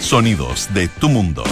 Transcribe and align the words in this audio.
Sonidos 0.00 0.68
de 0.74 0.88
tu 0.88 1.08
mundo. 1.08 1.44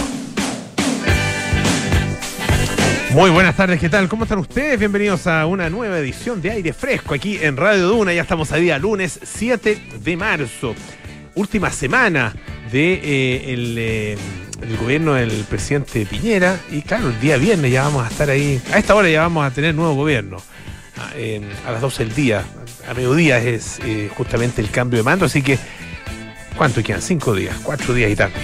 Muy 3.11 3.29
buenas 3.29 3.57
tardes, 3.57 3.79
¿qué 3.79 3.89
tal? 3.89 4.07
¿Cómo 4.07 4.23
están 4.23 4.39
ustedes? 4.39 4.79
Bienvenidos 4.79 5.27
a 5.27 5.45
una 5.45 5.69
nueva 5.69 5.99
edición 5.99 6.41
de 6.41 6.51
Aire 6.51 6.71
Fresco 6.73 7.13
aquí 7.13 7.37
en 7.41 7.57
Radio 7.57 7.87
Duna. 7.89 8.13
Ya 8.13 8.21
estamos 8.21 8.51
a 8.53 8.55
día 8.57 8.77
lunes 8.79 9.19
7 9.23 9.81
de 10.01 10.17
marzo. 10.17 10.73
Última 11.35 11.71
semana 11.71 12.33
de 12.71 12.93
eh, 12.93 12.99
eh, 13.45 14.17
gobierno 14.79 15.13
del 15.15 15.31
presidente 15.49 16.05
Piñera. 16.05 16.57
Y 16.71 16.81
claro, 16.83 17.09
el 17.09 17.19
día 17.19 17.35
viernes 17.37 17.71
ya 17.71 17.83
vamos 17.83 18.05
a 18.05 18.09
estar 18.09 18.29
ahí. 18.29 18.61
A 18.71 18.79
esta 18.79 18.95
hora 18.95 19.09
ya 19.09 19.21
vamos 19.23 19.45
a 19.45 19.51
tener 19.51 19.75
nuevo 19.75 19.93
gobierno. 19.95 20.37
A, 20.97 21.13
en- 21.17 21.49
a 21.67 21.71
las 21.71 21.81
12 21.81 22.05
del 22.05 22.15
día, 22.15 22.43
a 22.89 22.93
mediodía 22.93 23.39
es 23.39 23.79
eh, 23.83 24.09
justamente 24.15 24.61
el 24.61 24.69
cambio 24.69 24.97
de 24.99 25.03
mando. 25.03 25.25
Así 25.25 25.41
que, 25.41 25.57
¿cuánto 26.61 26.83
quedan? 26.83 27.01
Cinco 27.01 27.33
días, 27.33 27.57
cuatro 27.63 27.91
días 27.91 28.11
y 28.11 28.15
tanto. 28.15 28.37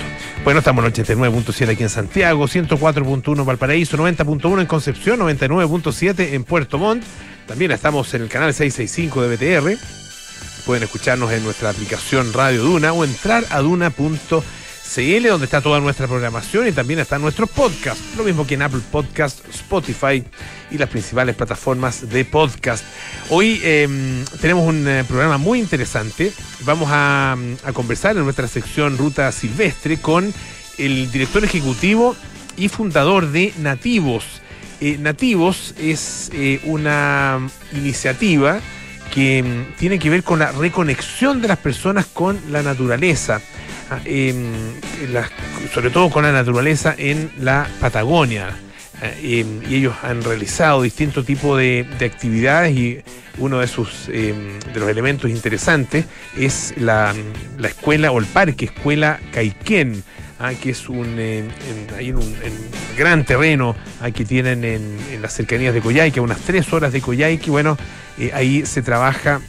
Bueno, 0.43 0.61
estamos 0.61 0.83
en 0.83 0.91
89.7 0.91 1.69
aquí 1.69 1.83
en 1.83 1.89
Santiago, 1.89 2.47
104.1 2.47 3.39
en 3.39 3.45
Valparaíso, 3.45 3.95
90.1 3.95 4.59
en 4.59 4.65
Concepción, 4.65 5.19
99.7 5.19 6.33
en 6.33 6.43
Puerto 6.43 6.79
Montt. 6.79 7.03
También 7.45 7.69
estamos 7.69 8.11
en 8.15 8.23
el 8.23 8.27
canal 8.27 8.55
665 8.55 9.21
de 9.21 9.35
BTR. 9.35 9.77
Pueden 10.65 10.81
escucharnos 10.85 11.31
en 11.31 11.43
nuestra 11.43 11.69
aplicación 11.69 12.33
Radio 12.33 12.63
Duna 12.63 12.91
o 12.91 13.03
entrar 13.03 13.45
a 13.51 13.61
duna.cl 14.95 15.27
donde 15.27 15.45
está 15.45 15.61
toda 15.61 15.79
nuestra 15.79 16.07
programación 16.07 16.67
y 16.67 16.71
también 16.71 16.99
están 16.99 17.21
nuestros 17.21 17.49
podcasts. 17.49 18.03
Lo 18.17 18.23
mismo 18.23 18.47
que 18.47 18.55
en 18.55 18.61
Apple 18.61 18.81
Podcast, 18.91 19.47
Spotify 19.49 20.23
y 20.71 20.77
las 20.77 20.89
principales 20.89 21.35
plataformas 21.35 22.09
de 22.09 22.25
podcast. 22.25 22.83
Hoy 23.29 23.59
eh, 23.63 24.23
tenemos 24.41 24.67
un 24.67 24.87
eh, 24.87 25.03
programa 25.07 25.37
muy 25.37 25.59
interesante. 25.59 26.31
Vamos 26.61 26.89
a, 26.91 27.37
conversar 27.73 28.17
en 28.17 28.23
nuestra 28.23 28.47
sección 28.47 28.97
Ruta 28.97 29.31
Silvestre 29.31 29.97
con 29.97 30.33
el 30.77 31.11
director 31.11 31.43
ejecutivo 31.43 32.15
y 32.55 32.69
fundador 32.69 33.31
de 33.31 33.53
Nativos. 33.59 34.41
Eh, 34.79 34.97
Nativos 34.99 35.73
es 35.79 36.29
eh, 36.33 36.59
una 36.63 37.39
iniciativa 37.73 38.59
que 39.13 39.43
mm, 39.43 39.77
tiene 39.77 39.99
que 39.99 40.09
ver 40.09 40.23
con 40.23 40.39
la 40.39 40.51
reconexión 40.51 41.41
de 41.41 41.47
las 41.47 41.57
personas 41.57 42.05
con 42.05 42.39
la 42.51 42.61
naturaleza, 42.61 43.35
em, 43.35 43.41
sobre 45.73 45.89
todo 45.89 46.09
con 46.09 46.23
la 46.23 46.31
naturaleza 46.31 46.95
en 46.97 47.31
la 47.39 47.67
Patagonia. 47.79 48.55
Em, 49.21 49.61
y 49.69 49.75
ellos 49.75 49.95
han 50.01 50.23
realizado 50.23 50.81
distintos 50.81 51.23
tipos 51.23 51.57
de, 51.59 51.85
de 51.99 52.05
actividades 52.05 52.75
y 52.75 52.99
uno 53.37 53.59
de 53.59 53.67
sus 53.67 54.09
em, 54.09 54.59
de 54.59 54.79
los 54.79 54.89
elementos 54.89 55.29
interesantes 55.29 56.05
es 56.35 56.73
la, 56.77 57.13
la 57.59 57.67
escuela 57.67 58.11
o 58.11 58.19
el 58.19 58.25
parque 58.25 58.65
Escuela 58.65 59.19
Caiquén, 59.31 60.03
ah, 60.39 60.53
que 60.59 60.71
es 60.71 60.89
un, 60.89 61.15
eh, 61.19 61.47
un 62.11 62.35
gran 62.97 63.23
terreno 63.23 63.75
ah, 64.01 64.09
que 64.09 64.25
tienen 64.25 64.63
en, 64.63 64.97
en 65.11 65.21
las 65.21 65.33
cercanías 65.33 65.75
de 65.75 65.81
Coyhaique, 65.81 66.19
a 66.19 66.23
unas 66.23 66.39
tres 66.39 66.73
horas 66.73 66.91
de 66.91 66.99
Coyhaique. 66.99 67.51
Bueno, 67.51 67.77
eh, 68.17 68.31
ahí 68.33 68.65
se 68.65 68.81
trabaja 68.81 69.41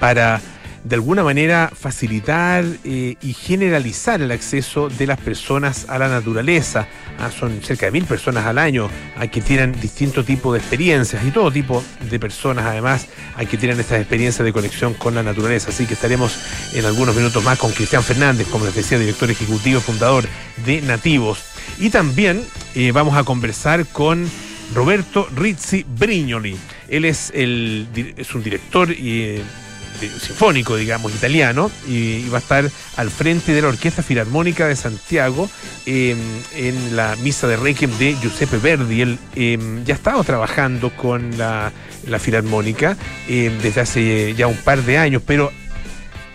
para 0.00 0.40
de 0.86 0.94
alguna 0.94 1.24
manera 1.24 1.70
facilitar 1.74 2.64
eh, 2.84 3.16
y 3.20 3.32
generalizar 3.32 4.22
el 4.22 4.30
acceso 4.30 4.88
de 4.88 5.06
las 5.06 5.18
personas 5.18 5.86
a 5.88 5.98
la 5.98 6.08
naturaleza. 6.08 6.86
Ah, 7.18 7.30
son 7.36 7.60
cerca 7.62 7.86
de 7.86 7.92
mil 7.92 8.04
personas 8.04 8.46
al 8.46 8.58
año 8.58 8.88
ah, 9.16 9.26
que 9.26 9.40
tienen 9.40 9.72
distintos 9.80 10.24
tipos 10.24 10.52
de 10.52 10.58
experiencias 10.60 11.24
y 11.24 11.30
todo 11.30 11.50
tipo 11.50 11.82
de 12.08 12.18
personas 12.20 12.66
además 12.66 13.06
ah, 13.36 13.44
que 13.44 13.56
tienen 13.56 13.80
estas 13.80 13.98
experiencias 14.00 14.44
de 14.44 14.52
conexión 14.52 14.94
con 14.94 15.14
la 15.14 15.22
naturaleza. 15.24 15.70
Así 15.70 15.86
que 15.86 15.94
estaremos 15.94 16.38
en 16.74 16.84
algunos 16.84 17.16
minutos 17.16 17.42
más 17.42 17.58
con 17.58 17.72
Cristian 17.72 18.04
Fernández, 18.04 18.46
como 18.48 18.64
les 18.66 18.74
decía, 18.74 18.98
director 18.98 19.28
ejecutivo, 19.30 19.80
fundador 19.80 20.24
de 20.64 20.82
Nativos. 20.82 21.40
Y 21.80 21.90
también 21.90 22.44
eh, 22.76 22.92
vamos 22.92 23.16
a 23.16 23.24
conversar 23.24 23.86
con 23.86 24.28
Roberto 24.74 25.28
Rizzi 25.34 25.84
Brignoli. 25.98 26.56
Él 26.88 27.04
es, 27.06 27.32
el, 27.34 27.88
es 28.16 28.34
un 28.34 28.42
director 28.44 28.90
eh, 28.92 28.94
de- 28.96 29.65
sinfónico, 29.98 30.76
digamos, 30.76 31.14
italiano, 31.14 31.70
y, 31.88 32.28
va 32.28 32.38
a 32.38 32.40
estar 32.40 32.70
al 32.96 33.10
frente 33.10 33.52
de 33.52 33.62
la 33.62 33.68
Orquesta 33.68 34.02
Filarmónica 34.02 34.66
de 34.66 34.76
Santiago 34.76 35.48
eh, 35.86 36.16
en 36.54 36.96
la 36.96 37.16
misa 37.16 37.46
de 37.46 37.56
Requiem 37.56 37.90
de 37.98 38.16
Giuseppe 38.20 38.58
Verdi. 38.58 39.02
Él 39.02 39.18
eh, 39.34 39.58
ya 39.84 39.94
ha 39.94 39.96
estado 39.96 40.24
trabajando 40.24 40.90
con 40.90 41.36
la, 41.38 41.72
la 42.06 42.18
Filarmónica 42.18 42.96
eh, 43.28 43.56
desde 43.62 43.80
hace 43.80 44.34
ya 44.34 44.46
un 44.46 44.56
par 44.56 44.82
de 44.82 44.98
años, 44.98 45.22
pero 45.26 45.52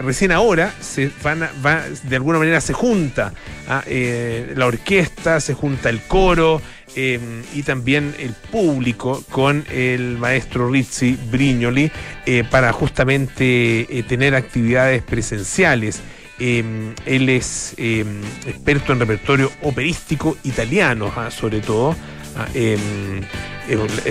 recién 0.02 0.32
ahora 0.32 0.74
se 0.80 1.12
van 1.24 1.48
va, 1.66 1.84
de 2.04 2.16
alguna 2.16 2.40
manera 2.40 2.60
se 2.62 2.74
junta 2.74 3.34
eh, 3.86 4.54
la 4.56 4.66
orquesta, 4.66 5.40
se 5.40 5.54
junta 5.54 5.90
el 5.90 6.02
coro 6.02 6.62
eh, 6.96 7.20
y 7.54 7.64
también 7.64 8.14
el 8.20 8.34
público 8.34 9.24
con 9.30 9.66
el 9.72 10.18
maestro 10.18 10.70
Rizzi 10.70 11.18
Brignoli 11.32 11.92
eh, 12.26 12.44
para 12.50 12.72
justamente 12.74 13.88
eh, 13.90 14.04
tener 14.04 14.36
actividades 14.36 15.02
presenciales. 15.04 16.02
Eh, 16.44 16.96
él 17.06 17.30
es 17.30 17.76
eh, 17.78 18.04
experto 18.48 18.94
en 18.94 19.00
repertorio 19.00 19.52
operístico 19.62 20.38
italiano, 20.44 21.14
ah, 21.16 21.30
sobre 21.30 21.60
todo. 21.60 21.96
Ah, 22.36 22.48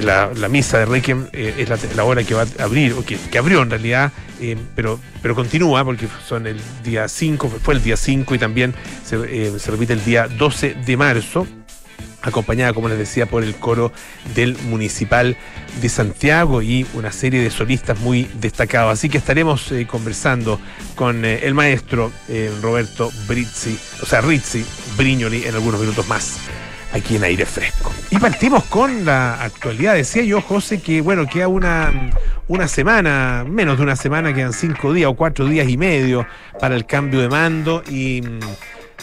la, 0.01 0.49
misa 0.49 0.79
de 0.79 0.85
Requiem 0.85 1.27
eh, 1.33 1.55
es 1.59 1.97
la, 1.97 2.05
hora 2.05 2.23
que 2.23 2.35
va 2.35 2.43
a 2.43 2.63
abrir, 2.63 2.93
o 2.93 3.05
que, 3.05 3.17
que 3.17 3.39
abrió 3.39 3.63
en 3.63 3.71
realidad, 3.71 4.13
pero, 4.77 5.01
pero 5.23 5.35
continúa 5.35 5.85
porque 5.85 6.07
son 6.25 6.47
el 6.47 6.61
día 6.85 7.09
5, 7.09 7.49
fue 7.63 7.75
el 7.75 7.83
día 7.83 7.97
5 7.97 8.35
y 8.35 8.39
también 8.39 8.75
se 9.05 9.71
repite 9.71 9.95
el 9.95 10.05
día 10.05 10.29
12 10.29 10.75
de 10.87 10.97
marzo 10.97 11.47
acompañada, 12.23 12.73
como 12.73 12.89
les 12.89 12.99
decía, 12.99 13.27
por 13.27 13.43
el 13.43 13.55
coro 13.55 13.93
del 14.35 14.57
Municipal 14.65 15.37
de 15.81 15.89
Santiago 15.89 16.63
y 16.63 16.87
una 16.95 17.13
serie 17.13 17.43
de 17.43 17.51
solistas 17.51 17.99
muy 18.01 18.29
destacados. 18.41 18.93
Así 18.93 19.09
que 19.09 19.19
estaremos 19.19 19.71
eh, 19.73 19.87
conversando 19.87 20.61
con 20.95 21.25
eh, 21.25 21.41
el 21.43 21.55
maestro 21.55 22.13
eh, 22.29 22.53
Roberto 22.63 23.11
Brizzi, 23.27 23.79
o 24.03 24.07
sea, 24.07 24.21
Rizzi 24.21 24.65
Brignoli 24.97 25.45
en 25.45 25.55
algunos 25.55 25.81
minutos 25.81 26.07
más 26.09 26.39
aquí 26.93 27.17
en 27.17 27.25
aire 27.25 27.47
fresco. 27.47 27.93
Y 28.11 28.19
partimos 28.19 28.65
con 28.65 29.05
la 29.05 29.43
actualidad. 29.43 29.95
Decía 29.95 30.23
yo, 30.23 30.41
José, 30.41 30.81
que 30.81 31.01
bueno, 31.01 31.27
queda 31.27 31.49
una, 31.49 31.93
una 32.49 32.69
semana, 32.69 33.45
menos 33.49 33.79
de 33.79 33.85
una 33.85 33.97
semana, 33.97 34.35
quedan 34.35 34.53
cinco 34.53 34.93
días 34.93 35.11
o 35.11 35.15
cuatro 35.15 35.47
días 35.47 35.69
y 35.69 35.77
medio 35.77 36.27
para 36.59 36.75
el 36.75 36.87
cambio 36.87 37.21
de 37.21 37.29
mando 37.29 37.83
y 37.89 38.23
mm, 38.23 38.41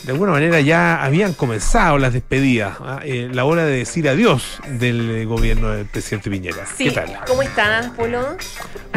de 0.04 0.12
alguna 0.12 0.32
manera 0.32 0.60
ya 0.62 1.04
habían 1.04 1.34
comenzado 1.34 1.98
las 1.98 2.14
despedidas, 2.14 2.78
¿ah? 2.80 3.00
Eh, 3.04 3.30
la 3.32 3.46
hora 3.46 3.66
de 3.66 3.78
decir 3.78 4.08
adiós 4.08 4.60
del 4.68 5.26
gobierno 5.26 5.70
del 5.72 5.86
presidente 5.86 6.30
Piñera. 6.30 6.66
Sí, 6.78 6.86
¿Qué 6.86 6.92
tal? 6.92 7.20
¿cómo 7.28 7.42
estás, 7.42 7.90
Polo? 7.92 8.38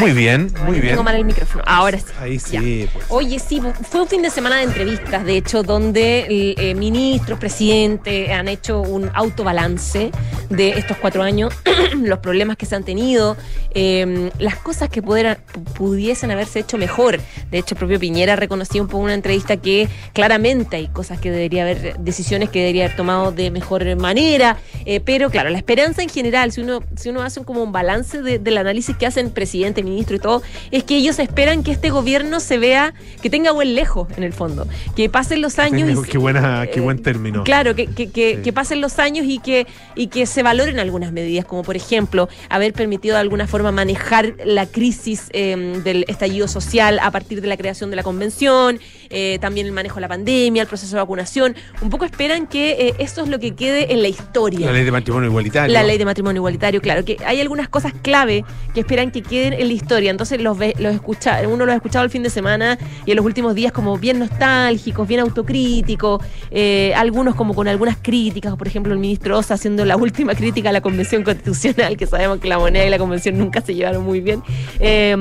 Muy 0.01 0.13
bien, 0.13 0.53
muy 0.67 0.81
bien. 0.81 0.89
Tengo 0.95 1.03
mal 1.03 1.15
el 1.17 1.25
micrófono. 1.25 1.63
Ahora 1.67 1.99
sí. 1.99 2.05
Ahí 2.21 2.39
sí, 2.39 2.89
pues. 2.93 3.05
Oye, 3.09 3.39
sí, 3.39 3.61
fue 3.89 4.03
un 4.03 4.09
fin 4.09 4.23
de 4.23 4.31
semana 4.31 4.57
de 4.57 4.63
entrevistas, 4.65 5.25
de 5.25 5.37
hecho, 5.37 5.63
donde 5.63 6.27
eh, 6.57 6.75
ministros, 6.75 7.39
presidentes 7.39 8.31
han 8.31 8.49
hecho 8.49 8.81
un 8.81 9.11
autobalance 9.15 10.11
de 10.49 10.71
estos 10.71 10.97
cuatro 10.97 11.23
años, 11.23 11.53
los 12.03 12.19
problemas 12.19 12.57
que 12.57 12.67
se 12.67 12.75
han 12.75 12.85
tenido, 12.85 13.37
eh, 13.75 14.31
las 14.39 14.57
cosas 14.57 14.89
que 14.89 15.03
pudieran- 15.03 15.39
pu- 15.53 15.65
pudiesen 15.75 16.31
haberse 16.31 16.61
hecho 16.61 16.77
mejor. 16.79 17.21
De 17.51 17.59
hecho, 17.59 17.75
el 17.75 17.79
propio 17.79 18.01
Piñera 18.01 18.37
reconocía 18.37 18.81
un 18.83 18.89
poco 18.89 18.99
en 19.01 19.05
una 19.05 19.15
entrevista 19.15 19.57
que 19.59 19.89
claramente 20.13 20.77
hay 20.77 20.89
cosas 20.89 21.21
que 21.21 21.31
debería 21.31 21.63
haber, 21.63 21.99
decisiones 21.99 22.49
que 22.51 22.61
debería 22.61 22.85
haber 22.87 22.97
tomado 22.97 23.33
de 23.33 23.51
mejor 23.51 23.85
manera, 23.97 24.57
eh, 24.87 25.01
pero 25.01 25.31
claro, 25.31 25.51
la 25.51 25.59
esperanza 25.59 26.03
en 26.03 26.09
general, 26.09 26.53
si 26.53 26.61
uno, 26.63 26.81
si 26.97 27.09
uno 27.11 27.23
hace 27.23 27.45
como 27.45 27.63
un 27.63 27.73
balance 27.73 28.23
de- 28.23 28.39
del 28.39 28.59
análisis 28.59 28.97
que 28.97 29.07
hacen 29.07 29.31
presidente, 29.31 29.83
ministro 29.91 30.17
y 30.17 30.19
todo, 30.19 30.43
es 30.71 30.85
que 30.85 30.97
ellos 30.97 31.19
esperan 31.19 31.63
que 31.63 31.71
este 31.73 31.91
gobierno 31.91 32.41
se 32.41 32.57
vea, 32.59 32.95
que 33.23 33.29
tenga 33.29 33.53
buen 33.53 33.75
lejos 33.75 34.09
en 34.17 34.23
el 34.25 34.33
fondo, 34.33 34.67
que 34.97 35.09
pasen 35.11 35.43
los 35.43 35.59
años 35.59 35.89
y 35.91 36.11
Qué, 36.11 36.19
buena, 36.19 36.67
qué 36.73 36.79
eh, 36.79 36.83
buen 36.83 37.03
término. 37.03 37.45
Claro, 37.45 37.75
que, 37.75 37.87
que, 37.87 38.11
que- 38.11 38.37
Sí. 38.37 38.43
que 38.43 38.53
pasen 38.53 38.81
los 38.81 38.99
años 38.99 39.27
y 39.29 39.39
que, 39.39 39.67
y 39.97 40.07
que 40.07 40.25
se 40.27 40.43
valoren 40.43 40.79
algunas 40.79 41.13
medidas, 41.13 41.45
como 41.45 41.63
por 41.63 41.77
ejemplo 41.77 42.29
haber 42.49 42.73
permitido 42.73 43.15
de 43.17 43.21
alguna 43.21 43.47
forma 43.47 43.73
manejar 43.73 44.35
la 44.45 44.67
crisis 44.67 45.29
eh, 45.33 45.81
del 45.85 46.05
estallido 46.09 46.47
social 46.49 46.99
a 47.03 47.11
partir 47.11 47.41
de 47.41 47.49
la 47.49 47.57
creación 47.57 47.91
de 47.91 47.97
la 47.97 48.03
convención, 48.03 48.79
eh, 49.11 49.39
también 49.41 49.67
el 49.67 49.73
manejo 49.73 49.97
de 49.97 50.03
la 50.03 50.09
pandemia, 50.09 50.63
el 50.63 50.69
proceso 50.69 50.95
de 50.95 51.03
vacunación. 51.03 51.57
Un 51.83 51.91
poco 51.91 52.05
esperan 52.05 52.47
que 52.47 52.71
eh, 52.71 52.95
eso 52.99 53.23
es 53.23 53.29
lo 53.29 53.39
que 53.41 53.55
quede 53.55 53.93
en 53.93 54.03
la 54.03 54.09
historia. 54.09 54.67
La 54.67 54.73
ley 54.73 54.85
de 54.85 54.93
matrimonio 54.93 55.29
igualitario. 55.29 55.73
La 55.73 55.83
ley 55.83 55.99
de 55.99 56.05
matrimonio 56.05 56.39
igualitario, 56.39 56.81
claro, 56.81 57.05
que 57.05 57.17
hay 57.27 57.41
algunas 57.41 57.69
cosas 57.69 57.93
clave 58.03 58.45
que 58.73 58.81
esperan 58.81 59.11
que 59.11 59.23
queden 59.23 59.53
en 59.53 59.67
la 59.67 59.75
historia. 59.75 60.11
Entonces 60.11 60.41
los 60.41 60.57
ve, 60.57 60.75
los 60.79 60.95
escucha, 60.95 61.41
uno 61.49 61.67
los 61.67 61.73
ha 61.73 61.77
escuchado 61.77 62.05
el 62.05 62.11
fin 62.11 62.23
de 62.23 62.31
semana 62.31 62.79
y 63.05 63.11
en 63.11 63.17
los 63.17 63.27
últimos 63.27 63.55
días 63.55 63.73
como 63.73 63.99
bien 63.99 64.21
nostálgicos, 64.21 65.09
bien 65.09 65.21
autocríticos, 65.21 66.23
eh, 66.51 66.93
algunos 66.95 67.35
como 67.35 67.55
con 67.55 67.67
algunas 67.67 67.97
críticas, 68.01 68.55
por 68.57 68.69
ejemplo 68.69 68.93
el 68.93 69.01
ministro 69.01 69.39
Osa 69.39 69.55
haciendo 69.55 69.85
la 69.85 69.97
última 69.97 70.35
crítica 70.35 70.69
a 70.69 70.73
la 70.73 70.81
convención 70.81 71.25
constitucional, 71.25 71.97
que 71.97 72.07
sabemos 72.07 72.39
que 72.39 72.49
la 72.49 72.59
moneda 72.59 72.87
y 72.87 72.91
la 72.91 72.99
convención 72.99 73.37
nunca 73.37 73.61
se 73.61 73.75
llevaron 73.75 74.05
muy 74.05 74.21
bien. 74.21 74.43
Eh, 74.79 75.17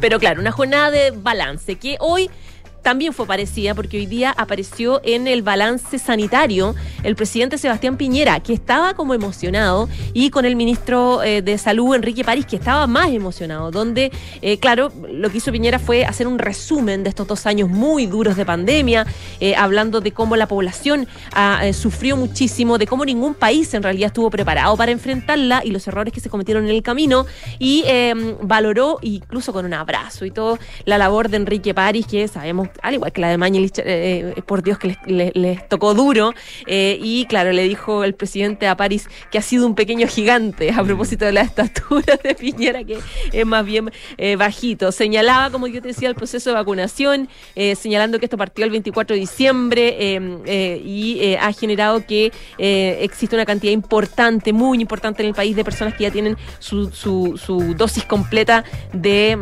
pero 0.00 0.18
claro, 0.18 0.40
una 0.40 0.52
jornada 0.52 0.90
de 0.90 1.10
balance 1.10 1.76
que 1.76 1.96
hoy 2.00 2.30
también 2.82 3.12
fue 3.12 3.26
parecida 3.26 3.74
porque 3.74 3.98
hoy 3.98 4.06
día 4.06 4.34
apareció 4.36 5.00
en 5.04 5.26
el 5.26 5.42
balance 5.42 5.98
sanitario 5.98 6.74
el 7.02 7.16
presidente 7.16 7.58
Sebastián 7.58 7.96
Piñera, 7.96 8.40
que 8.40 8.52
estaba 8.52 8.94
como 8.94 9.14
emocionado, 9.14 9.88
y 10.12 10.30
con 10.30 10.44
el 10.44 10.56
ministro 10.56 11.22
eh, 11.22 11.42
de 11.42 11.58
Salud, 11.58 11.94
Enrique 11.94 12.24
París, 12.24 12.46
que 12.46 12.56
estaba 12.56 12.86
más 12.86 13.10
emocionado, 13.10 13.70
donde, 13.70 14.12
eh, 14.40 14.58
claro, 14.58 14.92
lo 15.10 15.30
que 15.30 15.38
hizo 15.38 15.52
Piñera 15.52 15.78
fue 15.78 16.04
hacer 16.04 16.26
un 16.26 16.38
resumen 16.38 17.02
de 17.02 17.10
estos 17.10 17.26
dos 17.26 17.46
años 17.46 17.68
muy 17.68 18.06
duros 18.06 18.36
de 18.36 18.44
pandemia, 18.44 19.06
eh, 19.40 19.54
hablando 19.54 20.00
de 20.00 20.12
cómo 20.12 20.36
la 20.36 20.46
población 20.46 21.06
ah, 21.32 21.62
sufrió 21.72 22.16
muchísimo, 22.16 22.78
de 22.78 22.86
cómo 22.86 23.04
ningún 23.04 23.34
país 23.34 23.72
en 23.74 23.82
realidad 23.82 24.08
estuvo 24.08 24.30
preparado 24.30 24.76
para 24.76 24.92
enfrentarla 24.92 25.62
y 25.64 25.70
los 25.70 25.86
errores 25.86 26.12
que 26.12 26.20
se 26.20 26.28
cometieron 26.28 26.64
en 26.64 26.70
el 26.70 26.82
camino, 26.82 27.26
y 27.58 27.84
em, 27.86 28.36
valoró, 28.42 28.98
incluso 29.02 29.52
con 29.52 29.64
un 29.64 29.74
abrazo 29.74 30.24
y 30.24 30.30
todo, 30.30 30.58
la 30.84 30.98
labor 30.98 31.28
de 31.28 31.36
Enrique 31.36 31.74
París, 31.74 32.06
que 32.06 32.26
sabemos 32.28 32.68
al 32.80 32.94
igual 32.94 33.12
que 33.12 33.20
la 33.20 33.28
de 33.28 33.38
Mañelich, 33.38 33.78
eh, 33.78 34.34
eh, 34.36 34.42
por 34.46 34.62
Dios 34.62 34.78
que 34.78 34.96
les, 35.06 35.68
tocó 35.68 35.94
duro. 35.94 36.34
Eh, 36.66 36.98
y 37.02 37.26
claro, 37.26 37.52
le 37.52 37.64
dijo 37.64 38.04
el 38.04 38.14
presidente 38.14 38.66
a 38.66 38.76
París 38.76 39.08
que 39.30 39.38
ha 39.38 39.42
sido 39.42 39.66
un 39.66 39.74
pequeño 39.74 40.06
gigante 40.06 40.70
a 40.70 40.82
propósito 40.82 41.24
de 41.24 41.32
la 41.32 41.40
estatura 41.52 42.18
de 42.22 42.34
Piñera, 42.34 42.84
que 42.84 42.98
es 43.32 43.46
más 43.46 43.64
bien 43.64 43.90
bajito. 44.38 44.92
Señalaba, 44.92 45.50
como 45.50 45.66
yo 45.66 45.80
te 45.82 45.88
decía, 45.88 46.08
el 46.08 46.14
proceso 46.14 46.50
de 46.50 46.54
vacunación, 46.54 47.28
señalando 47.76 48.18
que 48.18 48.26
esto 48.26 48.36
partió 48.36 48.64
el 48.64 48.70
24 48.70 49.14
de 49.14 49.20
diciembre 49.20 50.20
y 50.84 51.34
ha 51.36 51.52
generado 51.52 52.04
que 52.06 52.32
existe 52.58 53.36
una 53.36 53.44
cantidad 53.44 53.72
importante, 53.72 54.52
muy 54.52 54.80
importante 54.80 55.22
en 55.22 55.28
el 55.28 55.34
país 55.34 55.56
de 55.56 55.64
personas 55.64 55.94
que 55.94 56.04
ya 56.04 56.10
tienen 56.10 56.36
su, 56.58 56.90
su, 56.90 57.74
dosis 57.76 58.04
completa 58.04 58.64
de, 58.92 59.36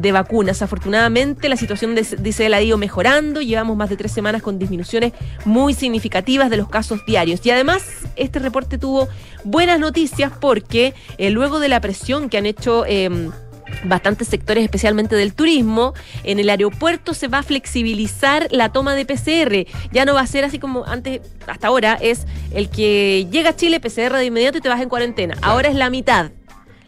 de, 0.00 0.12
vacunas. 0.12 0.62
Afortunadamente, 0.62 1.48
la 1.48 1.56
situación, 1.56 1.94
dice 1.94 2.45
él, 2.46 2.54
ha 2.54 2.62
ido 2.62 2.78
mejorando, 2.78 3.40
llevamos 3.40 3.76
más 3.76 3.90
de 3.90 3.96
tres 3.96 4.12
semanas 4.12 4.42
con 4.42 4.58
disminuciones 4.58 5.12
muy 5.44 5.74
significativas 5.74 6.50
de 6.50 6.56
los 6.56 6.68
casos 6.68 7.04
diarios. 7.06 7.44
Y 7.44 7.50
además, 7.50 7.84
este 8.16 8.38
reporte 8.38 8.78
tuvo 8.78 9.08
buenas 9.44 9.78
noticias 9.78 10.32
porque 10.40 10.94
eh, 11.18 11.30
luego 11.30 11.60
de 11.60 11.68
la 11.68 11.80
presión 11.80 12.28
que 12.28 12.38
han 12.38 12.46
hecho... 12.46 12.84
Em, 12.86 13.30
bastantes 13.84 14.28
sectores, 14.28 14.64
especialmente 14.64 15.16
del 15.16 15.34
turismo, 15.34 15.94
en 16.24 16.38
el 16.38 16.48
aeropuerto 16.50 17.14
se 17.14 17.28
va 17.28 17.38
a 17.38 17.42
flexibilizar 17.42 18.48
la 18.50 18.72
toma 18.72 18.94
de 18.94 19.04
PCR. 19.04 19.66
Ya 19.92 20.04
no 20.04 20.14
va 20.14 20.20
a 20.20 20.26
ser 20.26 20.44
así 20.44 20.58
como 20.58 20.84
antes, 20.86 21.20
hasta 21.46 21.66
ahora, 21.66 21.98
es 22.00 22.26
el 22.52 22.70
que 22.70 23.26
llega 23.30 23.50
a 23.50 23.56
Chile, 23.56 23.80
PCR 23.80 24.14
de 24.14 24.26
inmediato 24.26 24.58
y 24.58 24.60
te 24.60 24.68
vas 24.68 24.80
en 24.80 24.88
cuarentena. 24.88 25.36
Ahora 25.42 25.68
es 25.68 25.74
la 25.74 25.90
mitad. 25.90 26.30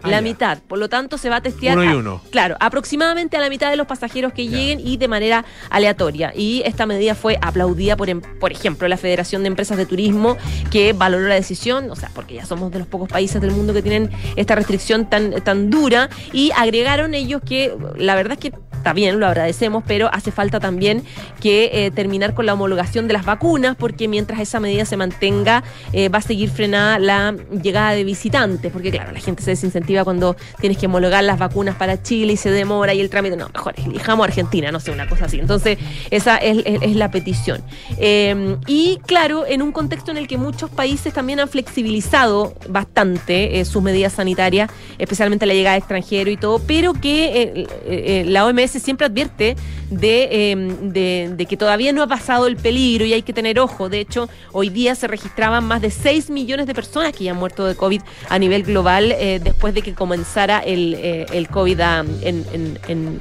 Ah, 0.02 0.10
la 0.10 0.20
mitad. 0.20 0.58
Por 0.58 0.78
lo 0.78 0.88
tanto, 0.88 1.18
se 1.18 1.28
va 1.28 1.36
a 1.36 1.40
testear. 1.40 1.76
Uno 1.76 1.92
y 1.92 1.96
uno. 1.96 2.20
claro, 2.30 2.56
aproximadamente 2.60 3.36
a 3.36 3.40
la 3.40 3.48
mitad 3.48 3.70
de 3.70 3.76
los 3.76 3.86
pasajeros 3.86 4.32
que 4.32 4.46
lleguen 4.46 4.80
y 4.80 4.96
de 4.96 5.08
manera 5.08 5.44
aleatoria. 5.70 6.32
Y 6.34 6.62
esta 6.64 6.86
medida 6.86 7.14
fue 7.14 7.38
aplaudida 7.40 7.96
por, 7.96 8.08
em, 8.08 8.20
por 8.20 8.52
ejemplo, 8.52 8.86
la 8.86 8.96
Federación 8.96 9.42
de 9.42 9.48
Empresas 9.48 9.76
de 9.76 9.86
Turismo, 9.86 10.36
que 10.70 10.92
valoró 10.92 11.26
la 11.26 11.34
decisión, 11.34 11.90
o 11.90 11.96
sea, 11.96 12.10
porque 12.14 12.34
ya 12.34 12.46
somos 12.46 12.70
de 12.70 12.78
los 12.78 12.88
pocos 12.88 13.08
países 13.08 13.40
del 13.40 13.50
mundo 13.50 13.72
que 13.74 13.82
tienen 13.82 14.10
esta 14.36 14.54
restricción 14.54 15.10
tan, 15.10 15.42
tan 15.42 15.70
dura. 15.70 16.08
Y 16.32 16.52
agregaron 16.56 17.14
ellos 17.14 17.42
que 17.44 17.74
la 17.96 18.14
verdad 18.14 18.34
es 18.34 18.38
que 18.38 18.52
está 18.78 18.92
bien, 18.92 19.18
lo 19.18 19.26
agradecemos, 19.26 19.82
pero 19.86 20.08
hace 20.12 20.30
falta 20.30 20.60
también 20.60 21.02
que 21.40 21.70
eh, 21.72 21.90
terminar 21.90 22.34
con 22.34 22.46
la 22.46 22.54
homologación 22.54 23.08
de 23.08 23.12
las 23.12 23.24
vacunas, 23.24 23.76
porque 23.76 24.06
mientras 24.06 24.40
esa 24.40 24.60
medida 24.60 24.84
se 24.84 24.96
mantenga, 24.96 25.64
eh, 25.92 26.08
va 26.08 26.18
a 26.18 26.22
seguir 26.22 26.50
frenada 26.50 26.98
la 26.98 27.34
llegada 27.62 27.92
de 27.92 28.04
visitantes, 28.04 28.72
porque 28.72 28.90
claro, 28.92 29.10
la 29.12 29.20
gente 29.20 29.42
se 29.42 29.50
desincentiva 29.50 29.87
cuando 30.04 30.36
tienes 30.60 30.78
que 30.78 30.86
homologar 30.86 31.24
las 31.24 31.38
vacunas 31.38 31.76
para 31.76 32.02
Chile 32.02 32.34
y 32.34 32.36
se 32.36 32.50
demora 32.50 32.94
y 32.94 33.00
el 33.00 33.10
trámite. 33.10 33.36
No, 33.36 33.48
mejor 33.52 33.74
elijamos 33.76 34.26
Argentina, 34.26 34.70
no 34.72 34.80
sé, 34.80 34.90
una 34.90 35.08
cosa 35.08 35.26
así. 35.26 35.38
Entonces, 35.38 35.78
esa 36.10 36.36
es, 36.36 36.96
la 36.96 37.10
petición. 37.10 37.62
Eh, 37.98 38.56
y 38.66 38.98
claro, 39.06 39.46
en 39.46 39.62
un 39.62 39.72
contexto 39.72 40.10
en 40.10 40.16
el 40.16 40.26
que 40.26 40.38
muchos 40.38 40.70
países 40.70 41.12
también 41.12 41.40
han 41.40 41.48
flexibilizado 41.48 42.54
bastante 42.68 43.60
eh, 43.60 43.64
sus 43.64 43.82
medidas 43.82 44.14
sanitarias, 44.14 44.70
especialmente 44.98 45.46
la 45.46 45.54
llegada 45.54 45.74
de 45.74 45.78
extranjeros 45.78 46.32
y 46.32 46.36
todo, 46.36 46.60
pero 46.66 46.92
que 46.92 47.66
eh, 47.86 48.24
la 48.26 48.46
OMS 48.46 48.70
siempre 48.70 49.06
advierte 49.06 49.56
de, 49.90 51.30
de, 51.36 51.46
que 51.46 51.56
todavía 51.56 51.92
no 51.92 52.02
ha 52.02 52.06
pasado 52.06 52.46
el 52.46 52.56
peligro 52.56 53.04
y 53.06 53.12
hay 53.12 53.22
que 53.22 53.32
tener 53.32 53.58
ojo. 53.58 53.88
De 53.88 54.00
hecho, 54.00 54.28
hoy 54.52 54.68
día 54.68 54.94
se 54.94 55.06
registraban 55.06 55.64
más 55.64 55.80
de 55.80 55.90
6 55.90 56.30
millones 56.30 56.66
de 56.66 56.74
personas 56.74 57.12
que 57.12 57.24
ya 57.24 57.30
han 57.30 57.38
muerto 57.38 57.64
de 57.64 57.74
COVID 57.74 58.02
a 58.28 58.38
nivel 58.38 58.64
global 58.64 59.14
después 59.42 59.72
de 59.74 59.77
que 59.82 59.94
comenzara 59.94 60.60
el, 60.60 60.94
eh, 60.94 61.26
el 61.32 61.48
COVID 61.48 61.80
en, 62.22 62.78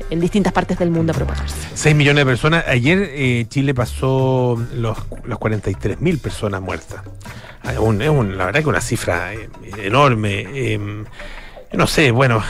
en, 0.09 0.19
distintas 0.19 0.53
partes 0.53 0.77
del 0.79 0.89
mundo 0.89 1.13
a 1.13 1.15
propagarse. 1.15 1.55
6 1.73 1.95
millones 1.95 2.21
de 2.21 2.25
personas. 2.25 2.67
Ayer 2.67 3.09
eh, 3.13 3.45
Chile 3.49 3.73
pasó 3.73 4.61
los, 4.73 4.97
los 5.23 5.39
43 5.39 6.01
mil 6.01 6.19
personas 6.19 6.61
muertas. 6.61 7.01
Ah, 7.63 7.73
es, 7.73 7.79
un, 7.79 8.37
la 8.37 8.45
verdad 8.45 8.61
que 8.61 8.69
una 8.69 8.81
cifra 8.81 9.33
eh, 9.33 9.49
enorme. 9.83 10.73
Em, 10.73 11.05
no 11.73 11.87
sé, 11.87 12.11
bueno, 12.11 12.41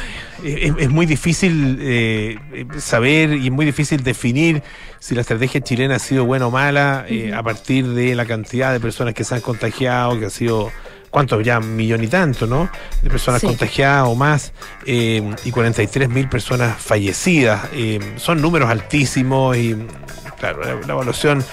es, 0.43 0.89
muy 0.89 1.07
difícil 1.07 2.39
saber 2.77 3.33
y 3.33 3.47
es 3.47 3.51
muy 3.51 3.65
difícil 3.65 4.03
definir 4.03 4.61
si 4.99 5.15
la 5.15 5.21
estrategia 5.21 5.59
chilena 5.61 5.95
ha 5.95 5.99
sido 5.99 6.25
buena 6.25 6.45
o 6.45 6.51
mala 6.51 7.07
a 7.33 7.43
partir 7.43 7.87
de 7.87 8.13
la 8.13 8.25
cantidad 8.25 8.71
de 8.71 8.79
personas 8.79 9.15
que 9.15 9.23
se 9.23 9.33
han 9.33 9.41
contagiado, 9.41 10.19
que 10.19 10.27
ha 10.27 10.29
sido 10.29 10.71
¿cuántos 11.09 11.43
ya? 11.43 11.59
Millón 11.59 12.03
y 12.03 12.07
tanto, 12.07 12.47
¿no? 12.47 12.69
De 13.01 13.09
personas 13.09 13.41
contagiadas 13.41 14.07
o 14.07 14.15
más, 14.15 14.53
eh, 14.85 15.21
y 15.45 15.51
43 15.51 16.09
mil 16.09 16.29
personas 16.29 16.77
fallecidas. 16.77 17.67
Eh, 17.73 17.99
son 18.17 18.41
números 18.41 18.69
altísimos 18.69 19.57
y, 19.57 19.75
claro, 20.39 20.63
la, 20.63 20.93
evaluación, 20.93 21.43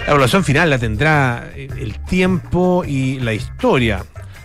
la 0.00 0.08
evaluación 0.08 0.44
final 0.44 0.70
la 0.70 0.78
tendrá 0.78 1.50
eh, 1.54 1.68
el 1.78 1.98
tiempo 2.04 2.84
y 2.86 3.18
la 3.20 3.34
historia. 3.34 4.04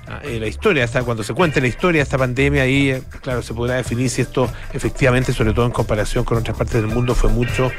Ah, 0.09 0.21
la 0.23 0.47
historia, 0.47 0.85
hasta 0.85 1.03
cuando 1.03 1.21
se 1.21 1.33
cuente 1.33 1.59
la 1.59 1.67
historia 1.67 1.99
de 1.99 2.03
esta 2.03 2.17
pandemia, 2.17 2.63
ahí, 2.63 3.03
claro, 3.21 3.41
se 3.41 3.53
podrá 3.53 3.75
definir 3.75 4.09
si 4.09 4.21
esto 4.21 4.49
efectivamente, 4.71 5.33
sobre 5.33 5.51
todo 5.51 5.65
en 5.65 5.73
comparación 5.73 6.23
con 6.23 6.37
otras 6.37 6.55
partes 6.55 6.75
del 6.75 6.87
mundo, 6.87 7.13
fue 7.13 7.29
mucho, 7.29 7.69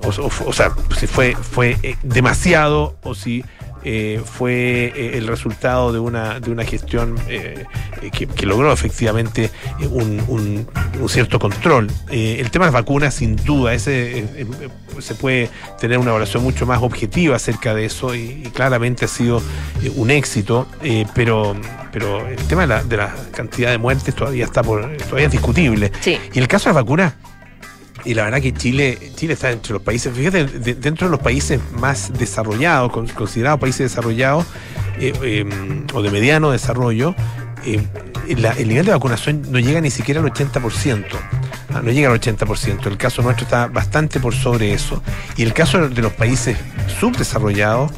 o, 0.00 0.52
sea, 0.54 0.72
si 0.96 1.06
fue, 1.06 1.36
fue 1.36 1.76
demasiado 2.02 2.96
o 3.02 3.14
si 3.14 3.44
eh, 3.84 4.20
fue 4.24 4.92
eh, 4.94 5.18
el 5.18 5.26
resultado 5.26 5.92
de 5.92 5.98
una, 5.98 6.40
de 6.40 6.50
una 6.50 6.64
gestión 6.64 7.16
eh, 7.28 7.64
que, 8.12 8.46
logró 8.46 8.72
efectivamente 8.72 9.50
un, 9.90 10.66
cierto 11.08 11.38
control. 11.38 11.88
el 12.10 12.50
tema 12.50 12.66
de 12.66 12.72
las 12.72 12.82
vacunas, 12.82 13.14
sin 13.14 13.36
duda, 13.36 13.74
ese 13.74 14.26
se 14.98 15.14
puede 15.14 15.48
tener 15.80 15.98
una 15.98 16.10
evaluación 16.10 16.42
mucho 16.42 16.66
más 16.66 16.82
objetiva 16.82 17.36
acerca 17.36 17.74
de 17.74 17.84
eso 17.84 18.14
y, 18.14 18.42
claramente 18.54 19.04
ha 19.04 19.08
sido 19.08 19.42
un 19.96 20.10
éxito, 20.10 20.66
pero, 21.14 21.54
pero 21.92 22.26
el 22.26 22.36
tema 22.48 22.62
de 22.62 22.66
la, 22.66 22.82
de 22.82 22.96
la, 22.96 23.14
cantidad 23.32 23.70
de 23.70 23.78
muertes 23.78 24.14
todavía 24.14 24.44
está 24.44 24.62
por, 24.62 24.96
todavía 24.98 25.26
es 25.26 25.32
discutible. 25.32 25.92
Y 26.32 26.38
el 26.38 26.48
caso 26.48 26.68
de 26.68 26.74
las 26.74 26.82
vacunas 26.82 27.14
y 28.04 28.14
la 28.14 28.24
verdad 28.24 28.40
que 28.40 28.52
Chile, 28.52 28.98
Chile 29.16 29.34
está 29.34 29.50
entre 29.50 29.72
los 29.72 29.82
países, 29.82 30.14
fíjate, 30.14 30.44
dentro 30.46 31.08
de 31.08 31.10
los 31.10 31.20
países 31.20 31.60
más 31.72 32.12
desarrollados, 32.12 32.92
considerados 32.92 33.60
países 33.60 33.90
desarrollados 33.90 34.46
eh, 35.00 35.12
em, 35.22 35.86
o 35.92 36.02
de 36.02 36.10
mediano 36.10 36.50
desarrollo, 36.50 37.14
eh, 37.64 37.82
el 38.28 38.68
nivel 38.68 38.86
de 38.86 38.92
vacunación 38.92 39.42
no 39.50 39.58
llega 39.58 39.80
ni 39.80 39.90
siquiera 39.90 40.20
al 40.20 40.26
80%. 40.26 41.04
Ah, 41.74 41.80
no 41.82 41.90
llega 41.90 42.10
al 42.10 42.20
80%. 42.20 42.86
El 42.86 42.96
caso 42.96 43.22
nuestro 43.22 43.44
está 43.44 43.66
bastante 43.66 44.20
por 44.20 44.34
sobre 44.34 44.72
eso. 44.72 45.02
Y 45.36 45.42
el 45.42 45.52
caso 45.52 45.88
de 45.88 46.02
los 46.02 46.12
países 46.12 46.56
subdesarrollados, 47.00 47.90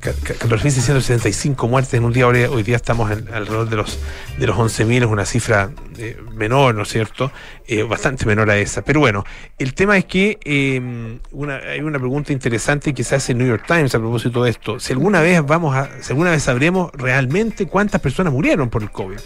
14.665 0.00 1.68
muertes 1.68 1.94
en 1.94 2.04
un 2.04 2.12
día, 2.12 2.26
hoy 2.26 2.62
día 2.62 2.76
estamos 2.76 3.10
en, 3.10 3.28
alrededor 3.32 3.68
de 3.68 3.76
los, 3.76 3.98
de 4.38 4.46
los 4.46 4.56
11.000, 4.56 5.02
es 5.02 5.04
una 5.04 5.26
cifra 5.26 5.70
eh, 5.98 6.16
menor, 6.34 6.74
¿no 6.74 6.82
es 6.82 6.88
cierto? 6.88 7.30
Eh, 7.66 7.82
bastante 7.82 8.24
menor 8.26 8.50
a 8.50 8.56
esa. 8.56 8.82
Pero 8.82 9.00
bueno, 9.00 9.24
el 9.58 9.74
tema 9.74 9.96
es 9.98 10.06
que 10.06 10.38
eh, 10.44 11.18
una, 11.32 11.56
hay 11.56 11.80
una 11.80 11.98
pregunta 11.98 12.32
interesante 12.32 12.94
que 12.94 13.04
se 13.04 13.14
hace 13.16 13.32
en 13.32 13.38
New 13.38 13.46
York 13.48 13.64
Times 13.66 13.94
a 13.94 13.98
propósito 13.98 14.42
de 14.42 14.50
esto. 14.50 14.80
Si 14.80 14.92
alguna 14.92 15.20
vez 15.20 15.44
vamos 15.44 15.76
a, 15.76 15.88
si 16.02 16.12
alguna 16.12 16.30
vez 16.30 16.42
sabremos 16.42 16.90
realmente 16.94 17.66
cuántas 17.66 18.00
personas 18.00 18.32
murieron 18.32 18.70
por 18.70 18.82
el 18.82 18.90
COVID. 18.90 19.18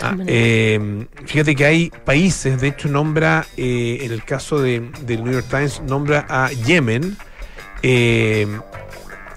Ah, 0.00 0.16
eh, 0.26 1.06
fíjate 1.26 1.54
que 1.54 1.64
hay 1.64 1.90
países, 2.04 2.60
de 2.60 2.68
hecho 2.68 2.88
nombra, 2.88 3.46
eh, 3.56 3.98
en 4.02 4.10
el 4.12 4.24
caso 4.24 4.60
de- 4.60 4.90
del 5.02 5.22
New 5.22 5.32
York 5.32 5.46
Times, 5.48 5.82
nombra 5.86 6.26
a 6.28 6.50
Yemen, 6.50 7.16
eh, 7.82 8.46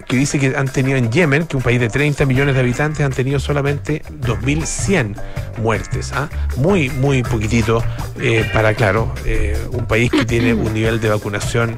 que 0.08 0.16
dice 0.16 0.40
que 0.40 0.56
han 0.56 0.68
tenido 0.68 0.98
en 0.98 1.12
Yemen, 1.12 1.46
que 1.48 1.58
un 1.58 1.64
país 1.64 1.80
de 1.80 1.90
30 1.90 2.26
millones 2.26 2.56
de 2.56 2.62
habitantes, 2.62 3.06
han 3.06 3.12
tenido 3.12 3.40
solamente 3.40 4.02
2.100 4.22 5.16
muertes. 5.62 6.12
¿ah? 6.14 6.30
Muy, 6.56 6.90
muy 6.90 7.24
poquitito 7.24 7.84
eh, 8.20 8.50
para, 8.54 8.74
claro, 8.74 9.14
eh, 9.26 9.58
un 9.72 9.86
país 9.86 10.10
que 10.12 10.26
tiene 10.26 10.54
un 10.54 10.74
nivel 10.74 11.00
de 11.02 11.10
vacunación 11.10 11.78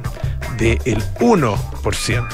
del 0.58 0.78
1%. 1.18 2.28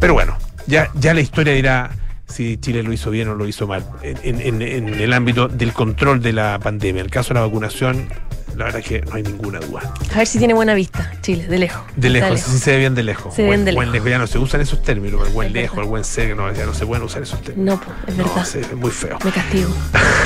Pero 0.00 0.14
bueno, 0.14 0.36
ya, 0.66 0.90
ya 0.94 1.12
la 1.14 1.20
historia 1.20 1.52
dirá 1.52 1.90
si 2.26 2.56
Chile 2.58 2.82
lo 2.82 2.92
hizo 2.92 3.10
bien 3.10 3.28
o 3.28 3.34
lo 3.34 3.46
hizo 3.48 3.66
mal 3.66 3.84
en, 4.02 4.40
en- 4.40 4.62
en 4.62 4.94
el 4.94 5.12
ámbito 5.12 5.48
del 5.48 5.72
control 5.72 6.22
de 6.22 6.32
la 6.32 6.58
pandemia. 6.58 7.00
En 7.00 7.06
el 7.06 7.10
caso 7.10 7.34
de 7.34 7.40
la 7.40 7.46
vacunación, 7.46 8.08
la 8.58 8.64
verdad 8.66 8.80
es 8.80 8.86
que 8.88 9.00
no 9.02 9.14
hay 9.14 9.22
ninguna 9.22 9.60
duda. 9.60 9.94
A 10.12 10.18
ver 10.18 10.26
si 10.26 10.38
tiene 10.38 10.52
buena 10.52 10.74
vista, 10.74 11.12
Chile, 11.22 11.46
de 11.46 11.58
lejos. 11.58 11.80
De 11.96 12.08
Está 12.08 12.30
lejos, 12.30 12.40
sí 12.40 12.58
se 12.58 12.72
ve 12.72 12.78
bien 12.78 12.94
de 12.94 13.02
lejos. 13.04 13.34
Se 13.34 13.42
ve 13.42 13.48
buen, 13.48 13.64
de 13.64 13.72
buen 13.72 13.92
lejos. 13.92 14.10
Ya 14.10 14.18
no 14.18 14.26
se 14.26 14.38
usan 14.38 14.60
esos 14.60 14.82
términos, 14.82 15.26
el 15.26 15.32
buen 15.32 15.48
Es 15.48 15.54
lejos, 15.54 15.76
verdad. 15.76 15.84
el 15.84 15.90
buen 15.90 16.04
cerca, 16.04 16.34
no, 16.34 16.52
ya 16.52 16.66
no 16.66 16.74
se 16.74 16.84
pueden 16.84 17.04
usar 17.04 17.22
esos 17.22 17.40
términos. 17.40 17.80
No, 17.80 17.94
es 18.08 18.16
No, 18.16 18.24
verdad. 18.24 18.44
sí, 18.44 18.58
es 18.58 18.72
muy 18.74 18.90
feo. 18.90 19.18
Me 19.24 19.30
castigo. 19.30 19.70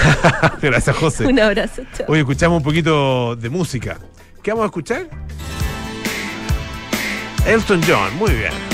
Gracias, 0.62 0.96
José. 0.96 1.26
Un 1.26 1.38
abrazo, 1.40 1.82
chao. 1.96 2.06
Hoy 2.08 2.20
escuchamos 2.20 2.56
un 2.58 2.62
poquito 2.64 3.36
de 3.36 3.50
música. 3.50 3.98
¿Qué 4.42 4.50
vamos 4.50 4.64
a 4.64 4.66
escuchar? 4.66 5.08
Elton 7.46 7.80
John, 7.86 8.16
muy 8.18 8.30
bien. 8.32 8.71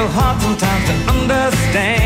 So 0.00 0.06
hard 0.06 0.40
sometimes 0.40 0.84
to 0.88 0.94
understand. 1.12 1.99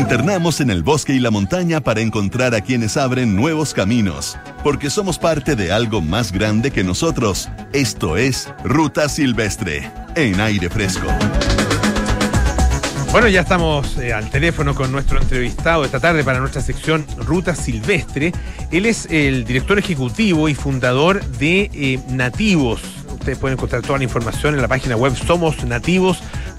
Internamos 0.00 0.62
en 0.62 0.70
el 0.70 0.82
bosque 0.82 1.12
y 1.12 1.20
la 1.20 1.30
montaña 1.30 1.82
para 1.82 2.00
encontrar 2.00 2.54
a 2.54 2.62
quienes 2.62 2.96
abren 2.96 3.36
nuevos 3.36 3.74
caminos, 3.74 4.38
porque 4.64 4.88
somos 4.88 5.18
parte 5.18 5.56
de 5.56 5.72
algo 5.72 6.00
más 6.00 6.32
grande 6.32 6.70
que 6.70 6.82
nosotros. 6.82 7.50
Esto 7.74 8.16
es 8.16 8.48
Ruta 8.64 9.10
Silvestre, 9.10 9.90
en 10.16 10.40
aire 10.40 10.70
fresco. 10.70 11.06
Bueno, 13.12 13.28
ya 13.28 13.42
estamos 13.42 13.98
eh, 13.98 14.14
al 14.14 14.30
teléfono 14.30 14.74
con 14.74 14.90
nuestro 14.90 15.20
entrevistado 15.20 15.84
esta 15.84 16.00
tarde 16.00 16.24
para 16.24 16.40
nuestra 16.40 16.62
sección 16.62 17.04
Ruta 17.18 17.54
Silvestre. 17.54 18.32
Él 18.70 18.86
es 18.86 19.06
el 19.10 19.44
director 19.44 19.78
ejecutivo 19.78 20.48
y 20.48 20.54
fundador 20.54 21.22
de 21.22 21.70
eh, 21.74 22.00
Nativos. 22.08 22.80
Ustedes 23.12 23.36
pueden 23.36 23.58
encontrar 23.58 23.82
toda 23.82 23.98
la 23.98 24.04
información 24.04 24.54
en 24.54 24.62
la 24.62 24.68
página 24.68 24.96
web 24.96 25.14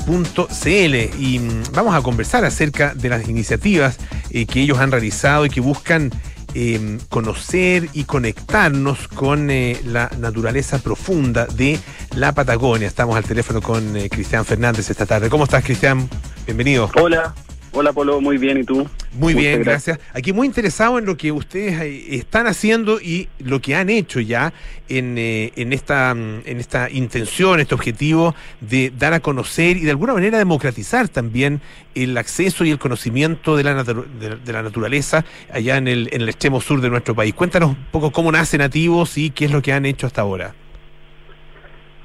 somosnativos.cl 0.05 1.22
y 1.22 1.39
mm, 1.39 1.63
vamos 1.74 1.96
a 1.96 2.01
conversar 2.01 2.46
acerca 2.46 2.93
de 2.93 3.10
las 3.10 3.27
iniciativas 3.27 3.98
eh, 4.29 4.46
que 4.46 4.62
ellos 4.62 4.79
han 4.79 4.91
realizado 4.91 5.46
y 5.46 5.50
que 5.50 5.62
buscan 5.62 6.12
eh, 6.53 6.98
conocer 7.10 7.88
y 7.93 8.03
conectarnos 8.03 9.08
con 9.08 9.50
eh, 9.50 9.79
la 9.86 10.12
naturaleza 10.20 10.79
profunda 10.79 11.46
de 11.46 11.79
la 12.15 12.34
Patagonia. 12.34 12.88
Estamos 12.88 13.15
al 13.15 13.24
teléfono 13.24 13.62
con 13.62 13.96
eh, 13.96 14.10
Cristian 14.10 14.43
Fernández 14.43 14.89
esta 14.89 15.05
tarde. 15.05 15.29
¿Cómo 15.29 15.46
estás, 15.46 15.63
Cristian? 15.63 16.10
Bienvenido. 16.46 16.91
Hola, 16.96 17.34
hola 17.72 17.94
Polo, 17.94 18.22
muy 18.22 18.38
bien, 18.38 18.58
¿y 18.58 18.63
tú? 18.63 18.88
Muy 19.13 19.34
Muchas 19.34 19.36
bien, 19.36 19.63
gracias. 19.63 20.00
Aquí 20.13 20.34
muy 20.34 20.48
interesado 20.48 21.00
en 21.00 21.06
lo 21.06 21.18
que 21.18 21.32
ustedes 21.32 21.80
eh, 21.82 22.16
están 22.16 22.48
haciendo 22.48 23.00
y 23.01 23.28
lo 23.40 23.60
que 23.62 23.75
han 23.75 23.90
hecho 23.90 24.20
ya 24.20 24.54
en, 24.90 25.18
eh, 25.18 25.51
en, 25.56 25.74
esta, 25.74 26.13
mm, 26.13 26.42
en 26.46 26.60
esta 26.60 26.90
intención, 26.90 27.60
este 27.60 27.75
objetivo 27.75 28.36
de 28.62 28.92
dar 28.98 29.13
a 29.13 29.20
conocer 29.20 29.78
y 29.78 29.82
de 29.82 29.92
alguna 29.92 30.13
manera 30.13 30.38
democratizar 30.38 31.10
también 31.10 31.62
el 31.96 32.18
acceso 32.18 32.63
y 32.66 32.72
el 32.72 32.80
conocimiento 32.80 33.58
de 33.58 33.63
la, 33.63 33.84
de, 33.84 34.38
de 34.44 34.54
la 34.54 34.63
naturaleza 34.63 35.25
allá 35.51 35.78
en 35.78 35.88
el, 35.88 36.10
en 36.12 36.22
el 36.22 36.30
extremo 36.30 36.62
sur 36.62 36.82
de 36.82 36.90
nuestro 36.90 37.16
país. 37.16 37.34
Cuéntanos 37.34 37.70
un 37.72 37.86
poco 37.92 38.12
cómo 38.12 38.32
nace 38.32 38.58
Nativos 38.58 39.18
y 39.18 39.32
qué 39.32 39.46
es 39.46 39.51
lo 39.51 39.62
que 39.62 39.74
han 39.74 39.86
hecho 39.86 40.08
hasta 40.08 40.22
ahora. 40.22 40.54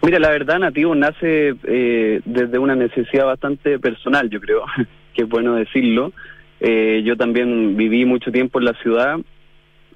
Mira, 0.06 0.20
la 0.20 0.30
verdad, 0.30 0.60
Nativo 0.60 0.94
nace 0.94 1.56
eh, 1.64 2.20
desde 2.24 2.58
una 2.58 2.76
necesidad 2.76 3.26
bastante 3.26 3.80
personal, 3.80 4.30
yo 4.30 4.40
creo, 4.40 4.62
que 5.16 5.22
es 5.22 5.28
bueno 5.28 5.54
decirlo. 5.54 6.12
Eh, 6.60 7.02
yo 7.04 7.16
también 7.16 7.76
viví 7.76 8.04
mucho 8.04 8.30
tiempo 8.30 8.58
en 8.58 8.66
la 8.66 8.74
ciudad 8.74 9.18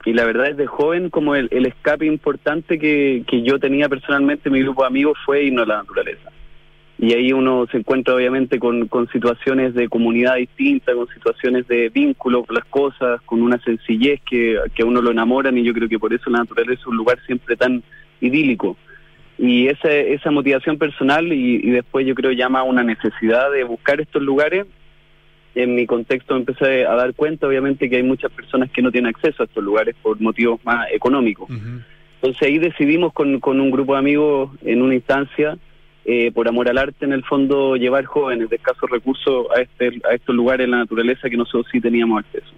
y 0.05 0.13
la 0.13 0.25
verdad 0.25 0.47
desde 0.47 0.67
joven 0.67 1.11
como 1.11 1.35
el, 1.35 1.49
el 1.51 1.67
escape 1.67 2.07
importante 2.07 2.79
que, 2.79 3.23
que 3.27 3.43
yo 3.43 3.59
tenía 3.59 3.89
personalmente, 3.89 4.51
mi 4.51 4.63
grupo 4.63 4.83
de 4.83 4.89
amigos 4.89 5.19
fue 5.25 5.45
irnos 5.45 5.65
a 5.65 5.69
la 5.69 5.77
naturaleza. 5.79 6.31
Y 6.99 7.15
ahí 7.15 7.33
uno 7.33 7.67
se 7.71 7.79
encuentra 7.79 8.15
obviamente 8.15 8.59
con, 8.59 8.87
con 8.89 9.09
situaciones 9.09 9.75
de 9.75 9.89
comunidad 9.89 10.37
distinta, 10.37 10.95
con 10.95 11.09
situaciones 11.09 11.67
de 11.67 11.89
vínculo 11.89 12.45
con 12.45 12.55
las 12.55 12.67
cosas, 12.67 13.23
con 13.23 13.41
una 13.41 13.59
sencillez 13.59 14.21
que, 14.29 14.59
que 14.75 14.83
a 14.83 14.87
uno 14.87 15.01
lo 15.01 15.11
enamoran 15.11 15.57
y 15.57 15.65
yo 15.65 15.73
creo 15.73 15.89
que 15.89 15.99
por 15.99 16.13
eso 16.13 16.29
la 16.29 16.41
naturaleza 16.41 16.81
es 16.81 16.87
un 16.87 16.97
lugar 16.97 17.19
siempre 17.25 17.57
tan 17.57 17.83
idílico. 18.21 18.77
Y 19.39 19.69
esa, 19.69 19.91
esa 19.91 20.31
motivación 20.31 20.77
personal 20.77 21.33
y, 21.33 21.57
y 21.57 21.71
después 21.71 22.07
yo 22.07 22.15
creo 22.15 22.33
llama 22.33 22.61
a 22.61 22.65
una 22.65 22.83
necesidad 22.83 23.51
de 23.51 23.65
buscar 23.65 23.99
estos 23.99 24.23
lugares. 24.23 24.67
En 25.55 25.75
mi 25.75 25.87
contexto 25.87 26.37
empecé 26.37 26.87
a 26.87 26.95
dar 26.95 27.15
cuenta 27.15 27.47
obviamente 27.47 27.91
que 27.91 27.97
hay 27.97 28.03
muchas 28.03 28.31
personas 28.31 28.71
que 28.71 28.83
no 28.83 28.93
tienen 28.93 29.09
acceso 29.15 29.43
a 29.43 29.47
estos 29.47 29.65
lugares 29.65 29.97
por 30.01 30.21
motivos 30.21 30.61
más 30.65 30.87
económicos. 30.93 31.49
Entonces 32.17 32.43
ahí 32.43 32.59
decidimos 32.59 33.13
con, 33.13 33.41
con 33.41 33.61
un 33.61 33.71
grupo 33.71 33.95
de 33.95 33.99
amigos 33.99 34.51
en 34.63 34.83
una 34.83 34.95
instancia, 34.95 35.59
eh, 36.05 36.31
por 36.33 36.47
amor 36.49 36.69
al 36.69 36.79
arte 36.79 37.05
en 37.05 37.13
el 37.13 37.25
fondo, 37.25 37.77
llevar 37.77 38.05
jóvenes 38.05 38.49
de 38.51 38.57
escasos 38.57 38.89
recursos 38.91 39.47
a, 39.57 39.61
este, 39.61 40.01
a 40.09 40.15
estos 40.15 40.35
lugares 40.35 40.67
en 40.67 40.73
la 40.73 40.79
naturaleza 40.79 41.29
que 41.29 41.37
nosotros 41.37 41.67
sí 41.73 41.81
teníamos 41.81 42.21
acceso. 42.21 42.53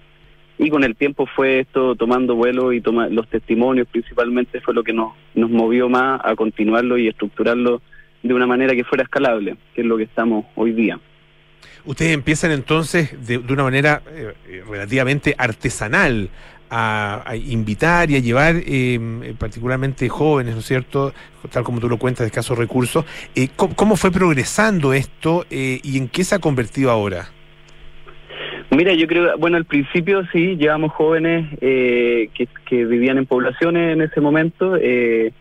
Y 0.58 0.68
con 0.68 0.84
el 0.84 0.94
tiempo 0.94 1.26
fue 1.26 1.60
esto 1.60 1.96
tomando 1.96 2.34
vuelo 2.34 2.72
y 2.72 2.80
toma, 2.80 3.08
los 3.08 3.28
testimonios 3.28 3.88
principalmente 3.88 4.60
fue 4.60 4.74
lo 4.74 4.84
que 4.84 4.92
nos, 4.92 5.12
nos 5.34 5.50
movió 5.50 5.88
más 5.88 6.20
a 6.24 6.36
continuarlo 6.36 6.98
y 6.98 7.08
estructurarlo 7.08 7.82
de 8.22 8.34
una 8.34 8.46
manera 8.46 8.74
que 8.74 8.84
fuera 8.84 9.04
escalable, 9.04 9.56
que 9.74 9.80
es 9.80 9.86
lo 9.86 9.96
que 9.96 10.04
estamos 10.04 10.44
hoy 10.54 10.72
día. 10.72 11.00
Ustedes 11.84 12.12
empiezan 12.12 12.52
entonces 12.52 13.26
de, 13.26 13.38
una 13.38 13.64
manera 13.64 14.02
eh, 14.08 14.34
eh, 14.46 14.64
relativamente 14.68 15.34
artesanal 15.36 16.30
a, 16.74 17.34
invitar 17.36 18.10
y 18.10 18.16
a 18.16 18.18
llevar, 18.20 18.56
eh, 18.66 19.34
particularmente 19.38 20.08
jóvenes, 20.08 20.54
¿no 20.54 20.60
es 20.60 20.66
cierto? 20.66 21.12
Tal 21.50 21.64
como 21.64 21.80
tú 21.80 21.88
lo 21.88 21.98
cuentas, 21.98 22.24
de 22.24 22.28
escasos 22.28 22.56
recursos. 22.56 23.04
Eh, 23.34 23.48
¿cómo, 23.56 23.96
fue 23.96 24.10
progresando 24.10 24.94
esto 24.94 25.44
eh, 25.50 25.80
y 25.82 25.98
en 25.98 26.08
qué 26.08 26.24
se 26.24 26.34
ha 26.34 26.38
convertido 26.38 26.90
ahora? 26.90 27.26
Mira, 28.70 28.94
yo 28.94 29.06
creo, 29.06 29.36
bueno, 29.38 29.58
al 29.58 29.66
principio 29.66 30.22
sí, 30.32 30.56
llevamos 30.56 30.92
jóvenes 30.92 31.46
que, 31.60 32.48
que 32.64 32.84
vivían 32.86 33.18
en 33.18 33.26
poblaciones 33.26 33.92
en 33.92 34.00
ese 34.00 34.22
momento 34.22 34.76
eh, 34.76 35.32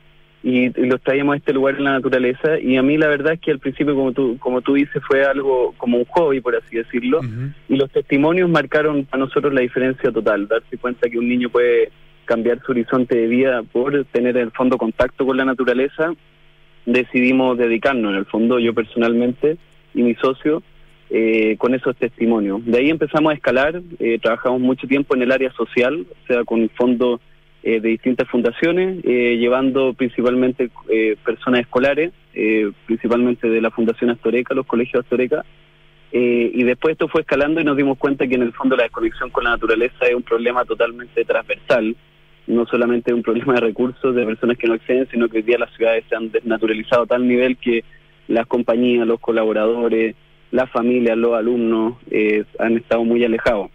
y, 0.43 0.65
y 0.65 0.85
los 0.85 1.01
traíamos 1.01 1.33
a 1.33 1.37
este 1.37 1.53
lugar 1.53 1.75
en 1.75 1.83
la 1.83 1.91
naturaleza. 1.91 2.59
Y 2.59 2.77
a 2.77 2.83
mí 2.83 2.97
la 2.97 3.07
verdad 3.07 3.33
es 3.33 3.39
que 3.39 3.51
al 3.51 3.59
principio, 3.59 3.95
como 3.95 4.11
tú, 4.11 4.37
como 4.39 4.61
tú 4.61 4.73
dices, 4.73 5.01
fue 5.07 5.23
algo 5.23 5.73
como 5.77 5.97
un 5.97 6.05
hobby, 6.05 6.41
por 6.41 6.55
así 6.55 6.77
decirlo, 6.77 7.21
y 7.69 7.75
los 7.75 7.91
testimonios 7.91 8.49
marcaron 8.49 9.07
a 9.11 9.17
nosotros 9.17 9.53
la 9.53 9.61
diferencia 9.61 10.11
total, 10.11 10.47
darse 10.47 10.77
cuenta 10.77 11.09
que 11.09 11.19
un 11.19 11.29
niño 11.29 11.49
puede 11.49 11.91
cambiar 12.25 12.61
su 12.65 12.71
horizonte 12.71 13.17
de 13.17 13.27
vida 13.27 13.63
por 13.63 14.05
tener 14.05 14.37
en 14.37 14.43
el 14.43 14.51
fondo 14.51 14.77
contacto 14.77 15.25
con 15.25 15.37
la 15.37 15.45
naturaleza, 15.45 16.13
decidimos 16.85 17.57
dedicarnos 17.57 18.11
en 18.11 18.17
el 18.17 18.25
fondo, 18.25 18.59
yo 18.59 18.73
personalmente 18.73 19.57
y 19.93 20.03
mi 20.03 20.15
socio, 20.15 20.63
eh, 21.09 21.57
con 21.57 21.75
esos 21.75 21.95
testimonios. 21.97 22.65
De 22.65 22.77
ahí 22.77 22.89
empezamos 22.89 23.31
a 23.31 23.35
escalar, 23.35 23.81
eh, 23.99 24.17
trabajamos 24.19 24.61
mucho 24.61 24.87
tiempo 24.87 25.13
en 25.13 25.23
el 25.23 25.31
área 25.33 25.51
social, 25.51 26.05
o 26.09 26.27
sea, 26.27 26.45
con 26.45 26.69
fondos 26.69 27.19
eh, 27.63 27.79
de 27.79 27.89
distintas 27.89 28.27
fundaciones, 28.27 28.99
eh, 29.03 29.37
llevando 29.37 29.93
principalmente 29.93 30.69
eh, 30.89 31.15
personas 31.23 31.61
escolares, 31.61 32.11
eh, 32.33 32.71
principalmente 32.85 33.49
de 33.49 33.61
la 33.61 33.71
Fundación 33.71 34.09
Astoreca, 34.09 34.53
los 34.53 34.65
colegios 34.65 35.03
Astoreca, 35.03 35.45
eh, 36.11 36.51
y 36.53 36.63
después 36.63 36.93
esto 36.93 37.07
fue 37.07 37.21
escalando 37.21 37.61
y 37.61 37.63
nos 37.63 37.77
dimos 37.77 37.97
cuenta 37.97 38.27
que 38.27 38.35
en 38.35 38.41
el 38.41 38.51
fondo 38.51 38.75
la 38.75 38.83
desconexión 38.83 39.29
con 39.29 39.45
la 39.45 39.51
naturaleza 39.51 40.05
es 40.05 40.13
un 40.13 40.23
problema 40.23 40.65
totalmente 40.65 41.23
transversal, 41.23 41.95
no 42.47 42.65
solamente 42.65 43.13
un 43.13 43.21
problema 43.21 43.53
de 43.53 43.61
recursos 43.61 44.13
de 44.13 44.25
personas 44.25 44.57
que 44.57 44.67
no 44.67 44.73
acceden, 44.73 45.07
sino 45.09 45.29
que 45.29 45.37
hoy 45.37 45.43
día 45.43 45.57
las 45.57 45.73
ciudades 45.75 46.03
se 46.09 46.15
han 46.15 46.29
desnaturalizado 46.31 47.03
a 47.03 47.07
tal 47.07 47.27
nivel 47.27 47.55
que 47.57 47.85
las 48.27 48.45
compañías, 48.47 49.07
los 49.07 49.21
colaboradores, 49.21 50.15
las 50.51 50.69
familias, 50.69 51.17
los 51.17 51.33
alumnos 51.33 51.95
eh, 52.09 52.43
han 52.59 52.75
estado 52.77 53.05
muy 53.05 53.23
alejados. 53.23 53.71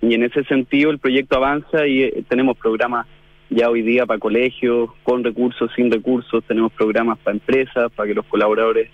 Y 0.00 0.14
en 0.14 0.22
ese 0.22 0.44
sentido 0.44 0.90
el 0.90 0.98
proyecto 0.98 1.36
avanza 1.36 1.86
y 1.86 2.02
eh, 2.02 2.24
tenemos 2.28 2.56
programas 2.56 3.06
ya 3.50 3.70
hoy 3.70 3.82
día 3.82 4.06
para 4.06 4.20
colegios, 4.20 4.90
con 5.02 5.24
recursos, 5.24 5.70
sin 5.74 5.90
recursos, 5.90 6.44
tenemos 6.46 6.72
programas 6.72 7.18
para 7.18 7.34
empresas, 7.34 7.90
para 7.92 8.08
que 8.08 8.14
los 8.14 8.26
colaboradores 8.26 8.90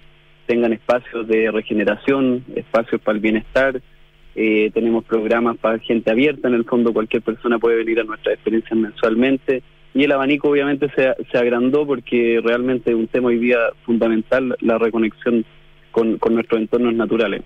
tengan 0.47 0.73
espacios 0.73 1.27
de 1.27 1.51
regeneración, 1.51 2.45
espacios 2.55 3.01
para 3.01 3.17
el 3.17 3.21
bienestar, 3.21 3.81
eh, 4.37 4.71
tenemos 4.73 5.05
programas 5.05 5.57
para 5.59 5.79
gente 5.79 6.11
abierta, 6.11 6.49
en 6.49 6.55
el 6.55 6.65
fondo 6.65 6.93
cualquier 6.93 7.23
persona 7.23 7.59
puede 7.59 7.77
venir 7.77 8.01
a 8.01 8.05
nuestras 8.05 8.35
experiencias 8.35 8.79
mensualmente. 8.79 9.63
Y 9.95 10.05
el 10.05 10.13
abanico 10.13 10.49
obviamente 10.49 10.91
se, 10.97 11.15
se 11.31 11.39
agrandó 11.39 11.87
porque 11.87 12.41
realmente 12.43 12.91
es 12.91 12.97
un 12.97 13.07
tema 13.07 13.29
hoy 13.29 13.39
día 13.39 13.59
fundamental, 13.85 14.57
la 14.61 14.79
reconexión 14.79 15.45
con, 15.93 16.19
con 16.19 16.35
nuestros 16.35 16.61
entornos 16.61 16.95
naturales. 16.95 17.43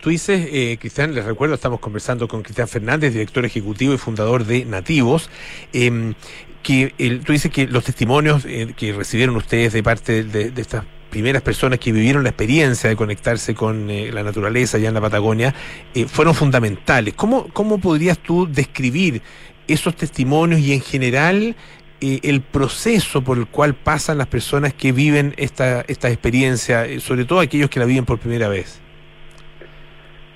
Tú 0.00 0.10
dices, 0.10 0.46
eh, 0.52 0.76
Cristian, 0.80 1.12
les 1.14 1.24
recuerdo, 1.24 1.56
estamos 1.56 1.80
conversando 1.80 2.28
con 2.28 2.42
Cristian 2.42 2.68
Fernández, 2.68 3.12
director 3.12 3.44
ejecutivo 3.44 3.94
y 3.94 3.98
fundador 3.98 4.44
de 4.44 4.64
Nativos, 4.64 5.28
eh, 5.72 6.14
que 6.62 6.94
el- 6.98 7.20
tú 7.20 7.32
dices 7.32 7.50
que 7.50 7.66
los 7.66 7.84
testimonios 7.84 8.44
eh, 8.44 8.74
que 8.76 8.92
recibieron 8.92 9.34
ustedes 9.36 9.72
de 9.72 9.82
parte 9.82 10.22
de, 10.22 10.52
estas 10.60 10.84
primeras 11.10 11.42
personas 11.42 11.78
que 11.80 11.90
vivieron 11.90 12.22
la 12.22 12.28
experiencia 12.28 12.88
de 12.90 12.94
conectarse 12.94 13.54
con 13.54 13.90
eh, 13.90 14.10
la 14.12 14.22
naturaleza 14.22 14.76
allá 14.76 14.88
en 14.88 14.94
la 14.94 15.00
Patagonia 15.00 15.54
eh, 15.94 16.06
fueron 16.06 16.34
fundamentales. 16.34 17.14
¿Cómo, 17.14 17.48
¿Cómo 17.52 17.78
podrías 17.78 18.18
tú 18.18 18.46
describir 18.50 19.22
esos 19.66 19.96
testimonios 19.96 20.60
y 20.60 20.74
en 20.74 20.80
general 20.80 21.56
eh, 22.00 22.20
el 22.22 22.40
proceso 22.42 23.24
por 23.24 23.38
el 23.38 23.46
cual 23.46 23.74
pasan 23.74 24.18
las 24.18 24.26
personas 24.28 24.74
que 24.74 24.92
viven 24.92 25.34
esta, 25.38 25.84
esta 25.88 26.08
experiencia, 26.08 26.86
sobre 27.00 27.24
todo 27.24 27.40
aquellos 27.40 27.68
que 27.70 27.80
la 27.80 27.86
viven 27.86 28.04
por 28.04 28.18
primera 28.20 28.48
vez? 28.48 28.80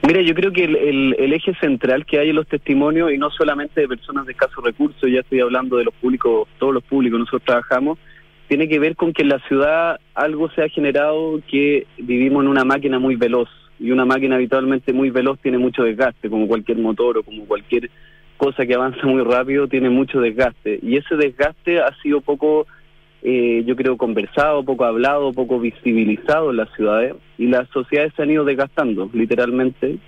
Mira, 0.05 0.21
yo 0.21 0.35
creo 0.35 0.53
que 0.53 0.65
el, 0.65 1.15
el- 1.17 1.33
eje 1.33 1.55
central 1.61 2.05
que 2.05 2.19
hay 2.19 2.31
en 2.31 2.37
los 2.37 2.49
testimonios, 2.49 3.13
y 3.13 3.19
no 3.19 3.31
solamente 3.31 3.81
de 3.83 3.89
personas 3.89 4.27
de 4.27 4.33
escasos 4.33 4.63
recursos, 4.65 5.09
ya 5.11 5.21
estoy 5.21 5.41
hablando 5.41 5.77
de 5.77 5.85
los 5.85 5.95
públicos, 5.95 6.49
todos 6.59 6.75
los 6.75 6.83
públicos 6.83 7.19
nosotros 7.21 7.43
trabajamos, 7.45 7.99
tiene 8.49 8.69
que 8.69 8.81
ver 8.81 8.97
con 8.97 9.13
que 9.13 9.23
en 9.23 9.29
la 9.29 9.39
ciudad 9.47 10.01
algo 10.15 10.51
se 10.51 10.63
ha 10.63 10.69
generado 10.69 11.41
que 11.49 11.87
vivimos 11.99 12.43
en 12.43 12.49
una 12.49 12.65
máquina 12.65 12.99
muy 12.99 13.15
veloz, 13.15 13.49
y 13.79 13.93
una 13.93 14.05
máquina 14.05 14.35
habitualmente 14.37 14.93
muy 14.93 15.11
veloz 15.11 15.39
tiene 15.41 15.59
mucho 15.59 15.85
desgaste, 15.85 16.29
como 16.29 16.49
cualquier 16.49 16.79
motor 16.79 17.19
o 17.19 17.23
como 17.23 17.45
cualquier 17.47 17.89
cosa 18.37 18.67
que 18.67 18.75
avanza 18.75 19.07
muy 19.07 19.23
rápido 19.23 19.69
tiene 19.69 19.89
mucho 19.89 20.21
desgaste, 20.21 20.81
y 20.83 20.97
ese 20.97 21.15
desgaste 21.15 21.81
ha 21.81 21.95
sido 22.03 22.21
poco 22.21 22.67
eh, 23.23 23.63
yo 23.67 23.77
creo, 23.77 23.97
conversado, 23.97 24.65
poco 24.65 24.85
hablado, 24.85 25.33
poco 25.33 25.61
visibilizado 25.61 26.51
en 26.51 26.57
las 26.57 26.73
ciudades 26.75 27.15
y 27.39 27.47
las 27.47 27.69
sociedades 27.69 28.13
se 28.17 28.23
han 28.23 28.31
ido 28.31 28.45
desgastando, 28.45 29.09
literalmente. 29.13 29.99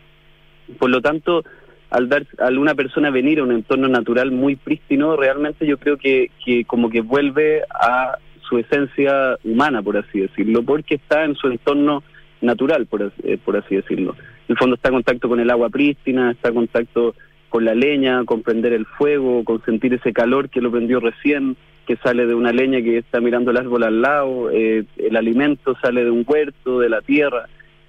Por 0.79 0.91
lo 0.91 1.01
tanto, 1.01 1.45
al 1.91 2.09
dar 2.09 2.27
a 2.39 2.49
una 2.49 2.75
persona 2.75 3.11
venir 3.11 3.39
a 3.39 3.45
un 3.45 3.53
entorno 3.53 3.89
natural 3.89 4.31
muy 4.33 4.57
prístino, 4.57 5.17
realmente 5.17 5.67
yo 5.67 5.79
creo 5.79 5.97
que, 5.97 6.31
que 6.45 6.65
como 6.65 6.91
que 6.91 7.03
vuelve 7.03 7.63
a 7.71 8.19
su 8.49 8.59
esencia 8.59 9.37
humana, 9.45 9.83
por 9.83 9.97
así 9.97 10.21
decirlo, 10.21 10.63
porque 10.63 10.97
está 10.97 11.25
en 11.25 11.35
su 11.35 11.47
entorno 11.49 12.03
natural, 12.41 12.87
por, 12.87 13.03
as- 13.05 13.13
eh, 13.23 13.39
por 13.43 13.57
así 13.57 13.77
decirlo. 13.77 14.17
En 14.49 14.55
el 14.55 14.59
fondo 14.59 14.77
está 14.77 14.89
en 14.89 14.95
contacto 14.97 15.29
con 15.29 15.41
el 15.41 15.51
agua 15.51 15.71
prístina, 15.71 16.33
está 16.33 16.49
en 16.49 16.55
contacto 16.57 17.15
con 17.49 17.65
la 17.65 17.75
leña, 17.75 18.25
con 18.25 18.43
prender 18.43 18.73
el 18.73 18.85
fuego, 18.87 19.45
con 19.45 19.65
sentir 19.65 19.95
ese 19.95 20.13
calor 20.13 20.51
que 20.51 20.61
lo 20.61 20.71
prendió 20.73 20.99
recién, 21.01 21.57
que 21.87 21.97
sale 21.97 22.27
de 22.27 22.35
una 22.35 22.53
leña 22.53 22.83
que 22.83 22.99
está 22.99 23.21
mirando 23.21 23.51
el 23.51 23.59
árbol 23.59 23.83
al 23.85 24.03
lado, 24.03 24.51
eh, 24.51 24.85
el 24.97 25.17
alimento 25.17 25.77
sale 25.83 26.05
de 26.05 26.11
un 26.11 26.25
huerto, 26.27 26.81
de 26.81 26.89
la 26.89 27.03
tierra, 27.03 27.49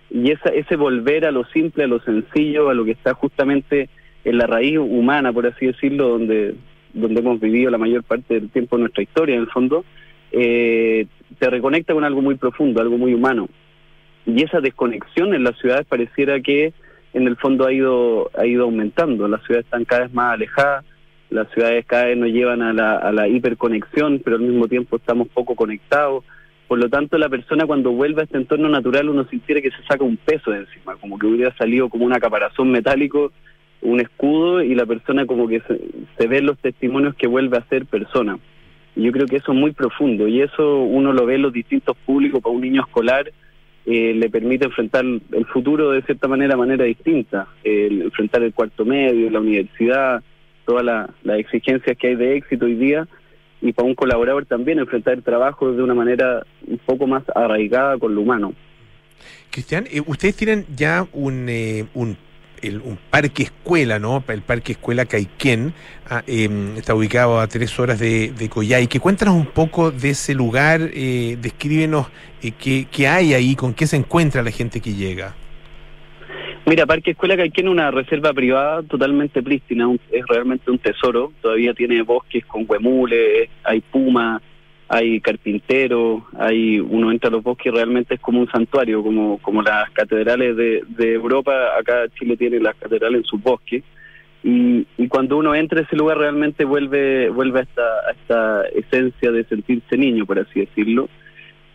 y 0.10 0.32
esa, 0.32 0.50
ese 0.50 0.76
volver 0.76 1.26
a 1.26 1.32
lo 1.32 1.46
simple, 1.46 1.84
a 1.84 1.88
lo 1.88 2.00
sencillo, 2.02 2.70
a 2.70 2.74
lo 2.74 2.86
que 2.86 2.92
está 2.92 3.14
justamente 3.14 3.90
en 4.24 4.38
la 4.38 4.48
raíz 4.48 4.78
humana, 4.78 5.32
por 5.32 5.48
así 5.48 5.68
decirlo, 5.68 6.10
donde, 6.10 6.56
donde 6.94 7.20
hemos 7.20 7.40
vivido 7.40 7.72
la 7.72 7.78
mayor 7.78 8.04
parte 8.04 8.36
del 8.36 8.50
tiempo 8.50 8.76
de 8.76 8.82
nuestra 8.82 9.04
historia, 9.04 9.36
en 9.36 9.42
el 9.42 9.50
fondo, 9.50 9.86
eh, 10.32 11.08
te 11.40 11.50
reconecta 11.50 11.94
con 11.94 12.04
algo 12.04 12.22
muy 12.22 12.36
profundo, 12.36 12.82
algo 12.82 12.98
muy 12.98 13.14
humano. 13.14 13.48
Y 14.26 14.44
esa 14.44 14.60
desconexión 14.60 15.34
en 15.34 15.44
las 15.44 15.58
ciudades 15.60 15.86
pareciera 15.86 16.40
que 16.42 16.74
en 17.14 17.28
el 17.28 17.38
fondo 17.38 17.66
ha 17.66 17.72
ido, 17.72 18.30
ha 18.38 18.46
ido 18.46 18.64
aumentando. 18.64 19.28
Las 19.28 19.44
ciudades 19.44 19.66
están 19.66 19.86
cada 19.86 20.04
vez 20.04 20.14
más 20.14 20.34
alejadas, 20.34 20.84
las 21.36 21.52
ciudades 21.52 21.86
cada 21.86 22.06
vez 22.06 22.18
nos 22.18 22.30
llevan 22.30 22.62
a 22.62 22.74
la, 22.74 22.96
a 22.96 23.12
la 23.12 23.28
hiperconexión, 23.28 24.22
pero 24.24 24.38
al 24.38 24.42
mismo 24.42 24.68
tiempo 24.68 24.96
estamos 24.96 25.28
poco 25.28 25.56
conectados. 25.56 26.24
Por 26.68 26.80
lo 26.80 26.90
tanto, 26.90 27.18
la 27.18 27.30
persona 27.30 27.68
cuando 27.68 27.92
vuelve 27.92 28.22
a 28.22 28.24
este 28.24 28.38
entorno 28.38 28.70
natural 28.70 29.10
uno 29.10 29.26
sintiera 29.26 29.62
que 29.62 29.70
se 29.70 29.84
saca 29.88 30.04
un 30.04 30.18
peso 30.18 30.50
de 30.50 30.60
encima, 30.60 30.96
como 30.96 31.20
que 31.20 31.28
hubiera 31.28 31.56
salido 31.58 31.90
como 31.90 32.06
una 32.06 32.20
caparazón 32.20 32.72
metálico, 32.72 33.32
un 33.82 34.00
escudo, 34.00 34.64
y 34.64 34.74
la 34.74 34.86
persona 34.86 35.28
como 35.28 35.48
que 35.48 35.62
se, 35.62 35.80
se 36.18 36.42
los 36.42 36.58
testimonios 36.58 37.14
que 37.16 37.28
vuelve 37.28 37.58
a 37.58 37.68
ser 37.70 37.86
persona. 37.86 38.40
Y 38.96 39.04
yo 39.04 39.12
creo 39.12 39.28
que 39.28 39.38
eso 39.38 39.52
es 39.52 39.58
muy 39.58 39.74
profundo 39.74 40.28
y 40.28 40.42
eso 40.42 40.80
uno 40.80 41.12
lo 41.12 41.26
ve 41.26 41.36
en 41.36 41.42
los 41.42 41.54
distintos 41.54 41.98
públicos 42.06 42.42
para 42.42 42.56
un 42.56 42.62
niño 42.62 42.82
escolar. 42.82 43.32
Eh, 43.86 44.16
le 44.16 44.30
permite 44.32 44.66
enfrentar 44.66 45.06
el 45.06 45.46
futuro 45.54 45.92
de 45.92 46.02
cierta 46.02 46.28
manera, 46.28 46.58
manera 46.58 46.86
distinta, 46.86 47.48
eh, 47.64 47.90
enfrentar 47.92 48.42
el 48.42 48.54
cuarto 48.54 48.84
medio, 48.84 49.30
la 49.30 49.40
universidad, 49.40 50.24
todas 50.66 50.84
la, 50.84 51.10
las 51.24 51.40
exigencias 51.40 51.98
que 51.98 52.08
hay 52.08 52.16
de 52.16 52.38
éxito 52.38 52.66
hoy 52.66 52.76
día, 52.76 53.08
y 53.62 53.72
para 53.74 53.88
un 53.88 53.96
colaborador 53.96 54.46
también 54.46 54.80
enfrentar 54.80 55.14
el 55.14 55.24
trabajo 55.24 55.72
de 55.72 55.82
una 55.82 55.94
manera 55.94 56.46
un 56.68 56.78
poco 56.80 57.08
más 57.08 57.24
arraigada 57.34 57.98
con 57.98 58.14
lo 58.14 58.22
humano. 58.22 58.54
Cristian, 59.50 59.86
eh, 59.90 60.02
ustedes 60.06 60.36
tienen 60.36 60.66
ya 60.76 61.08
un, 61.14 61.48
eh, 61.50 61.86
un, 61.94 62.18
el- 62.62 62.82
un 62.82 62.98
parque 63.10 63.44
escuela, 63.44 63.98
¿no? 64.00 64.24
El 64.28 64.42
parque 64.42 64.74
escuela 64.74 65.06
Caiquén, 65.06 65.74
ah, 66.10 66.24
em, 66.28 66.76
está 66.78 66.94
ubicado 66.94 67.40
a 67.40 67.48
tres 67.48 67.80
horas 67.80 67.98
de, 68.00 68.32
de 68.38 68.50
Coyhaique. 68.50 69.00
Cuéntanos 69.00 69.36
un 69.36 69.46
poco 69.48 69.92
de 69.92 70.10
ese 70.10 70.34
lugar, 70.34 70.82
eh, 70.94 71.38
descríbenos 71.42 72.08
eh, 72.44 72.52
qué, 72.52 72.88
qué 72.92 73.08
hay 73.08 73.34
ahí, 73.34 73.56
con 73.56 73.74
qué 73.74 73.88
se 73.88 73.96
encuentra 73.96 74.44
la 74.44 74.52
gente 74.52 74.82
que 74.82 74.94
llega. 74.94 75.34
Mira, 76.68 76.88
Parque 76.88 77.12
Escuela 77.12 77.38
Caiquén 77.38 77.68
es 77.68 77.72
una 77.72 77.92
reserva 77.92 78.34
privada 78.34 78.82
totalmente 78.82 79.44
prístina, 79.44 79.88
un- 79.88 80.00
es 80.12 80.26
realmente 80.28 80.72
un 80.72 80.80
tesoro, 80.80 81.32
todavía 81.42 81.74
tiene 81.76 82.02
bosques 82.02 82.44
con 82.46 82.66
huemules, 82.68 83.50
hay 83.64 83.82
puma, 83.82 84.42
hay 84.88 85.20
carpintero, 85.22 86.26
hay 86.38 86.80
uno 86.80 87.12
entra 87.12 87.30
a 87.30 87.32
los 87.32 87.44
bosques 87.44 87.72
y 87.72 87.76
realmente 87.76 88.16
es 88.16 88.20
como 88.20 88.40
un 88.40 88.50
santuario, 88.50 89.04
como, 89.04 89.38
como 89.40 89.62
las 89.62 89.92
catedrales 89.92 90.56
de, 90.58 90.82
de 90.88 91.14
Europa, 91.14 91.54
acá 91.80 92.08
Chile 92.18 92.36
tiene 92.36 92.60
las 92.60 92.76
catedrales 92.76 93.20
en 93.20 93.26
sus 93.26 93.42
bosques. 93.42 93.84
Y, 94.44 94.86
y 94.98 95.08
cuando 95.08 95.38
uno 95.38 95.56
entra 95.56 95.80
a 95.80 95.84
ese 95.84 95.96
lugar 95.96 96.18
realmente 96.20 96.66
vuelve, 96.66 97.30
vuelve 97.30 97.60
a 97.60 97.64
esta, 97.64 97.82
a 97.82 98.12
esta 98.12 98.62
esencia 98.76 99.32
de 99.32 99.44
sentirse 99.46 99.98
niño, 99.98 100.26
por 100.26 100.38
así 100.40 100.62
decirlo. 100.62 101.10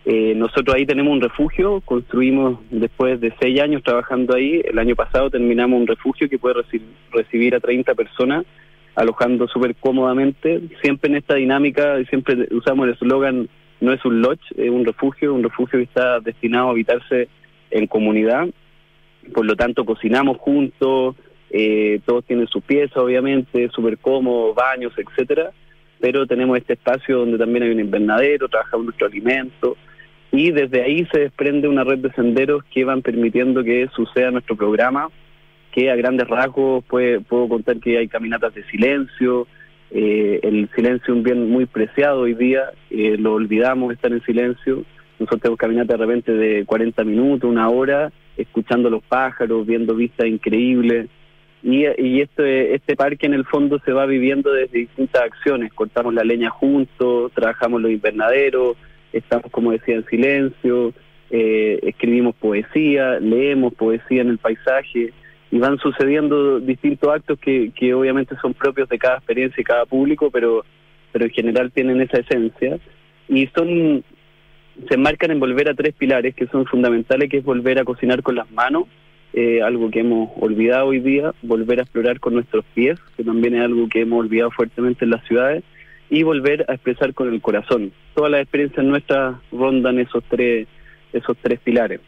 Eh, 0.07 0.35
nosotros 0.35 0.75
ahí 0.75 0.87
tenemos 0.87 1.13
un 1.13 1.21
refugio, 1.21 1.83
construimos 1.83 2.59
después 2.71 3.21
de 3.21 3.33
seis 3.41 3.61
años 3.61 3.83
trabajando 3.83 4.35
ahí, 4.35 4.63
el 4.65 4.79
año 4.79 4.97
pasado 4.97 5.29
terminamos 5.31 5.79
un 5.79 5.87
refugio 5.87 6.29
que 6.29 6.39
puede 6.39 6.55
reci- 6.57 6.81
recibir 7.13 7.55
a 7.55 7.61
30 7.61 7.95
personas, 7.95 8.47
alojando 8.95 9.47
súper 9.47 9.75
cómodamente, 9.77 10.61
siempre 10.83 11.11
en 11.11 11.17
esta 11.17 11.35
dinámica, 11.35 12.03
siempre 12.09 12.49
usamos 12.51 12.87
el 12.89 12.95
eslogan, 12.95 13.49
no 13.81 13.93
es 13.93 14.03
un 14.05 14.23
lodge, 14.23 14.41
es 14.57 14.71
un 14.71 14.85
refugio, 14.85 15.35
un 15.35 15.43
refugio 15.43 15.79
que 15.79 15.85
está 15.85 16.19
destinado 16.21 16.69
a 16.69 16.71
habitarse 16.71 17.29
en 17.71 17.87
comunidad, 17.87 18.49
por 19.35 19.45
lo 19.45 19.55
tanto 19.55 19.85
cocinamos 19.85 20.39
juntos, 20.39 21.15
eh, 21.51 22.01
todos 22.07 22.25
tienen 22.25 22.47
su 22.47 22.63
pieza 22.63 23.03
obviamente, 23.03 23.69
súper 23.69 23.99
cómodo, 23.99 24.55
baños, 24.55 24.93
etcétera, 24.97 25.51
pero 26.01 26.27
tenemos 26.27 26.57
este 26.57 26.73
espacio 26.73 27.19
donde 27.19 27.37
también 27.37 27.65
hay 27.65 27.71
un 27.71 27.81
invernadero, 27.81 28.49
trabajamos 28.49 28.87
nuestro 28.87 29.07
alimento, 29.07 29.77
y 30.33 30.53
desde 30.53 30.83
ahí 30.83 31.07
se 31.13 31.21
desprende 31.21 31.69
una 31.69 31.85
red 31.85 31.99
de 31.99 32.13
senderos 32.13 32.63
que 32.73 32.85
van 32.85 33.03
permitiendo 33.03 33.65
que 33.65 33.89
suceda 33.95 34.31
nuestro 34.31 34.57
programa, 34.57 35.09
que 35.73 35.91
a 35.91 35.97
grandes 35.97 36.29
rasgos 36.29 36.85
puede, 36.85 37.21
puedo 37.21 37.49
contar 37.49 37.79
que 37.79 37.99
hay 37.99 38.09
caminatas 38.09 38.55
de 38.55 38.65
silencio, 38.65 39.47
eh, 39.91 40.39
el 40.43 40.69
silencio 40.75 41.13
es 41.13 41.19
un 41.19 41.23
bien 41.25 41.51
muy 41.51 41.67
preciado 41.67 42.21
hoy 42.21 42.35
día, 42.35 42.71
eh, 42.91 43.17
lo 43.19 43.35
olvidamos 43.35 43.93
estar 43.93 44.13
en 44.13 44.23
silencio, 44.23 44.85
nosotros 45.19 45.41
tenemos 45.43 45.59
caminatas 45.59 45.99
de 45.99 46.07
repente 46.07 46.33
de 46.33 46.65
40 46.65 47.05
minutos, 47.05 47.51
una 47.51 47.69
hora, 47.69 48.13
escuchando 48.37 48.89
los 48.89 49.03
pájaros, 49.03 49.67
viendo 49.67 49.95
vistas 49.95 50.27
increíbles, 50.27 51.09
y, 51.63 51.85
y 51.99 52.21
este, 52.23 52.75
este 52.75 52.97
parque 52.97 53.27
en 53.27 53.35
el 53.35 53.45
fondo 53.45 53.81
se 53.85 53.93
va 53.93 54.07
viviendo 54.07 54.53
desde 54.53 54.79
distintas 54.79 55.23
acciones, 55.23 55.73
cortamos 55.75 56.15
la 56.15 56.25
leña 56.25 56.51
juntos, 56.51 57.33
trabajamos 57.35 57.83
los 57.83 57.91
invernaderos, 57.91 58.77
estamos, 59.13 59.51
como 59.51 59.73
decía, 59.73 59.97
en 59.97 60.07
silencio, 60.07 60.93
eh, 61.31 61.79
escribimos 61.83 62.35
poesía, 62.37 63.21
leemos 63.21 63.75
poesía 63.75 64.23
en 64.23 64.31
el 64.31 64.39
paisaje 64.39 65.13
y 65.51 65.59
van 65.59 65.79
sucediendo 65.79 66.61
distintos 66.61 67.13
actos 67.13 67.39
que, 67.39 67.73
que 67.75 67.95
obviamente 67.95 68.37
son 68.41 68.55
propios 68.55 68.89
de 68.89 68.99
cada 68.99 69.17
experiencia 69.17 69.61
y 69.61 69.65
cada 69.65 69.87
público, 69.87 70.31
pero, 70.31 70.65
pero 71.13 71.25
en 71.25 71.31
general 71.31 71.73
tienen 71.73 72.01
esa 72.01 72.19
esencia. 72.19 72.79
Y 73.29 73.47
son 73.49 74.05
se 74.89 74.95
enmarcan 74.95 75.31
en 75.31 75.41
volver 75.41 75.69
a 75.69 75.75
tres 75.75 75.95
pilares 75.95 76.35
que 76.35 76.47
son 76.47 76.67
fundamentales, 76.67 77.29
que 77.29 77.39
es 77.39 77.45
volver 77.45 77.79
a 77.79 77.85
cocinar 77.85 78.23
con 78.23 78.37
las 78.37 78.51
manos, 78.51 78.85
eh, 79.33 79.63
algo 79.63 79.91
que 79.91 80.01
hemos 80.01 80.31
olvidado 80.41 80.87
hoy 80.87 81.01
día, 81.01 81.33
volver 81.43 81.81
a 81.81 81.83
explorar 81.83 82.19
con 82.21 82.35
nuestros 82.35 82.65
pies, 82.75 82.99
que 83.17 83.25
también 83.25 83.55
es 83.55 83.63
algo 83.63 83.89
que 83.89 84.01
hemos 84.01 84.21
olvidado 84.21 84.51
fuertemente 84.51 85.05
en 85.05 85.11
las 85.11 85.25
ciudades, 85.25 85.63
y 86.11 86.23
volver 86.25 86.67
a 86.69 86.75
expresar 86.75 87.15
con 87.15 87.33
el 87.33 87.41
corazón. 87.41 87.93
Todas 88.15 88.31
las 88.33 88.43
experiencias 88.43 88.85
nuestras 88.85 89.37
rondan 89.53 89.99
esos 89.99 90.23
tres, 90.29 90.67
esos 91.13 91.37
tres 91.41 91.61
pilares. 91.61 92.01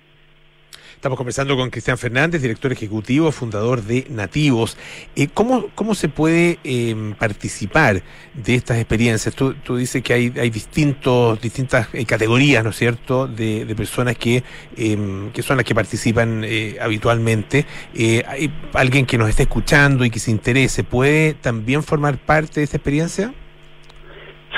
Estamos 0.94 1.16
conversando 1.16 1.56
con 1.56 1.68
Cristian 1.68 1.98
Fernández, 1.98 2.42
director 2.42 2.70
ejecutivo, 2.70 3.32
fundador 3.32 3.82
de 3.82 4.06
Nativos. 4.08 4.78
Eh, 5.16 5.26
¿cómo, 5.34 5.66
¿Cómo 5.74 5.96
se 5.96 6.08
puede 6.08 6.60
eh, 6.62 6.94
participar 7.18 8.02
de 8.34 8.54
estas 8.54 8.78
experiencias? 8.78 9.34
Tú, 9.34 9.54
tú 9.54 9.76
dices 9.76 10.00
que 10.00 10.12
hay, 10.12 10.32
hay 10.36 10.50
distintos, 10.50 11.40
distintas 11.40 11.88
eh, 11.92 12.04
categorías, 12.04 12.62
¿no 12.62 12.70
es 12.70 12.76
cierto?, 12.76 13.26
de, 13.26 13.64
de 13.64 13.74
personas 13.74 14.16
que, 14.16 14.44
eh, 14.76 15.30
que 15.32 15.42
son 15.42 15.56
las 15.56 15.66
que 15.66 15.74
participan 15.74 16.44
eh, 16.44 16.76
habitualmente. 16.80 17.66
Eh, 17.96 18.22
¿Hay 18.28 18.52
alguien 18.74 19.04
que 19.04 19.18
nos 19.18 19.28
esté 19.28 19.42
escuchando 19.42 20.04
y 20.04 20.10
que 20.10 20.20
se 20.20 20.30
interese, 20.30 20.84
puede 20.84 21.34
también 21.34 21.82
formar 21.82 22.16
parte 22.18 22.60
de 22.60 22.64
esta 22.64 22.76
experiencia? 22.76 23.34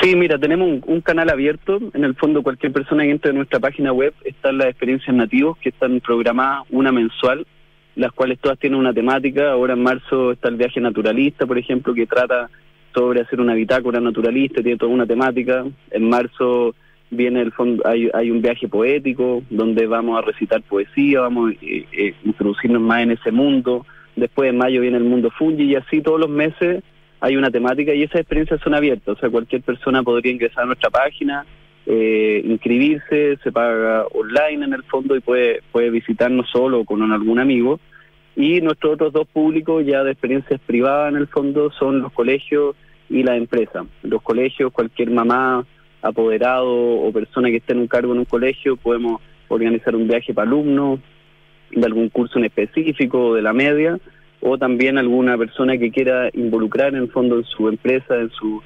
Sí, 0.00 0.16
mira, 0.16 0.38
tenemos 0.38 0.80
un, 0.86 1.00
canal 1.00 1.30
abierto. 1.30 1.78
En 1.92 2.04
el 2.04 2.14
fondo, 2.14 2.42
cualquier 2.42 2.72
persona 2.72 3.04
que 3.04 3.10
entre 3.10 3.30
a 3.30 3.34
nuestra 3.34 3.60
página 3.60 3.92
web 3.92 4.12
están 4.24 4.58
las 4.58 4.68
experiencias 4.68 5.14
nativos 5.14 5.56
que 5.58 5.68
están 5.68 6.00
programadas 6.00 6.64
una 6.70 6.90
mensual, 6.90 7.46
las 7.94 8.12
cuales 8.12 8.38
todas 8.40 8.58
tienen 8.58 8.78
una 8.78 8.92
temática. 8.92 9.52
Ahora 9.52 9.74
en 9.74 9.82
marzo 9.82 10.32
está 10.32 10.48
el 10.48 10.56
viaje 10.56 10.80
naturalista, 10.80 11.46
por 11.46 11.58
ejemplo, 11.58 11.94
que 11.94 12.06
trata 12.06 12.50
sobre 12.92 13.20
hacer 13.20 13.40
una 13.40 13.54
bitácora 13.54 14.00
naturalista, 14.00 14.62
tiene 14.62 14.78
toda 14.78 14.92
una 14.92 15.06
temática. 15.06 15.64
En 15.90 16.08
marzo 16.08 16.74
viene 17.10 17.42
el 17.42 17.52
fondo, 17.52 17.86
hay, 17.86 18.10
hay 18.12 18.30
un 18.30 18.42
viaje 18.42 18.68
poético 18.68 19.42
donde 19.48 19.86
vamos 19.86 20.18
a 20.18 20.22
recitar 20.22 20.62
poesía, 20.62 21.20
vamos 21.20 21.50
a 21.50 21.54
eh, 21.64 21.86
eh, 21.92 22.14
introducirnos 22.24 22.82
más 22.82 23.02
en 23.02 23.12
ese 23.12 23.30
mundo. 23.30 23.86
Después 24.16 24.50
en 24.50 24.58
mayo 24.58 24.80
viene 24.80 24.96
el 24.96 25.04
mundo 25.04 25.30
fungi 25.30 25.64
y 25.64 25.76
así 25.76 26.00
todos 26.00 26.20
los 26.20 26.30
meses 26.30 26.82
hay 27.20 27.36
una 27.36 27.50
temática 27.50 27.94
y 27.94 28.02
esas 28.02 28.20
experiencias 28.20 28.60
son 28.60 28.74
abiertas, 28.74 29.16
o 29.16 29.20
sea, 29.20 29.30
cualquier 29.30 29.62
persona 29.62 30.02
podría 30.02 30.32
ingresar 30.32 30.64
a 30.64 30.66
nuestra 30.66 30.90
página, 30.90 31.46
eh, 31.86 32.42
inscribirse, 32.44 33.38
se 33.42 33.52
paga 33.52 34.06
online 34.12 34.64
en 34.64 34.72
el 34.72 34.82
fondo 34.84 35.16
y 35.16 35.20
puede, 35.20 35.62
puede 35.70 35.90
visitarnos 35.90 36.48
solo 36.50 36.80
o 36.80 36.84
con 36.84 37.10
algún 37.12 37.38
amigo. 37.38 37.78
Y 38.36 38.60
nuestros 38.60 38.94
otros 38.94 39.12
dos 39.12 39.28
públicos 39.28 39.84
ya 39.86 40.02
de 40.02 40.12
experiencias 40.12 40.60
privadas 40.66 41.12
en 41.12 41.18
el 41.18 41.28
fondo 41.28 41.70
son 41.70 42.00
los 42.00 42.12
colegios 42.12 42.74
y 43.08 43.22
la 43.22 43.36
empresa. 43.36 43.84
Los 44.02 44.22
colegios, 44.22 44.72
cualquier 44.72 45.10
mamá, 45.10 45.64
apoderado 46.02 46.74
o 46.74 47.12
persona 47.12 47.48
que 47.48 47.56
esté 47.56 47.72
en 47.72 47.80
un 47.80 47.86
cargo 47.86 48.12
en 48.12 48.18
un 48.20 48.24
colegio, 48.24 48.76
podemos 48.76 49.20
organizar 49.48 49.94
un 49.94 50.08
viaje 50.08 50.34
para 50.34 50.48
alumnos 50.48 51.00
de 51.70 51.84
algún 51.84 52.08
curso 52.08 52.38
en 52.38 52.46
específico 52.46 53.26
o 53.26 53.34
de 53.34 53.42
la 53.42 53.52
media 53.52 53.98
o 54.46 54.58
también 54.58 54.98
alguna 54.98 55.38
persona 55.38 55.78
que 55.78 55.90
quiera 55.90 56.28
involucrar 56.34 56.88
en 56.94 57.00
el 57.00 57.10
fondo 57.10 57.38
en 57.38 57.44
su 57.44 57.66
empresa, 57.66 58.14
en 58.16 58.30
su 58.30 58.62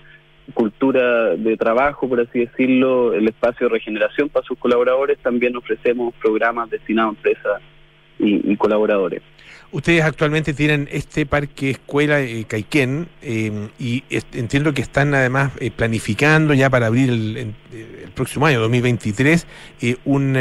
cultura 0.53 1.37
de 1.37 1.57
trabajo, 1.57 2.09
por 2.09 2.21
así 2.21 2.41
decirlo, 2.41 3.12
el 3.12 3.29
espacio 3.29 3.69
de 3.69 3.75
regeneración 3.75 4.29
para 4.29 4.45
sus 4.45 4.59
colaboradores, 4.59 5.19
también 5.19 5.55
ofrecemos 5.57 6.14
programas 6.21 6.69
destinados 6.69 7.14
a 7.14 7.17
empresas 7.17 7.62
y, 8.19 8.57
colaboradores. 8.57 9.23
Ustedes 9.71 10.03
actualmente 10.03 10.53
tienen 10.53 10.88
este 10.91 11.27
parque 11.27 11.71
escuela 11.71 12.23
eh, 12.23 12.45
Caiquén 12.49 13.07
eh, 13.23 13.69
y 13.79 14.03
entiendo 14.33 14.75
que 14.75 14.83
están 14.83 15.14
además 15.14 15.53
eh, 15.61 15.71
planificando 15.71 16.55
ya 16.55 16.71
para 16.71 16.87
abrir 16.87 17.11
el, 17.11 17.37
eh, 17.37 18.03
el 18.05 18.11
próximo 18.11 18.47
año, 18.47 18.59
2023, 18.61 19.47
eh, 19.83 19.97
un, 20.07 20.37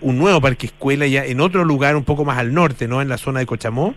un 0.00 0.18
nuevo 0.18 0.40
parque 0.40 0.66
escuela 0.66 1.08
ya 1.08 1.24
en 1.24 1.40
otro 1.40 1.64
lugar 1.64 1.96
un 1.96 2.04
poco 2.04 2.24
más 2.24 2.38
al 2.38 2.54
norte, 2.54 2.86
¿no? 2.86 3.02
En 3.02 3.08
la 3.08 3.18
zona 3.18 3.40
de 3.40 3.46
Cochamó. 3.46 3.96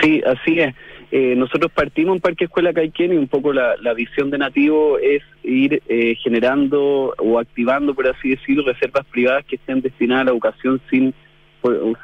Sí, 0.00 0.22
así 0.24 0.60
es. 0.60 0.74
Eh, 1.12 1.34
nosotros 1.36 1.72
partimos 1.72 2.14
en 2.14 2.20
Parque 2.20 2.44
Escuela 2.44 2.72
Caiquén 2.72 3.12
y 3.12 3.16
un 3.16 3.26
poco 3.26 3.52
la, 3.52 3.94
visión 3.94 4.30
de 4.30 4.38
Nativo 4.38 4.98
es 4.98 5.22
ir 5.42 5.82
eh, 5.88 6.14
generando 6.22 7.14
o 7.18 7.38
activando, 7.38 7.94
por 7.94 8.06
así 8.06 8.30
decirlo, 8.30 8.62
reservas 8.64 9.04
privadas 9.06 9.44
que 9.44 9.56
estén 9.56 9.80
destinadas 9.80 10.22
a 10.22 10.24
la 10.26 10.30
educación 10.30 10.80
sin, 10.88 11.12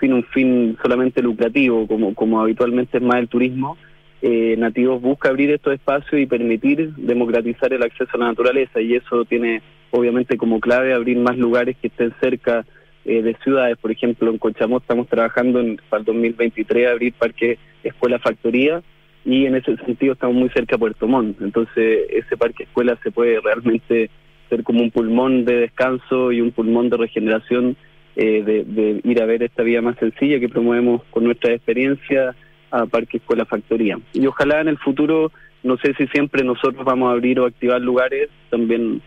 sin 0.01 0.13
un 0.13 0.25
fin 0.25 0.77
solamente 0.83 1.23
lucrativo, 1.23 1.87
como, 1.87 2.15
como 2.15 2.41
habitualmente 2.41 2.99
es 2.99 3.03
más 3.03 3.19
el 3.19 3.29
turismo. 3.29 3.77
Eh, 4.23 4.57
Nativos 4.59 5.01
busca 5.01 5.29
abrir 5.29 5.51
estos 5.51 5.75
espacios 5.75 6.21
y 6.21 6.27
permitir 6.27 6.93
democratizar 6.97 7.73
el 7.73 7.83
acceso 7.85 8.11
a 8.15 8.19
la 8.19 8.27
naturaleza 8.27 8.81
y 8.81 8.95
eso 8.95 9.25
tiene 9.25 9.63
obviamente 9.93 10.37
como 10.37 10.59
clave 10.59 10.93
abrir 10.93 11.17
más 11.19 11.39
lugares 11.39 11.77
que 11.81 11.89
estén 11.89 12.13
cerca 12.21 12.67
eh, 13.07 13.23
de 13.23 13.37
ciudades. 13.45 13.79
Por 13.79 13.93
ejemplo, 13.93 14.31
en 14.31 14.39
Cochamó 14.39 14.79
estamos 14.79 15.07
trabajando 15.09 15.61
en, 15.61 15.81
para 15.89 16.01
el 16.01 16.07
2023 16.07 16.91
abrir 16.91 17.13
Parque 17.15 17.57
Escuela 17.85 18.19
Factoría 18.19 18.83
y 19.25 19.47
en 19.47 19.55
ese 19.55 19.77
sentido 19.77 20.15
estamos 20.15 20.37
muy 20.37 20.49
cerca 20.51 20.75
de 20.75 20.81
Puerto 20.81 21.07
Montt. 21.07 21.41
Entonces 21.41 22.07
ese 22.11 22.37
parque 22.37 22.65
escuela 22.65 22.99
se 23.03 23.11
puede 23.13 23.41
realmente 23.41 24.11
ser 24.49 24.65
como 24.65 24.83
un 24.83 24.91
pulmón 24.91 25.45
de 25.45 25.57
descanso 25.61 26.33
y 26.33 26.41
un 26.41 26.51
pulmón 26.51 26.91
de 26.91 26.97
regeneración 26.97 27.77
eh, 28.17 28.43
de, 28.45 28.65
de 28.65 29.01
ir 29.05 29.23
a 29.23 29.27
ver 29.27 29.43
esta 29.43 29.63
vía 29.63 29.83
más 29.83 29.97
sencilla 29.99 30.41
que 30.41 30.49
promovemos 30.49 31.03
con 31.11 31.25
nuestra 31.25 31.53
experiencia 31.53 32.35
a 32.71 32.87
Parque 32.87 33.19
Escuela 33.19 33.45
Factoría. 33.45 33.99
Y 34.15 34.27
ojalá 34.27 34.61
en 34.61 34.69
el 34.69 34.79
futuro, 34.79 35.31
no 35.63 35.77
sé 35.79 35.95
si 35.95 36.07
siempre 36.09 36.43
nosotros 36.43 36.85
vamos 36.85 37.09
a 37.09 37.13
abrir 37.13 37.39
o 37.39 37.47
activar 37.47 37.81
lugares, 37.81 38.31
también 38.51 39.01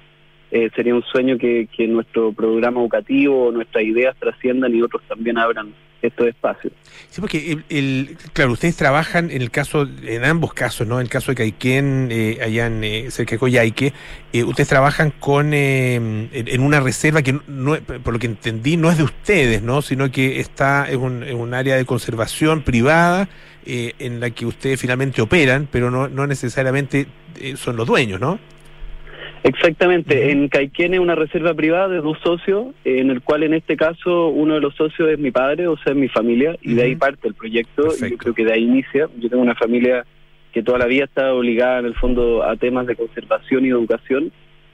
eh, 0.51 0.69
sería 0.75 0.95
un 0.95 1.03
sueño 1.03 1.37
que, 1.37 1.67
nuestro 1.87 2.33
programa 2.33 2.81
educativo, 2.81 3.51
nuestras 3.51 3.83
ideas 3.83 4.15
trasciendan 4.19 4.75
y 4.75 4.81
otros 4.81 5.01
también 5.07 5.37
abran 5.37 5.73
estos 6.01 6.27
espacios. 6.27 6.73
Sí, 7.09 7.21
porque 7.21 7.57
el, 7.69 8.17
claro, 8.33 8.51
ustedes 8.53 8.77
trabajan 8.77 9.31
en 9.31 9.41
el 9.41 9.51
caso, 9.51 9.87
en 10.03 10.23
ambos 10.23 10.53
casos, 10.53 10.87
¿no? 10.87 10.95
En 10.95 11.01
el 11.01 11.09
caso 11.09 11.31
de 11.31 11.35
Caiquén, 11.35 12.09
eh, 12.11 12.39
allá 12.41 12.67
en, 12.67 12.83
eh, 12.83 13.11
cerca 13.11 13.31
de 13.31 13.39
Coyhaique, 13.39 13.93
eh, 14.31 14.43
ustedes 14.43 14.69
trabajan 14.69 15.11
con 15.19 15.53
eh, 15.53 15.95
en, 15.95 16.29
en 16.31 16.61
una 16.61 16.79
reserva 16.79 17.21
que, 17.21 17.39
no, 17.47 17.75
por 18.03 18.13
lo 18.13 18.19
que 18.19 18.27
entendí, 18.27 18.77
no 18.77 18.91
es 18.91 18.97
de 18.97 19.03
ustedes, 19.03 19.61
¿no? 19.61 19.81
Sino 19.81 20.11
que 20.11 20.39
está 20.39 20.89
en 20.89 21.01
un, 21.01 21.23
en 21.23 21.37
un 21.37 21.53
área 21.53 21.75
de 21.75 21.85
conservación 21.85 22.61
privada 22.61 23.27
eh, 23.65 23.93
en 23.99 24.19
la 24.19 24.29
que 24.29 24.45
ustedes 24.45 24.79
finalmente 24.79 25.21
operan, 25.21 25.67
pero 25.69 25.91
no, 25.91 26.07
no 26.07 26.27
necesariamente 26.27 27.07
son 27.55 27.75
los 27.75 27.87
dueños, 27.87 28.19
¿no? 28.19 28.39
Exactamente, 29.43 30.31
en 30.31 30.49
Caiquén 30.49 30.93
es 30.93 30.99
una 30.99 31.15
reserva 31.15 31.53
privada 31.53 31.87
de 31.87 32.01
dos 32.01 32.17
socios, 32.21 32.67
en 32.83 33.09
el 33.09 33.21
cual 33.21 33.43
en 33.43 33.53
este 33.53 33.77
caso 33.77 34.27
uno 34.27 34.55
de 34.55 34.59
los 34.59 34.75
socios 34.75 35.09
es 35.09 35.17
mi 35.17 35.31
padre, 35.31 35.67
o 35.67 35.77
sea, 35.77 35.93
es 35.93 35.97
mi 35.97 36.09
familia, 36.09 36.57
y 36.61 36.73
de 36.73 36.83
ahí 36.83 36.95
parte 36.95 37.27
el 37.27 37.35
proyecto, 37.35 37.87
y 38.01 38.09
yo 38.09 38.17
creo 38.17 38.33
que 38.33 38.43
de 38.43 38.53
ahí 38.53 38.63
inicia. 38.63 39.07
Yo 39.17 39.29
tengo 39.29 39.41
una 39.41 39.55
familia 39.55 40.05
que 40.51 40.61
toda 40.61 40.77
la 40.77 40.87
vida 40.87 41.05
está 41.05 41.33
obligada 41.33 41.79
en 41.79 41.85
el 41.85 41.95
fondo 41.95 42.43
a 42.43 42.55
temas 42.57 42.85
de 42.85 42.95
conservación 42.95 43.65
y 43.65 43.69
educación. 43.69 44.31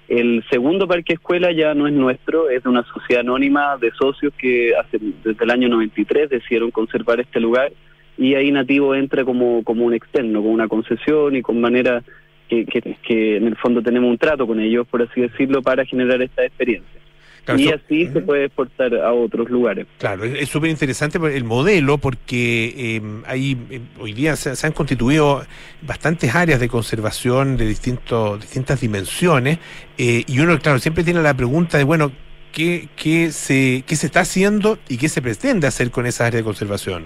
El 0.08 0.44
segundo 0.50 0.88
parque 0.88 1.14
escuela 1.14 1.52
ya 1.52 1.74
no 1.74 1.88
es 1.88 1.94
nuestro, 1.94 2.50
es 2.50 2.64
de 2.64 2.70
una 2.70 2.84
sociedad 2.84 3.22
anónima 3.22 3.78
de 3.78 3.92
socios 3.92 4.34
que 4.38 4.74
hace, 4.76 5.00
desde 5.24 5.44
el 5.44 5.52
año 5.52 5.68
93 5.70 6.30
decidieron 6.30 6.72
conservar 6.72 7.20
este 7.20 7.40
lugar 7.40 7.72
y 8.18 8.36
ahí 8.36 8.52
Nativo 8.52 8.96
entra 8.96 9.26
como, 9.26 9.64
como 9.64 9.86
un 9.86 9.94
externo, 9.94 10.42
con 10.42 10.52
una 10.52 10.68
concesión 10.68 11.36
y 11.36 11.42
con 11.42 11.60
manera 11.60 12.04
que, 12.50 12.66
que, 12.66 12.98
que 13.08 13.38
en 13.38 13.48
el 13.48 13.56
fondo 13.56 13.82
tenemos 13.82 14.10
un 14.10 14.18
trato 14.18 14.46
con 14.46 14.60
ellos, 14.60 14.88
por 14.88 15.02
así 15.02 15.22
decirlo, 15.22 15.62
para 15.62 15.86
generar 15.86 16.22
esta 16.22 16.46
experiencia. 16.46 17.02
Claro, 17.46 17.60
y 17.60 17.70
así 17.70 18.08
se 18.08 18.22
puede 18.22 18.46
exportar 18.46 18.96
a 18.96 19.14
otros 19.14 19.52
lugares. 19.52 19.86
Claro, 20.00 20.24
es 20.24 20.50
súper 20.50 20.72
interesante 20.72 21.20
el 21.20 21.44
modelo 21.44 22.00
porque 22.00 22.74
eh, 22.76 23.02
hay, 23.28 23.56
eh, 23.70 23.82
hoy 24.00 24.14
día 24.14 24.36
se, 24.36 24.56
se 24.56 24.66
han 24.66 24.74
constituido 24.74 25.46
bastantes 25.84 26.34
áreas 26.34 26.60
de 26.60 26.68
conservación 26.68 27.56
de 27.56 27.68
distintos, 27.68 28.42
distintas 28.42 28.82
dimensiones 28.82 29.60
eh, 30.00 30.24
y 30.26 30.40
uno, 30.40 30.58
claro, 30.58 30.80
siempre 30.80 31.04
tiene 31.04 31.22
la 31.22 31.36
pregunta 31.36 31.78
de, 31.78 31.84
bueno, 31.84 32.12
¿qué, 32.52 32.88
qué, 32.96 33.32
se, 33.32 33.84
¿qué 33.86 33.96
se 33.96 34.08
está 34.08 34.22
haciendo 34.22 34.80
y 34.90 34.98
qué 34.98 35.08
se 35.08 35.22
pretende 35.22 35.68
hacer 35.68 35.92
con 35.92 36.08
esas 36.08 36.22
áreas 36.22 36.42
de 36.42 36.46
conservación? 36.46 37.04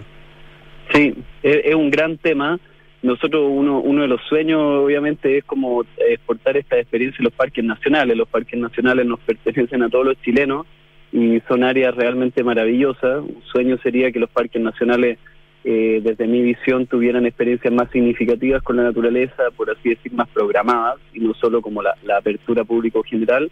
Sí, 0.93 1.15
es, 1.43 1.57
es 1.65 1.75
un 1.75 1.91
gran 1.91 2.17
tema. 2.17 2.57
Nosotros, 3.01 3.45
uno, 3.49 3.79
uno 3.79 4.01
de 4.01 4.09
los 4.09 4.21
sueños, 4.27 4.59
obviamente, 4.61 5.37
es 5.37 5.45
como 5.45 5.85
exportar 5.97 6.57
esta 6.57 6.77
experiencia 6.77 7.19
en 7.19 7.25
los 7.25 7.33
parques 7.33 7.63
nacionales. 7.63 8.17
Los 8.17 8.27
parques 8.27 8.59
nacionales 8.59 9.05
nos 9.05 9.19
pertenecen 9.21 9.83
a 9.83 9.89
todos 9.89 10.05
los 10.05 10.21
chilenos 10.21 10.65
y 11.13 11.39
son 11.47 11.63
áreas 11.63 11.95
realmente 11.95 12.43
maravillosas. 12.43 13.21
Un 13.21 13.41
sueño 13.51 13.77
sería 13.81 14.11
que 14.11 14.19
los 14.19 14.29
parques 14.29 14.61
nacionales, 14.61 15.17
eh, 15.63 16.01
desde 16.03 16.27
mi 16.27 16.41
visión, 16.41 16.87
tuvieran 16.87 17.25
experiencias 17.25 17.73
más 17.73 17.89
significativas 17.91 18.61
con 18.63 18.75
la 18.75 18.83
naturaleza, 18.83 19.43
por 19.55 19.69
así 19.69 19.89
decir, 19.89 20.11
más 20.11 20.27
programadas 20.29 20.99
y 21.13 21.21
no 21.21 21.33
solo 21.35 21.61
como 21.61 21.81
la, 21.81 21.95
apertura 22.17 22.65
público 22.65 23.01
general. 23.03 23.49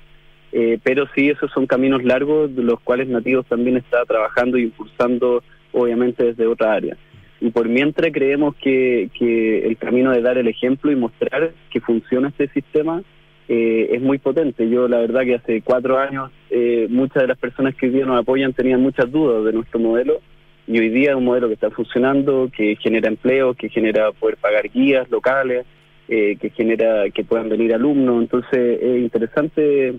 Eh, 0.52 0.78
pero 0.84 1.08
sí, 1.16 1.30
esos 1.30 1.52
son 1.52 1.68
caminos 1.68 2.04
largos, 2.04 2.54
de 2.54 2.64
los 2.64 2.82
cuales 2.82 3.08
Nativos 3.08 3.46
también 3.46 3.78
está 3.78 4.04
trabajando 4.06 4.58
y 4.58 4.64
impulsando, 4.64 5.42
obviamente, 5.72 6.26
desde 6.26 6.48
otra 6.48 6.74
área. 6.74 6.98
Y 7.40 7.52
por 7.52 7.70
mientras 7.70 8.12
creemos 8.12 8.56
que, 8.56 9.10
que 9.18 9.68
el 9.68 9.78
camino 9.78 10.12
de 10.12 10.22
dar 10.22 10.38
el 10.38 10.48
ejemplo 10.48 10.92
y 10.92 10.96
mostrar 10.96 11.52
que 11.70 11.82
funciona 11.82 12.30
este 12.30 12.48
sistema 12.50 13.04
eh, 13.48 13.90
es 13.92 14.02
muy 14.02 14.18
potente. 14.18 14.70
Yo 14.70 14.88
la 14.88 15.00
verdad 15.00 15.22
que 15.22 15.36
hace 15.36 15.62
cuatro 15.62 15.98
años 15.98 16.32
eh, 16.50 16.88
muchas 16.90 17.24
de 17.24 17.28
las 17.28 17.38
personas 17.38 17.76
que 17.76 17.86
hoy 17.86 17.94
día 17.94 18.06
nos 18.06 18.20
apoyan 18.20 18.54
tenían 18.54 18.82
muchas 18.82 19.12
dudas 19.12 19.46
de 19.46 19.54
nuestro 19.54 19.80
modelo 19.80 20.20
y 20.68 20.80
hoy 20.80 20.90
día 20.90 21.12
es 21.12 21.16
un 21.16 21.24
modelo 21.24 21.48
que 21.48 21.54
está 21.54 21.70
funcionando, 21.72 22.50
que 22.56 22.76
genera 22.76 23.08
empleo, 23.08 23.54
que 23.54 23.70
genera 23.70 24.12
poder 24.12 24.36
pagar 24.36 24.70
guías 24.70 25.10
locales, 25.10 25.66
eh, 26.10 26.36
que 26.42 26.50
genera 26.50 27.10
que 27.10 27.24
puedan 27.24 27.48
venir 27.48 27.74
alumnos. 27.74 28.22
Entonces 28.22 28.80
es 28.82 29.00
interesante 29.00 29.96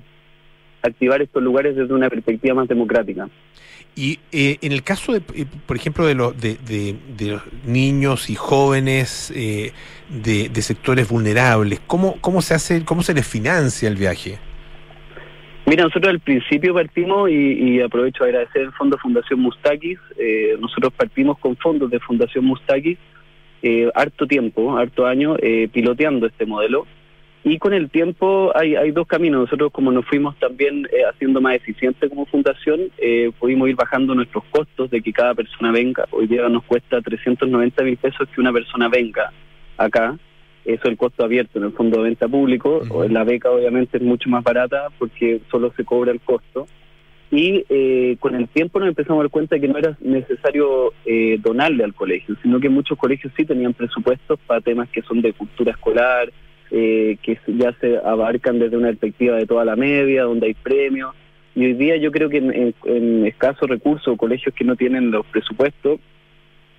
activar 0.82 1.22
estos 1.22 1.42
lugares 1.42 1.76
desde 1.76 1.92
una 1.94 2.08
perspectiva 2.08 2.54
más 2.54 2.68
democrática. 2.68 3.28
Y 3.96 4.20
eh, 4.30 4.58
en 4.62 4.72
el 4.72 4.82
caso, 4.84 5.12
de, 5.12 5.18
eh, 5.34 5.46
por 5.66 5.76
ejemplo, 5.76 6.06
de, 6.06 6.14
los 6.14 6.40
de, 6.40 6.54
de- 6.66 6.94
de 7.16 7.30
los 7.32 7.42
niños 7.66 8.30
y 8.30 8.36
jóvenes 8.36 9.32
eh, 9.34 9.72
de, 10.08 10.48
de 10.48 10.62
sectores 10.62 11.08
vulnerables, 11.08 11.80
¿cómo, 11.86 12.16
¿cómo 12.20 12.40
se 12.40 12.54
hace, 12.54 12.84
cómo 12.84 13.02
se 13.02 13.12
les 13.14 13.26
financia 13.26 13.88
el 13.88 13.96
viaje? 13.96 14.38
Mira, 15.66 15.84
nosotros 15.84 16.10
al 16.10 16.20
principio 16.20 16.72
partimos, 16.74 17.28
y, 17.28 17.34
y 17.34 17.80
aprovecho 17.80 18.22
a 18.24 18.28
agradecer 18.28 18.62
el 18.62 18.72
Fondo 18.72 18.96
Fundación 18.98 19.40
Mustakis, 19.40 19.98
eh, 20.16 20.56
nosotros 20.60 20.92
partimos 20.96 21.38
con 21.38 21.56
fondos 21.56 21.90
de 21.90 21.98
Fundación 22.00 22.44
Mustakis, 22.44 22.96
eh, 23.62 23.90
harto 23.94 24.26
tiempo, 24.26 24.78
harto 24.78 25.04
año, 25.06 25.36
eh, 25.42 25.68
piloteando 25.72 26.26
este 26.26 26.46
modelo. 26.46 26.86
Y 27.44 27.58
con 27.58 27.72
el 27.72 27.88
tiempo 27.88 28.52
hay, 28.54 28.76
hay 28.76 28.90
dos 28.90 29.06
caminos. 29.06 29.42
Nosotros 29.42 29.72
como 29.72 29.92
nos 29.92 30.04
fuimos 30.06 30.36
también 30.38 30.86
eh, 30.92 31.04
haciendo 31.08 31.40
más 31.40 31.54
eficiente 31.56 32.08
como 32.08 32.26
fundación, 32.26 32.90
eh, 32.98 33.30
pudimos 33.38 33.68
ir 33.68 33.76
bajando 33.76 34.14
nuestros 34.14 34.44
costos 34.50 34.90
de 34.90 35.00
que 35.00 35.12
cada 35.12 35.34
persona 35.34 35.70
venga. 35.72 36.06
Hoy 36.10 36.26
día 36.26 36.48
nos 36.48 36.64
cuesta 36.64 37.00
390 37.00 37.84
mil 37.84 37.96
pesos 37.96 38.28
que 38.34 38.40
una 38.40 38.52
persona 38.52 38.88
venga 38.88 39.32
acá. 39.76 40.18
Eso 40.64 40.82
es 40.82 40.90
el 40.90 40.98
costo 40.98 41.24
abierto 41.24 41.58
en 41.58 41.64
el 41.64 41.72
fondo 41.72 41.98
de 41.98 42.04
venta 42.10 42.28
público. 42.28 42.82
O 42.90 43.04
La 43.04 43.24
beca 43.24 43.50
obviamente 43.50 43.96
es 43.96 44.02
mucho 44.02 44.28
más 44.28 44.44
barata 44.44 44.88
porque 44.98 45.40
solo 45.50 45.72
se 45.76 45.84
cobra 45.84 46.10
el 46.12 46.20
costo. 46.20 46.66
Y 47.30 47.64
eh, 47.68 48.16
con 48.20 48.34
el 48.34 48.48
tiempo 48.48 48.80
nos 48.80 48.88
empezamos 48.88 49.20
a 49.20 49.24
dar 49.24 49.30
cuenta 49.30 49.58
que 49.58 49.68
no 49.68 49.78
era 49.78 49.96
necesario 50.00 50.92
eh, 51.04 51.38
donarle 51.40 51.84
al 51.84 51.94
colegio, 51.94 52.36
sino 52.42 52.58
que 52.58 52.70
muchos 52.70 52.96
colegios 52.96 53.32
sí 53.36 53.44
tenían 53.44 53.74
presupuestos 53.74 54.38
para 54.46 54.62
temas 54.62 54.88
que 54.88 55.02
son 55.02 55.20
de 55.20 55.34
cultura 55.34 55.72
escolar, 55.72 56.30
eh, 56.70 57.16
que 57.22 57.38
ya 57.46 57.72
se 57.80 57.96
abarcan 57.98 58.58
desde 58.58 58.76
una 58.76 58.88
perspectiva 58.88 59.36
de 59.36 59.46
toda 59.46 59.64
la 59.64 59.76
media, 59.76 60.24
donde 60.24 60.48
hay 60.48 60.54
premios. 60.54 61.14
Y 61.54 61.64
hoy 61.64 61.72
día 61.74 61.96
yo 61.96 62.12
creo 62.12 62.28
que 62.28 62.38
en, 62.38 63.26
escasos 63.26 63.68
recursos, 63.68 64.16
colegios 64.16 64.54
que 64.54 64.64
no 64.64 64.76
tienen 64.76 65.10
los 65.10 65.26
presupuestos, 65.26 65.98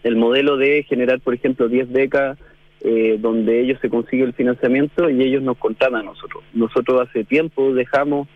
el 0.04 0.15
modelo 0.15 0.58
de 0.58 0.84
generar, 0.84 1.19
por 1.19 1.34
ejemplo, 1.34 1.67
10 1.67 1.91
becas, 1.91 2.38
eh, 2.82 3.17
donde 3.19 3.60
ellos 3.60 3.80
se 3.82 3.89
consigue 3.89 4.23
el 4.23 4.34
financiamiento 4.34 5.10
y 5.10 5.21
ellos 5.21 5.43
nos 5.43 5.58
contratan 5.58 6.02
a 6.02 6.04
nosotros. 6.04 6.43
Nosotros 6.54 7.02
hace 7.02 7.25
tiempo 7.25 7.73
dejamos 7.73 8.30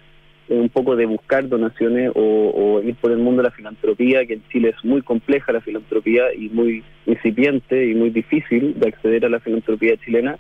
eh, 0.50 0.56
un 0.56 0.68
poco 0.68 0.98
de 0.98 1.06
buscar 1.06 1.48
donaciones 1.48 2.12
o, 2.14 2.52
o 2.54 2.82
ir 2.82 2.96
por 2.96 3.12
el 3.12 3.20
mundo 3.20 3.42
de 3.42 3.50
la 3.50 3.56
filantropía, 3.56 4.26
que 4.26 4.34
en 4.34 4.44
Chile 4.50 4.74
es 4.76 4.84
muy 4.84 5.02
compleja 5.02 5.54
la 5.54 5.62
filantropía 5.62 6.34
y 6.34 6.50
muy 6.50 6.84
incipiente 7.06 7.88
y 7.88 7.94
muy 7.94 8.10
difícil 8.10 8.78
de 8.78 8.90
acceder 8.90 9.26
a 9.26 9.30
la 9.30 9.40
filantropía 9.40 9.96
chilena. 9.98 10.38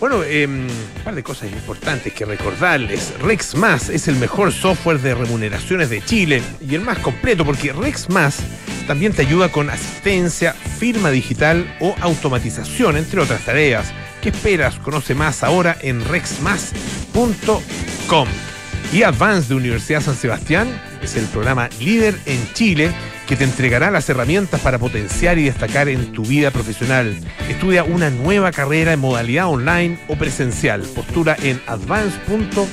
Bueno, 0.00 0.22
eh, 0.24 0.46
un 0.46 0.68
par 1.04 1.14
de 1.14 1.22
cosas 1.22 1.50
importantes 1.52 2.12
que 2.12 2.24
recordarles. 2.24 3.14
Rex 3.20 3.54
Más 3.54 3.88
es 3.88 4.08
el 4.08 4.16
mejor 4.16 4.52
software 4.52 5.00
de 5.00 5.14
remuneraciones 5.14 5.90
de 5.90 6.04
Chile 6.04 6.42
y 6.60 6.74
el 6.74 6.80
más 6.80 6.98
completo 6.98 7.44
porque 7.44 7.72
Rex 7.72 8.10
Más 8.10 8.38
también 8.86 9.12
te 9.12 9.22
ayuda 9.22 9.50
con 9.50 9.70
asistencia, 9.70 10.54
firma 10.54 11.10
digital 11.10 11.76
o 11.80 11.94
automatización, 12.00 12.96
entre 12.96 13.20
otras 13.20 13.44
tareas. 13.44 13.92
¿Qué 14.20 14.30
esperas? 14.30 14.76
Conoce 14.76 15.14
más 15.14 15.42
ahora 15.44 15.76
en 15.80 16.04
rexmas.com. 16.04 17.62
Y 18.92 19.04
Advance 19.04 19.48
de 19.48 19.54
Universidad 19.54 20.00
San 20.00 20.16
Sebastián 20.16 20.68
es 21.02 21.16
el 21.16 21.26
programa 21.26 21.68
líder 21.80 22.18
en 22.26 22.52
Chile 22.54 22.92
que 23.26 23.36
te 23.36 23.44
entregará 23.44 23.90
las 23.90 24.08
herramientas 24.08 24.60
para 24.60 24.78
potenciar 24.78 25.38
y 25.38 25.44
destacar 25.44 25.88
en 25.88 26.12
tu 26.12 26.24
vida 26.24 26.50
profesional. 26.50 27.18
Estudia 27.48 27.84
una 27.84 28.10
nueva 28.10 28.52
carrera 28.52 28.92
en 28.92 29.00
modalidad 29.00 29.48
online 29.48 29.98
o 30.08 30.16
presencial. 30.16 30.82
Postura 30.82 31.36
en 31.42 31.60
advance.uss.cl. 31.66 32.72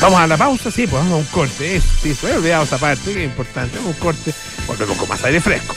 Vamos 0.00 0.20
a 0.20 0.26
la 0.26 0.36
pausa, 0.36 0.70
sí, 0.70 0.86
pues 0.86 1.02
vamos 1.02 1.12
a 1.12 1.16
un 1.16 1.24
corte. 1.24 1.76
Eso, 1.76 1.88
sí, 2.02 2.14
se 2.14 2.32
olvidado 2.36 2.64
esa 2.64 2.78
parte, 2.78 3.12
que 3.12 3.24
es 3.24 3.30
importante. 3.30 3.76
Vamos 3.78 3.94
a 3.94 3.96
un 3.96 4.00
corte, 4.00 4.34
volvemos 4.66 4.96
con 4.98 5.08
más 5.08 5.24
aire 5.24 5.40
fresco. 5.40 5.74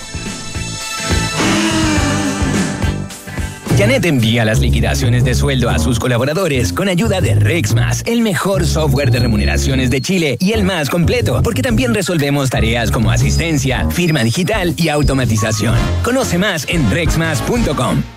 Janet 3.78 4.06
envía 4.06 4.44
las 4.44 4.60
liquidaciones 4.60 5.24
de 5.24 5.36
sueldo 5.36 5.70
a 5.70 5.78
sus 5.78 6.00
colaboradores 6.00 6.74
con 6.74 6.90
ayuda 6.90 7.22
de 7.22 7.36
Rexmas, 7.36 8.02
el 8.08 8.22
mejor 8.22 8.66
software 8.66 9.12
de 9.12 9.20
remuneraciones 9.20 9.92
de 9.92 10.02
Chile 10.02 10.36
y 10.40 10.54
el 10.54 10.64
más 10.64 10.90
completo, 10.90 11.42
porque 11.44 11.62
también 11.62 11.94
resolvemos 11.94 12.50
tareas 12.50 12.90
como 12.90 13.12
asistencia, 13.12 13.88
firma 13.92 14.24
digital 14.24 14.74
y 14.78 14.90
automatización. 14.90 15.76
Conoce 16.04 16.40
más 16.40 16.66
en 16.70 16.90
rexmas.com. 16.90 18.17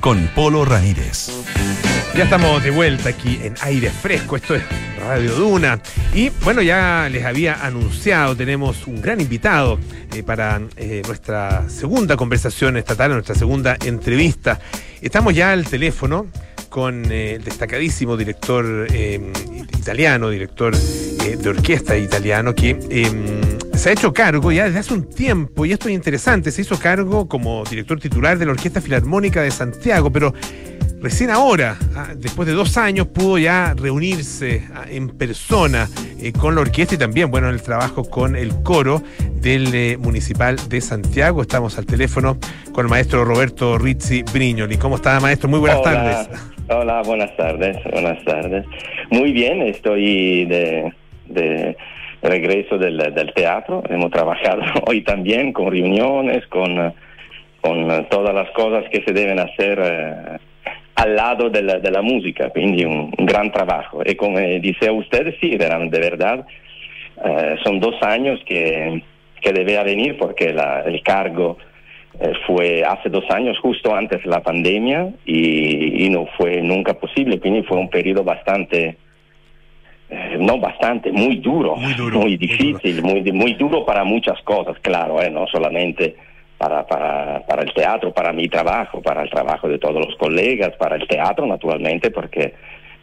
con 0.00 0.28
Polo 0.34 0.64
Ramírez. 0.64 1.28
Ya 2.16 2.24
estamos 2.24 2.62
de 2.62 2.70
vuelta 2.70 3.08
aquí 3.08 3.40
en 3.42 3.54
aire 3.62 3.88
fresco, 3.90 4.36
esto 4.36 4.54
es 4.54 4.62
Radio 5.00 5.34
Duna. 5.34 5.80
Y 6.14 6.30
bueno, 6.42 6.60
ya 6.60 7.08
les 7.10 7.24
había 7.24 7.64
anunciado, 7.64 8.36
tenemos 8.36 8.86
un 8.86 9.00
gran 9.00 9.20
invitado 9.20 9.78
eh, 10.14 10.22
para 10.22 10.60
eh, 10.76 11.02
nuestra 11.06 11.68
segunda 11.68 12.16
conversación 12.16 12.76
estatal, 12.76 13.12
nuestra 13.12 13.34
segunda 13.34 13.76
entrevista. 13.84 14.60
Estamos 15.00 15.34
ya 15.34 15.52
al 15.52 15.64
teléfono 15.66 16.26
con 16.68 17.10
eh, 17.10 17.34
el 17.34 17.44
destacadísimo 17.44 18.16
director 18.16 18.86
italiano, 19.78 20.28
director 20.30 20.76
de 20.76 21.48
orquesta 21.48 21.96
italiano, 21.96 22.54
que 22.54 22.78
eh, 22.90 23.40
se 23.74 23.90
ha 23.90 23.92
hecho 23.92 24.12
cargo 24.12 24.52
ya 24.52 24.64
desde 24.64 24.78
hace 24.78 24.94
un 24.94 25.08
tiempo, 25.08 25.64
y 25.64 25.72
esto 25.72 25.88
es 25.88 25.94
interesante, 25.94 26.50
se 26.50 26.62
hizo 26.62 26.78
cargo 26.78 27.28
como 27.28 27.64
director 27.64 28.00
titular 28.00 28.38
de 28.38 28.46
la 28.46 28.52
Orquesta 28.52 28.80
Filarmónica 28.80 29.42
de 29.42 29.50
Santiago, 29.50 30.10
pero 30.10 30.34
recién 31.00 31.30
ahora, 31.30 31.76
ah, 31.96 32.08
después 32.16 32.46
de 32.46 32.54
dos 32.54 32.76
años, 32.76 33.06
pudo 33.08 33.38
ya 33.38 33.74
reunirse 33.74 34.62
ah, 34.74 34.84
en 34.88 35.08
persona 35.08 35.88
eh, 36.20 36.32
con 36.32 36.54
la 36.54 36.60
orquesta 36.60 36.94
y 36.94 36.98
también, 36.98 37.30
bueno, 37.30 37.48
en 37.48 37.54
el 37.54 37.62
trabajo 37.62 38.04
con 38.04 38.36
el 38.36 38.62
coro 38.62 39.02
del 39.40 39.74
eh, 39.74 39.96
Municipal 39.98 40.56
de 40.68 40.80
Santiago. 40.80 41.42
Estamos 41.42 41.78
al 41.78 41.86
teléfono 41.86 42.38
con 42.72 42.86
el 42.86 42.90
maestro 42.90 43.24
Roberto 43.24 43.78
Rizzi 43.78 44.22
Brignoli. 44.22 44.76
¿Cómo 44.76 44.96
está, 44.96 45.18
maestro? 45.20 45.48
Muy 45.48 45.60
buenas 45.60 45.80
Hola. 45.80 45.92
tardes. 45.92 46.40
Hola, 46.68 47.02
buenas 47.02 47.36
tardes, 47.36 47.76
buenas 47.90 48.24
tardes. 48.24 48.64
Muy 49.10 49.32
bien, 49.32 49.62
estoy 49.62 50.44
de, 50.44 50.92
de 51.26 51.76
regreso 52.22 52.78
del, 52.78 52.98
del 52.98 53.32
teatro. 53.34 53.82
Hemos 53.88 54.10
trabajado 54.10 54.62
hoy 54.86 55.02
también 55.02 55.52
con 55.52 55.70
reuniones, 55.70 56.46
con, 56.46 56.94
con 57.60 58.08
todas 58.08 58.34
las 58.34 58.50
cosas 58.50 58.84
que 58.92 59.02
se 59.02 59.12
deben 59.12 59.40
hacer 59.40 59.80
eh, 59.82 60.38
al 61.02 61.16
lado 61.16 61.48
de 61.50 61.62
la, 61.62 61.78
de 61.78 61.90
la 61.90 62.02
música, 62.02 62.50
quindi 62.50 62.84
un, 62.84 63.12
un 63.16 63.26
gran 63.26 63.50
trabajo. 63.50 64.02
Y 64.04 64.14
como 64.16 64.38
dice 64.38 64.90
usted, 64.90 65.34
sí, 65.40 65.56
de 65.56 65.98
verdad, 65.98 66.46
eh, 67.24 67.56
son 67.64 67.80
dos 67.80 67.94
años 68.02 68.40
que, 68.46 69.02
que 69.40 69.52
debía 69.52 69.82
venir 69.82 70.16
porque 70.18 70.52
la- 70.52 70.82
el 70.82 71.02
cargo 71.02 71.56
eh, 72.20 72.32
fue 72.46 72.84
hace 72.84 73.08
dos 73.08 73.24
años, 73.30 73.58
justo 73.60 73.94
antes 73.94 74.22
de 74.22 74.28
la 74.28 74.40
pandemia, 74.42 75.08
y, 75.24 76.04
y 76.04 76.10
no 76.10 76.26
fue 76.36 76.60
nunca 76.60 76.92
posible, 76.94 77.38
quindi 77.40 77.62
fue 77.62 77.78
un 77.78 77.88
periodo 77.88 78.22
bastante, 78.24 78.96
eh, 80.10 80.36
no 80.38 80.58
bastante, 80.58 81.12
muy 81.12 81.36
duro, 81.36 81.76
Muy 81.76 81.94
duro, 81.94 82.20
muy 82.20 82.36
difícil, 82.36 83.02
muy, 83.02 83.22
muy 83.32 83.54
duro 83.54 83.86
para 83.86 84.04
muchas 84.04 84.38
cosas, 84.42 84.76
claro, 84.82 85.22
eh, 85.22 85.30
no 85.30 85.46
solamente 85.46 86.16
para, 86.60 86.86
para, 86.86 87.40
para 87.46 87.62
el 87.62 87.72
teatro, 87.72 88.12
para 88.12 88.34
mi 88.34 88.46
trabajo, 88.46 89.00
para 89.00 89.22
el 89.22 89.30
trabajo 89.30 89.66
de 89.66 89.78
todos 89.78 90.04
los 90.06 90.14
colegas, 90.16 90.72
para 90.76 90.96
el 90.96 91.08
teatro, 91.08 91.46
naturalmente, 91.46 92.10
porque 92.10 92.52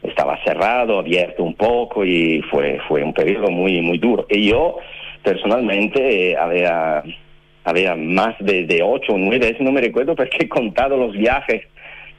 estaba 0.04 0.38
cerrado, 0.46 1.00
abierto 1.00 1.44
un 1.44 1.56
poco 1.56 2.06
y 2.06 2.44
fue, 2.52 2.78
fue 2.88 3.02
un 3.04 3.14
periodo 3.14 3.50
muy, 3.50 3.82
muy 3.82 3.98
duro. 3.98 4.28
Y 4.30 4.50
yo 4.52 4.78
personalmente 5.24 6.32
eh, 6.34 6.38
había, 6.38 7.02
había 7.64 7.96
más 7.96 8.36
de, 8.40 8.66
de 8.66 8.84
ocho 8.84 9.14
o 9.14 9.18
nueve, 9.18 9.58
no 9.60 9.72
me 9.72 9.82
recuerdo 9.82 10.16
porque 10.16 10.38
he 10.42 10.48
contado 10.48 10.96
los 10.96 11.14
viajes 11.14 11.64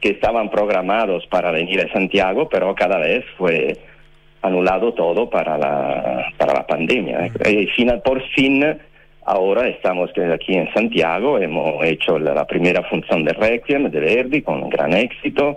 que 0.00 0.10
estaban 0.10 0.50
programados 0.50 1.24
para 1.28 1.52
venir 1.52 1.80
a 1.80 1.92
Santiago, 1.92 2.48
pero 2.48 2.74
cada 2.74 2.98
vez 2.98 3.24
fue 3.36 3.76
anulado 4.42 4.92
todo 4.92 5.30
para 5.30 5.56
la, 5.56 6.26
para 6.36 6.52
la 6.54 6.66
pandemia. 6.66 7.30
eh. 7.44 7.52
Y 7.52 7.66
fina- 7.68 8.00
por 8.00 8.20
fin, 8.34 8.64
ahora 9.28 9.68
estamos 9.68 10.10
aquí 10.34 10.54
en 10.54 10.72
Santiago, 10.72 11.38
hemos 11.38 11.84
hecho 11.84 12.18
la, 12.18 12.46
primera 12.46 12.82
función 12.84 13.24
de 13.24 13.32
Requiem 13.32 13.90
de 13.90 14.00
Verdi 14.00 14.42
con 14.42 14.68
gran 14.70 14.92
éxito 14.94 15.56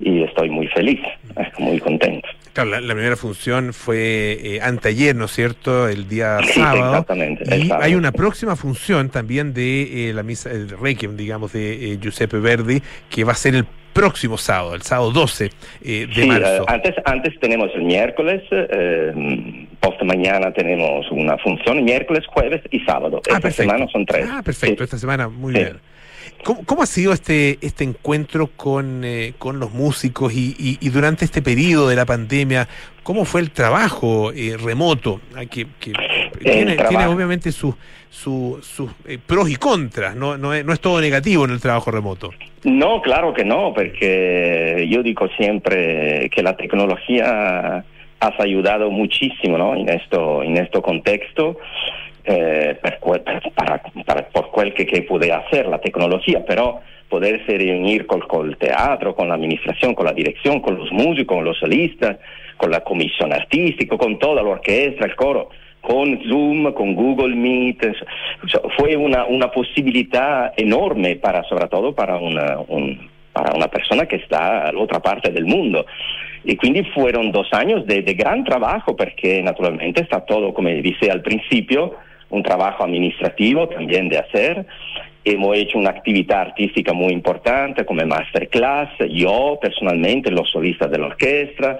y 0.00 0.22
estoy 0.22 0.48
muy 0.48 0.66
feliz, 0.68 1.00
muy 1.58 1.78
contento. 1.78 2.26
Claro, 2.52 2.70
la, 2.70 2.80
la 2.80 2.94
primera 2.94 3.16
función 3.16 3.72
fue 3.72 4.38
eh, 4.42 4.60
anteayer, 4.62 5.14
¿no 5.14 5.26
es 5.26 5.30
cierto? 5.32 5.88
El 5.88 6.08
día 6.08 6.38
Sí, 6.42 6.58
sábado. 6.60 6.90
exactamente, 6.92 7.44
el 7.54 7.64
Y 7.64 7.68
sábado. 7.68 7.84
hay 7.86 7.94
una 7.94 8.10
próxima 8.12 8.56
función 8.56 9.08
también 9.10 9.52
de 9.54 10.08
eh, 10.08 10.12
la 10.14 10.22
misa, 10.22 10.50
el 10.50 10.70
Requiem, 10.70 11.16
digamos, 11.16 11.52
de 11.52 11.92
eh, 11.92 11.98
Giuseppe 12.00 12.38
Verdi, 12.38 12.82
que 13.08 13.22
va 13.24 13.32
a 13.32 13.36
ser 13.36 13.54
el 13.54 13.66
próximo 13.92 14.38
sábado, 14.38 14.74
el 14.74 14.82
sábado 14.82 15.10
12 15.12 15.50
eh, 15.84 16.06
de 16.06 16.22
Sí, 16.22 16.26
marzo. 16.26 16.64
antes, 16.68 16.94
antes 17.04 17.38
tenemos 17.40 17.70
el 17.74 17.82
miércoles, 17.82 18.42
post 19.80 20.02
mañana 20.02 20.52
tenemos 20.52 21.10
una 21.10 21.36
función, 21.38 21.82
miércoles, 21.84 22.24
jueves 22.26 22.62
y 22.70 22.80
sábado. 22.80 23.20
Ah, 23.30 23.36
Esta 23.36 23.50
semana 23.50 23.86
son 23.92 24.04
tres. 24.06 24.26
Ah, 24.30 24.42
perfecto, 24.44 24.78
Sí. 24.78 24.84
esta 24.84 24.98
semana, 24.98 25.28
muy 25.28 25.52
Sí. 25.54 25.58
bien. 25.60 25.78
¿Cómo, 26.44 26.64
cómo 26.64 26.82
ha 26.82 26.86
sido 26.86 27.12
este, 27.12 27.58
este 27.60 27.84
encuentro 27.84 28.46
con, 28.56 29.02
eh, 29.04 29.34
con 29.38 29.58
los 29.60 29.72
músicos 29.72 30.32
y, 30.32 30.54
y- 30.58 30.78
y 30.80 30.88
durante 30.88 31.24
este 31.26 31.42
periodo 31.42 31.88
de 31.88 31.96
la 31.96 32.06
pandemia? 32.06 32.66
¿Cómo 33.02 33.24
fue 33.26 33.40
el 33.42 33.50
trabajo 33.50 34.32
eh, 34.32 34.56
remoto? 34.58 35.20
Ah, 35.36 35.44
que, 35.46 35.66
que 35.78 35.92
tiene, 36.42 36.76
obviamente 37.06 37.52
sus 37.52 37.74
su, 38.10 38.58
eh, 39.06 39.18
pros 39.24 39.48
y 39.50 39.56
contras, 39.56 40.16
no, 40.16 40.36
no, 40.36 40.52
es, 40.54 40.64
no 40.64 40.72
es 40.72 40.80
todo 40.80 41.00
negativo 41.00 41.44
en 41.44 41.52
el 41.52 41.60
trabajo 41.60 41.90
remoto. 41.90 42.30
No, 42.64 43.00
claro 43.02 43.32
que 43.32 43.44
no, 43.44 43.72
porque 43.74 44.86
yo 44.90 45.02
digo 45.02 45.28
siempre 45.38 46.28
que 46.30 46.42
la 46.42 46.56
tecnología 46.56 47.84
ha 48.20 48.34
ayudado 48.42 48.90
muchísimo 48.90 49.56
¿no? 49.58 49.74
en 49.74 49.88
esto 49.88 50.42
en 50.42 50.56
este 50.58 50.80
contexto 50.82 51.56
eh, 52.24 52.76
per- 52.82 53.00
para, 53.54 53.82
para- 54.04 54.28
por 54.28 54.52
quel 54.52 54.74
che, 54.74 54.84
che 54.86 55.02
poteva 55.02 55.38
hacer 55.38 55.66
la 55.66 55.78
tecnología, 55.78 56.44
però 56.44 56.80
poderse 57.08 57.56
reunir 57.56 58.04
col, 58.06 58.26
col 58.28 58.56
teatro, 58.58 59.14
con 59.14 59.26
la 59.28 59.34
administración, 59.34 59.94
con 59.94 60.04
la 60.06 60.12
dirección, 60.12 60.60
con 60.60 60.76
los 60.78 60.92
músicos, 60.92 61.34
con 61.36 61.44
los 61.44 61.58
solistas, 61.58 62.18
con 62.56 62.70
la 62.70 62.80
comisión 62.84 63.32
artística, 63.32 63.96
con 63.96 64.18
toda 64.18 64.42
la 64.42 64.50
orquesta, 64.50 65.06
el 65.06 65.16
coro, 65.16 65.48
con 65.80 66.22
Zoom, 66.28 66.72
con 66.74 66.94
Google 66.94 67.34
Meet, 67.34 67.96
fue 68.76 68.96
una, 68.96 69.24
una 69.24 69.50
posibilidad 69.50 70.52
enorme 70.56 71.16
para, 71.16 71.42
sobre 71.44 71.66
todo 71.68 71.94
para 71.94 72.16
una, 72.18 72.58
un- 72.68 73.08
para 73.32 73.54
una 73.54 73.68
persona 73.68 74.06
que 74.06 74.16
está 74.16 74.68
all'altra 74.68 75.00
parte 75.00 75.32
del 75.32 75.46
mundo. 75.46 75.86
Y 76.44 76.56
quindi 76.56 76.84
fueron 76.84 77.32
dos 77.32 77.48
años 77.52 77.86
de, 77.86 78.02
gran 78.14 78.44
trabajo, 78.44 78.96
porque 78.96 79.42
naturalmente 79.42 80.02
está 80.02 80.20
todo, 80.24 80.54
como 80.54 80.68
dice 80.68 81.10
al 81.10 81.22
principio, 81.22 81.94
un 82.30 82.42
trabajo 82.42 82.84
administrativo 82.84 83.68
también 83.68 84.08
de 84.08 84.18
hacer. 84.18 84.66
Hemos 85.22 85.56
hecho 85.56 85.78
una 85.78 85.90
actividad 85.90 86.40
artística 86.40 86.94
muy 86.94 87.12
importante 87.12 87.84
como 87.84 88.04
masterclass, 88.06 88.88
yo 89.10 89.58
personalmente, 89.60 90.30
los 90.30 90.50
solistas 90.50 90.90
de 90.90 90.98
la 90.98 91.06
orquesta. 91.08 91.78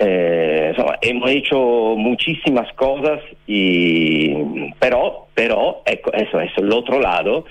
Eh, 0.00 0.74
hemos 1.02 1.30
hecho 1.30 1.94
muchísimas 1.96 2.72
cosas, 2.72 3.20
y, 3.46 4.34
pero, 4.80 5.28
pero 5.34 5.82
eso 5.86 6.40
es 6.40 6.50
el 6.56 6.72
otro 6.72 6.98
lado. 6.98 7.44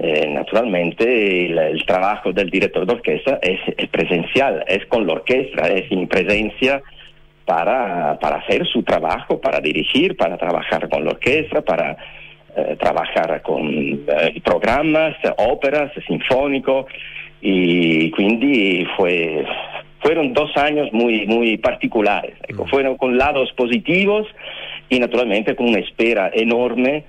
Eh, 0.00 0.28
naturalmente 0.28 1.46
el, 1.46 1.58
el 1.58 1.84
trabajo 1.84 2.32
del 2.32 2.50
director 2.50 2.86
de 2.86 2.92
orquesta 2.94 3.40
es, 3.42 3.58
es 3.76 3.88
presencial, 3.88 4.64
es 4.68 4.86
con 4.86 5.06
la 5.06 5.14
orquesta, 5.14 5.68
es 5.68 5.90
en 5.90 6.06
presencia 6.06 6.80
para, 7.44 8.18
para 8.20 8.36
hacer 8.36 8.64
su 8.66 8.82
trabajo, 8.82 9.40
para 9.40 9.58
dirigir, 9.60 10.16
para 10.16 10.36
trabajar 10.36 10.88
con 10.88 11.04
la 11.04 11.10
orquesta, 11.12 11.62
para 11.62 11.96
eh, 12.56 12.76
trabajar 12.78 13.42
con 13.42 13.66
eh, 13.72 14.40
programas, 14.44 15.16
óperas, 15.36 15.90
sinfónicos. 16.06 16.86
Y 17.40 18.10
quindi 18.12 18.86
fue, 18.96 19.44
fueron 20.00 20.32
dos 20.32 20.56
años 20.56 20.92
muy, 20.92 21.26
muy 21.26 21.56
particulares, 21.56 22.34
ecco, 22.46 22.66
fueron 22.66 22.96
con 22.96 23.16
lados 23.16 23.52
positivos 23.52 24.26
y 24.88 24.98
naturalmente 24.98 25.56
con 25.56 25.68
una 25.68 25.78
espera 25.78 26.30
enorme 26.34 27.04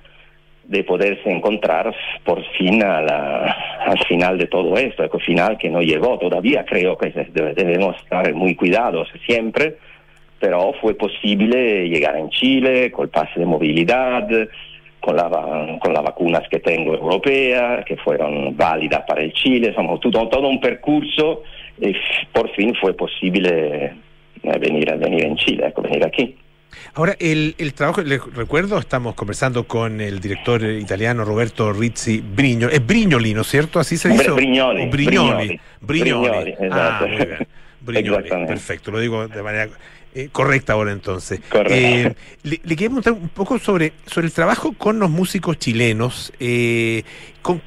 de 0.70 0.84
poderse 0.84 1.28
encontrar 1.28 1.92
por 2.24 2.40
fin 2.56 2.80
a 2.84 3.00
la- 3.02 3.56
al 3.86 3.98
final 4.06 4.38
de 4.38 4.46
todo 4.46 4.76
esto, 4.76 5.02
ecco, 5.02 5.18
final 5.18 5.58
que 5.58 5.68
no 5.68 5.82
llegó 5.82 6.16
todavía, 6.16 6.64
creo 6.64 6.96
que 6.96 7.10
debemos 7.10 7.96
estar 7.96 8.32
muy 8.34 8.54
cuidados 8.54 9.08
siempre, 9.26 9.78
pero 10.38 10.72
fue 10.80 10.94
posible 10.94 11.88
llegar 11.88 12.16
en 12.16 12.30
Chile 12.30 12.92
con 12.92 13.06
el 13.06 13.10
pase 13.10 13.40
de 13.40 13.46
movilidad, 13.46 14.28
con, 15.00 15.16
la, 15.16 15.78
con 15.80 15.92
las 15.92 16.04
vacunas 16.04 16.48
que 16.48 16.60
tengo 16.60 16.94
europea, 16.94 17.82
que 17.84 17.96
fueron 17.96 18.56
válidas 18.56 19.02
para 19.08 19.22
el 19.22 19.32
Chile, 19.32 19.68
insomma, 19.70 19.98
todo, 19.98 20.28
todo 20.28 20.46
un 20.46 20.60
percurso 20.60 21.42
y 21.80 21.92
por 22.32 22.48
fin 22.50 22.72
fue 22.80 22.94
posible 22.94 23.86
eh, 24.44 24.58
venir, 24.60 24.94
venir 24.98 25.24
en 25.24 25.34
Chile, 25.36 25.72
venir 25.82 26.06
aquí. 26.06 26.36
Ahora, 26.94 27.16
el, 27.18 27.54
el 27.58 27.74
trabajo, 27.74 28.02
les 28.02 28.20
recuerdo, 28.34 28.78
estamos 28.78 29.14
conversando 29.14 29.66
con 29.66 30.00
el 30.00 30.20
director 30.20 30.62
italiano 30.62 31.24
Roberto 31.24 31.72
Rizzi 31.72 32.20
Brignoli. 32.20 32.74
Es 32.74 32.86
Brignoli, 32.86 33.34
¿no 33.34 33.42
es 33.42 33.48
cierto? 33.48 33.80
Así 33.80 33.96
se 33.96 34.08
dice. 34.08 34.30
Brignoli, 34.30 34.86
Brignoli. 34.88 35.60
Brignoli. 35.80 36.54
Ah, 36.60 36.64
esatto. 36.64 37.08
muy 37.08 37.16
bien. 37.16 37.48
Brignoli. 37.80 38.16
Exactamente. 38.16 38.52
Perfecto, 38.52 38.90
lo 38.90 39.00
digo 39.00 39.26
de 39.28 39.42
manera 39.42 39.68
eh, 40.14 40.28
correcta 40.32 40.72
ahora 40.74 40.92
entonces. 40.92 41.40
Correcto. 41.48 41.72
Eh, 41.74 42.14
le, 42.42 42.60
le 42.62 42.76
quería 42.76 42.88
preguntar 42.88 43.12
un 43.14 43.28
poco 43.28 43.58
sobre, 43.58 43.92
sobre 44.06 44.26
el 44.26 44.32
trabajo 44.32 44.72
con 44.72 44.98
los 44.98 45.08
músicos 45.10 45.58
chilenos. 45.58 46.32
eh, 46.40 47.02
¿Con 47.42 47.62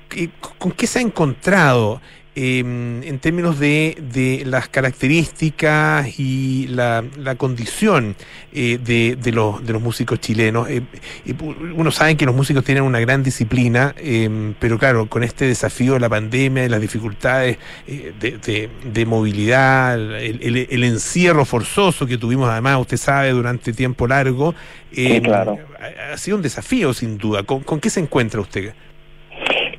qué 0.77 0.85
se 0.87 0.99
ha 0.99 1.01
encontrado? 1.01 1.99
Eh, 2.35 2.59
en 2.59 3.19
términos 3.19 3.59
de, 3.59 3.97
de 4.11 4.43
las 4.45 4.67
características 4.69 6.19
y 6.19 6.67
la, 6.67 7.03
la 7.17 7.35
condición 7.35 8.15
eh, 8.51 8.79
de, 8.83 9.15
de 9.15 9.31
los, 9.31 9.65
de 9.65 9.73
los 9.73 9.81
músicos 9.81 10.19
chilenos. 10.19 10.69
Eh, 10.69 10.81
eh, 11.25 11.33
uno 11.75 11.91
sabe 11.91 12.15
que 12.17 12.25
los 12.25 12.35
músicos 12.35 12.63
tienen 12.63 12.83
una 12.83 12.99
gran 12.99 13.23
disciplina, 13.23 13.93
eh, 13.97 14.53
pero 14.59 14.77
claro, 14.79 15.07
con 15.07 15.23
este 15.23 15.45
desafío 15.45 15.93
de 15.93 15.99
la 15.99 16.09
pandemia 16.09 16.65
y 16.65 16.69
las 16.69 16.81
dificultades 16.81 17.57
eh, 17.87 18.13
de, 18.19 18.69
de- 18.91 19.05
movilidad, 19.05 19.95
el, 19.99 20.39
el- 20.41 20.67
el 20.69 20.83
encierro 20.83 21.45
forzoso 21.45 22.05
que 22.05 22.17
tuvimos 22.17 22.49
además, 22.49 22.79
usted 22.79 22.97
sabe, 22.97 23.31
durante 23.31 23.73
tiempo 23.73 24.07
largo, 24.07 24.55
Sí, 24.91 25.21
claro. 25.21 25.57
ha, 25.79 26.13
ha 26.13 26.17
sido 26.17 26.37
un 26.37 26.43
desafío 26.43 26.93
sin 26.93 27.17
duda. 27.17 27.43
¿Con, 27.43 27.61
con 27.61 27.79
qué 27.79 27.89
se 27.89 27.99
encuentra 27.99 28.39
usted? 28.41 28.73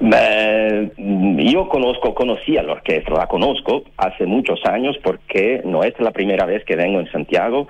Mm, 0.05 1.39
yo 1.39 1.67
conozco, 1.71 2.15
conocí 2.15 2.59
a 2.59 2.63
la 2.63 2.73
orquesta, 2.73 3.11
la 3.15 3.27
conozco 3.27 3.85
hace 3.97 4.27
muchos 4.27 4.61
años 4.67 4.99
porque 5.03 5.63
no 5.65 5.83
es 5.83 5.99
la 5.99 6.11
primera 6.11 6.45
vez 6.45 6.63
que 6.65 6.77
vengo 6.77 7.01
en 7.01 7.11
Santiago 7.11 7.69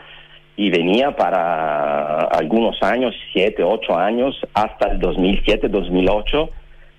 y 0.57 0.68
venía 0.68 1.14
para 1.14 2.22
algunos 2.22 2.82
años, 2.82 3.14
siete, 3.32 3.62
ocho 3.62 3.97
años, 3.97 4.37
hasta 4.53 4.91
el 4.91 4.99
2007, 4.99 5.68
2008, 5.68 6.51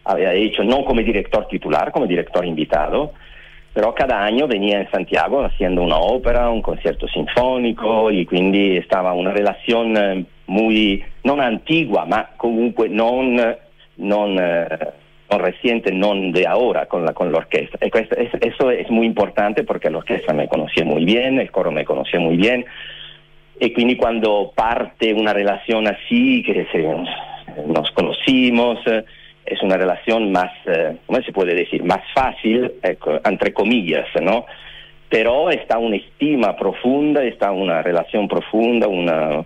había 0.05 0.33
hecho 0.33 0.63
no 0.63 0.86
como 0.86 1.01
director 1.01 1.47
titular, 1.49 1.91
como 1.91 2.07
director 2.07 2.45
invitado, 2.45 3.11
pero 3.73 3.93
cada 3.93 4.23
año 4.23 4.47
venía 4.47 4.79
in 4.79 4.89
Santiago 4.89 5.43
haciendo 5.43 5.81
una 5.81 5.97
ópera, 5.97 6.49
un 6.49 6.61
concierto 6.61 7.09
sinfonico 7.09 8.09
y 8.09 8.25
quindi 8.25 8.81
stava 8.83 9.11
una 9.11 9.31
relazione 9.31 10.13
eh, 10.13 10.25
muy, 10.45 11.03
non 11.23 11.41
antigua, 11.41 12.05
ma 12.05 12.29
comunque 12.38 12.88
non, 12.88 13.36
non, 13.95 14.38
eh, 15.30 15.36
non 15.36 15.39
reciente, 15.41 15.91
non 15.91 16.32
de 16.32 16.45
ahora 16.45 16.86
con 16.86 17.03
la, 17.03 17.13
con 17.13 17.32
la 17.32 17.38
orquesta. 17.39 17.78
Eso 17.82 18.69
es 18.71 18.89
muy 18.89 19.05
importante 19.05 19.63
porque 19.63 19.89
la 19.89 19.97
orquesta 19.97 20.34
me 20.34 20.47
conocía 20.47 20.86
muy 20.86 21.03
bien, 21.05 21.39
el 21.39 21.49
coro 21.51 21.71
me 21.71 21.84
conocía 21.84 22.19
muy 22.19 22.38
bien 22.38 22.65
e 23.57 23.71
quindi 23.71 23.95
quando 23.95 24.51
parte 24.53 25.13
una 25.13 25.32
relazione 25.32 25.89
así, 25.89 26.43
que 26.43 26.67
se- 26.71 27.63
nos 27.67 27.89
conocimos, 27.91 28.80
eh, 28.86 29.05
es 29.45 29.61
una 29.63 29.78
relación 29.78 30.32
más, 30.32 30.51
eh, 30.65 30.97
¿cómo 31.05 31.21
se 31.21 31.32
puede 31.32 31.55
decir? 31.55 31.82
Más 31.84 32.01
fácil, 32.13 32.73
entre 33.23 33.53
comillas, 33.53 34.07
¿no? 34.21 34.45
Pero 35.07 35.49
está 35.51 35.78
una 35.78 35.95
estima 35.95 36.55
profunda, 36.57 37.23
está 37.23 37.51
una 37.51 37.82
relación 37.82 38.28
profunda, 38.28 38.88
una, 38.89 39.45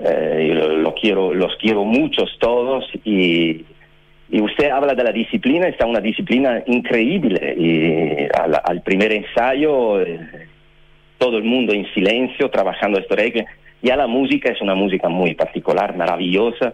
eh, 0.00 0.52
lo 0.82 0.92
quiero, 0.94 1.32
los 1.32 1.56
quiero 1.56 1.84
muchos 1.84 2.36
todos 2.38 2.84
y, 3.04 3.64
y 4.30 4.40
usted 4.40 4.70
habla 4.70 4.94
de 4.94 5.04
la 5.04 5.12
disciplina, 5.12 5.68
está 5.68 5.86
una 5.86 6.00
disciplina 6.00 6.62
increíble 6.66 7.54
y 7.56 8.38
al, 8.38 8.60
al 8.62 8.82
primer 8.82 9.12
ensayo 9.12 10.00
eh, 10.00 10.48
todo 11.18 11.38
el 11.38 11.44
mundo 11.44 11.72
en 11.72 11.86
silencio 11.94 12.50
trabajando 12.50 12.98
esto 12.98 13.14
reggae. 13.14 13.46
Ya 13.82 13.96
la 13.96 14.06
música 14.06 14.50
es 14.50 14.60
una 14.60 14.74
música 14.74 15.08
muy 15.08 15.34
particular, 15.34 15.96
maravillosa, 15.96 16.72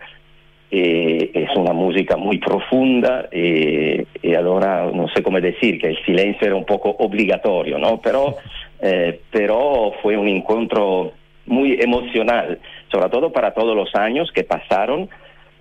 eh, 0.75 1.31
es 1.35 1.55
una 1.55 1.75
música 1.75 2.17
muy 2.17 2.39
profunda 2.39 3.29
eh, 3.31 4.07
y 4.23 4.35
ahora 4.35 4.91
no 4.91 5.07
sé 5.09 5.23
cómo 5.23 5.39
decir 5.39 5.79
que 5.79 5.89
el 5.89 6.05
silencio 6.07 6.47
era 6.47 6.57
un 6.57 6.65
poco 6.65 6.89
obligatorio, 6.89 7.79
¿no? 7.79 8.01
Pero, 8.01 8.37
eh, 8.81 9.21
pero 9.31 9.93
fue 10.01 10.17
un 10.17 10.29
encuentro 10.29 11.13
muy 11.45 11.79
emocional, 11.79 12.59
sobre 12.91 13.11
todo 13.11 13.31
para 13.33 13.53
todos 13.53 13.77
los 13.77 13.95
años 13.95 14.33
que 14.33 14.45
pasaron 14.45 15.11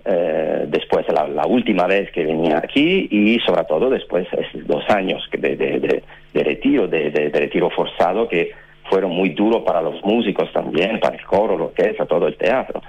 eh, 0.04 0.64
después 0.68 1.06
la, 1.12 1.28
la 1.28 1.46
última 1.46 1.86
vez 1.86 2.10
que 2.10 2.24
venía 2.24 2.58
aquí 2.58 3.06
y 3.10 3.38
sobre 3.40 3.64
todo 3.64 3.88
después 3.90 4.26
de 4.32 4.42
esos 4.42 4.66
dos 4.66 4.84
años 4.90 5.22
de, 5.32 5.56
de- 5.56 5.78
de- 5.80 6.02
de 6.34 6.44
retiro, 6.44 6.88
de, 6.88 7.10
retiro 7.32 7.70
forzado 7.70 8.26
que 8.28 8.50
fueron 8.90 9.10
muy 9.12 9.30
duros 9.30 9.62
para 9.64 9.80
los 9.82 10.02
músicos 10.04 10.50
también, 10.52 10.98
para 11.00 11.16
el 11.16 11.24
coro, 11.24 11.56
la 11.58 11.64
orquesta, 11.66 12.04
todo 12.06 12.26
el 12.26 12.36
teatro. 12.36 12.82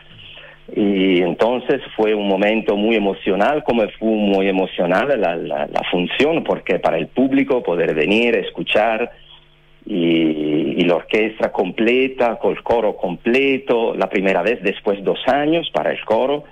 Y 0.76 1.22
entonces 1.22 1.82
fue 1.96 2.16
un 2.16 2.28
momento 2.28 2.76
muy 2.78 2.96
emocional, 2.96 3.64
como 3.64 3.84
fue 4.00 4.08
muy 4.08 4.48
emocional 4.48 5.10
la, 5.20 5.36
la- 5.36 5.68
la 5.68 5.82
función, 5.92 6.44
porque 6.44 6.80
para 6.80 6.98
el 6.98 7.08
público 7.08 7.62
poder 7.62 7.94
venir, 7.94 8.36
escuchar, 8.38 9.12
y, 9.86 9.96
y 10.78 10.82
la 10.86 10.96
orquesta 10.96 11.52
completa, 11.52 12.38
con 12.38 12.54
el 12.54 12.64
coro 12.64 12.96
completo, 12.96 13.94
la 13.94 14.10
primera 14.10 14.42
vez 14.42 14.64
después 14.64 14.98
de 15.00 15.04
dos 15.04 15.20
años 15.28 15.70
para 15.74 15.92
el 15.92 16.00
coro, 16.06 16.46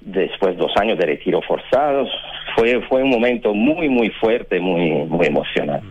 después 0.00 0.56
dos 0.56 0.72
años 0.76 0.98
de 0.98 1.06
retiro 1.06 1.40
forzados. 1.42 2.08
Fue, 2.56 2.80
fue 2.88 3.02
un 3.02 3.10
momento 3.10 3.54
muy, 3.54 3.88
muy 3.88 4.10
fuerte, 4.10 4.60
muy, 4.60 5.04
muy 5.04 5.26
emocionante. 5.26 5.86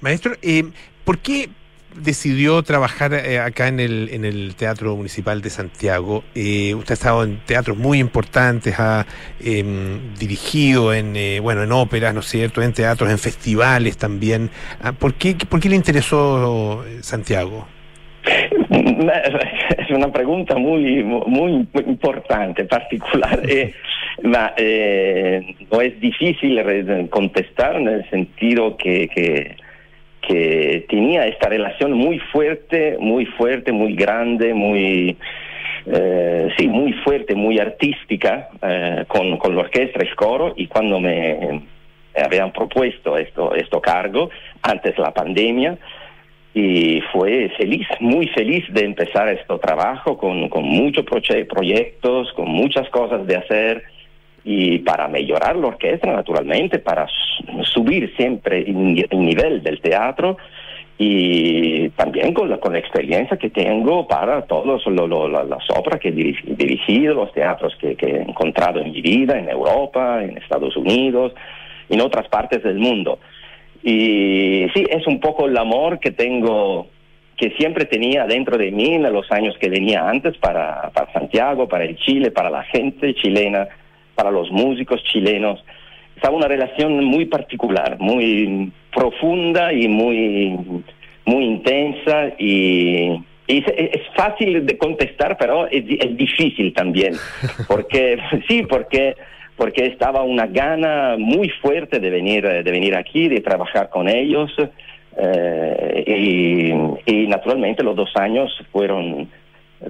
Maestro, 0.00 0.32
eh, 0.42 0.64
¿por 1.04 1.18
qué 1.18 1.48
decidió 1.94 2.62
trabajar 2.62 3.12
eh, 3.14 3.38
acá 3.38 3.68
en 3.68 3.80
el, 3.80 4.08
en 4.12 4.24
el 4.24 4.54
Teatro 4.54 4.96
Municipal 4.96 5.42
de 5.42 5.50
Santiago? 5.50 6.24
Eh, 6.34 6.74
usted 6.74 6.92
ha 6.92 6.94
estado 6.94 7.24
en 7.24 7.40
teatros 7.44 7.76
muy 7.76 7.98
importantes, 7.98 8.78
ha 8.78 9.06
em, 9.40 10.14
dirigido 10.14 10.94
en, 10.94 11.16
eh, 11.16 11.40
bueno, 11.40 11.62
en 11.62 11.72
óperas, 11.72 12.14
¿no 12.14 12.22
cierto?, 12.22 12.62
en 12.62 12.72
teatros, 12.72 13.10
en 13.10 13.18
festivales 13.18 13.96
también. 13.96 14.50
Ah, 14.80 14.92
¿Por 14.92 15.14
qué, 15.14 15.36
por 15.48 15.60
qué 15.60 15.68
le 15.68 15.76
interesó 15.76 16.84
eh, 16.86 17.02
Santiago? 17.02 17.66
Es 18.50 19.90
una 19.90 20.12
pregunta 20.12 20.56
muy, 20.56 21.02
muy 21.02 21.66
importante, 21.86 22.64
particular. 22.64 23.40
Eh, 23.48 23.72
ma, 24.22 24.52
eh, 24.56 25.54
no 25.70 25.80
es 25.80 25.98
difícil 26.00 26.60
contestar 27.08 27.76
en 27.76 27.88
el 27.88 28.10
sentido 28.10 28.76
que, 28.76 29.08
que, 29.08 29.56
que 30.20 30.86
tenía 30.88 31.26
esta 31.26 31.48
relación 31.48 31.92
muy 31.92 32.18
fuerte, 32.18 32.96
muy 33.00 33.24
fuerte, 33.26 33.72
muy 33.72 33.94
grande, 33.94 34.52
muy, 34.54 35.16
eh, 35.86 36.48
sí, 36.56 36.68
muy 36.68 36.92
fuerte, 36.92 37.34
muy 37.34 37.58
artística 37.58 38.48
eh, 38.62 39.04
con, 39.08 39.36
con 39.38 39.54
la 39.54 39.62
orquesta, 39.62 40.00
el 40.00 40.14
coro, 40.14 40.52
y 40.56 40.66
cuando 40.66 41.00
me, 41.00 41.62
me 42.14 42.22
habían 42.22 42.52
propuesto 42.52 43.16
esto, 43.16 43.54
esto 43.54 43.80
cargo, 43.80 44.30
antes 44.62 44.98
la 44.98 45.12
pandemia, 45.12 45.78
y 46.52 47.00
fue 47.12 47.48
feliz, 47.56 47.86
muy 48.00 48.26
feliz 48.28 48.64
de 48.72 48.84
empezar 48.84 49.28
este 49.28 49.56
trabajo 49.58 50.18
con, 50.18 50.48
con 50.48 50.64
muchos 50.64 51.04
proye- 51.04 51.46
proyectos, 51.46 52.32
con 52.32 52.48
muchas 52.50 52.88
cosas 52.90 53.26
de 53.26 53.36
hacer 53.36 53.84
y 54.44 54.78
para 54.78 55.06
mejorar 55.06 55.54
la 55.56 55.68
orquesta 55.68 56.10
naturalmente, 56.12 56.78
para 56.80 57.06
subir 57.62 58.12
siempre 58.16 58.58
el, 58.62 58.94
ni- 58.94 59.04
el 59.08 59.20
nivel 59.24 59.62
del 59.62 59.80
teatro 59.80 60.38
y 60.98 61.88
también 61.90 62.34
con 62.34 62.50
la, 62.50 62.58
con 62.58 62.72
la 62.72 62.78
experiencia 62.78 63.36
que 63.36 63.48
tengo 63.50 64.06
para 64.06 64.42
todas 64.42 64.84
las 64.86 65.70
obras 65.70 66.00
que 66.00 66.08
he 66.08 66.14
diri- 66.14 66.42
dirigido, 66.56 67.14
los 67.14 67.32
teatros 67.32 67.74
que, 67.76 67.94
que 67.94 68.06
he 68.06 68.22
encontrado 68.22 68.80
en 68.80 68.92
mi 68.92 69.00
vida, 69.00 69.38
en 69.38 69.48
Europa, 69.48 70.22
en 70.22 70.36
Estados 70.36 70.76
Unidos, 70.76 71.32
en 71.88 72.00
otras 72.00 72.28
partes 72.28 72.62
del 72.62 72.78
mundo. 72.78 73.18
Y 73.82 74.66
sí, 74.74 74.84
es 74.88 75.06
un 75.06 75.20
poco 75.20 75.46
el 75.46 75.56
amor 75.56 76.00
que 76.00 76.10
tengo, 76.10 76.88
que 77.36 77.50
siempre 77.52 77.86
tenía 77.86 78.26
dentro 78.26 78.58
de 78.58 78.70
mí 78.70 78.94
en 78.94 79.02
los 79.12 79.30
años 79.32 79.56
que 79.58 79.70
venía 79.70 80.08
antes 80.08 80.36
para, 80.38 80.90
para 80.90 81.12
Santiago, 81.12 81.68
para 81.68 81.84
el 81.84 81.96
Chile, 81.96 82.30
para 82.30 82.50
la 82.50 82.62
gente 82.64 83.14
chilena, 83.14 83.68
para 84.14 84.30
los 84.30 84.50
músicos 84.50 85.02
chilenos. 85.04 85.64
Estaba 86.14 86.36
una 86.36 86.48
relación 86.48 87.02
muy 87.04 87.24
particular, 87.24 87.96
muy 87.98 88.70
profunda 88.92 89.72
y 89.72 89.88
muy, 89.88 90.58
muy 91.24 91.44
intensa 91.44 92.32
y, 92.38 93.22
y 93.46 93.58
es, 93.58 93.64
es 93.66 94.02
fácil 94.14 94.66
de 94.66 94.76
contestar, 94.76 95.38
pero 95.38 95.66
es, 95.68 95.84
es 95.88 96.16
difícil 96.16 96.74
también, 96.74 97.14
porque 97.66 98.18
sí, 98.48 98.64
porque 98.68 99.16
porque 99.60 99.84
estaba 99.84 100.22
una 100.22 100.46
gana 100.46 101.16
muy 101.18 101.50
fuerte 101.50 102.00
de 102.00 102.08
venir 102.08 102.46
eh, 102.46 102.62
de 102.62 102.70
venir 102.70 102.96
aquí, 102.96 103.28
de 103.28 103.42
trabajar 103.42 103.90
con 103.90 104.08
ellos 104.08 104.50
eh, 105.18 106.94
y, 107.06 107.26
naturalmente 107.26 107.82
los 107.82 107.94
dos 107.94 108.10
años 108.16 108.50
fueron, 108.72 109.28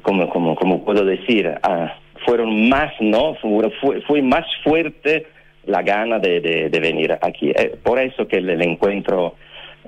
como 0.02 0.28
como 0.28 0.56
como 0.56 0.84
puedo 0.84 1.04
decir, 1.04 1.54
ah, 1.62 1.94
fueron 2.26 2.68
más, 2.68 2.92
¿no? 2.98 3.36
Fue, 3.36 4.00
fue, 4.08 4.22
más 4.22 4.44
fuerte 4.64 5.28
la 5.66 5.82
gana 5.82 6.18
de, 6.18 6.40
de, 6.68 6.80
venir 6.80 7.16
aquí. 7.22 7.50
Eh, 7.50 7.76
por 7.80 8.00
eso 8.00 8.26
que 8.26 8.38
el, 8.38 8.60
encuentro 8.62 9.36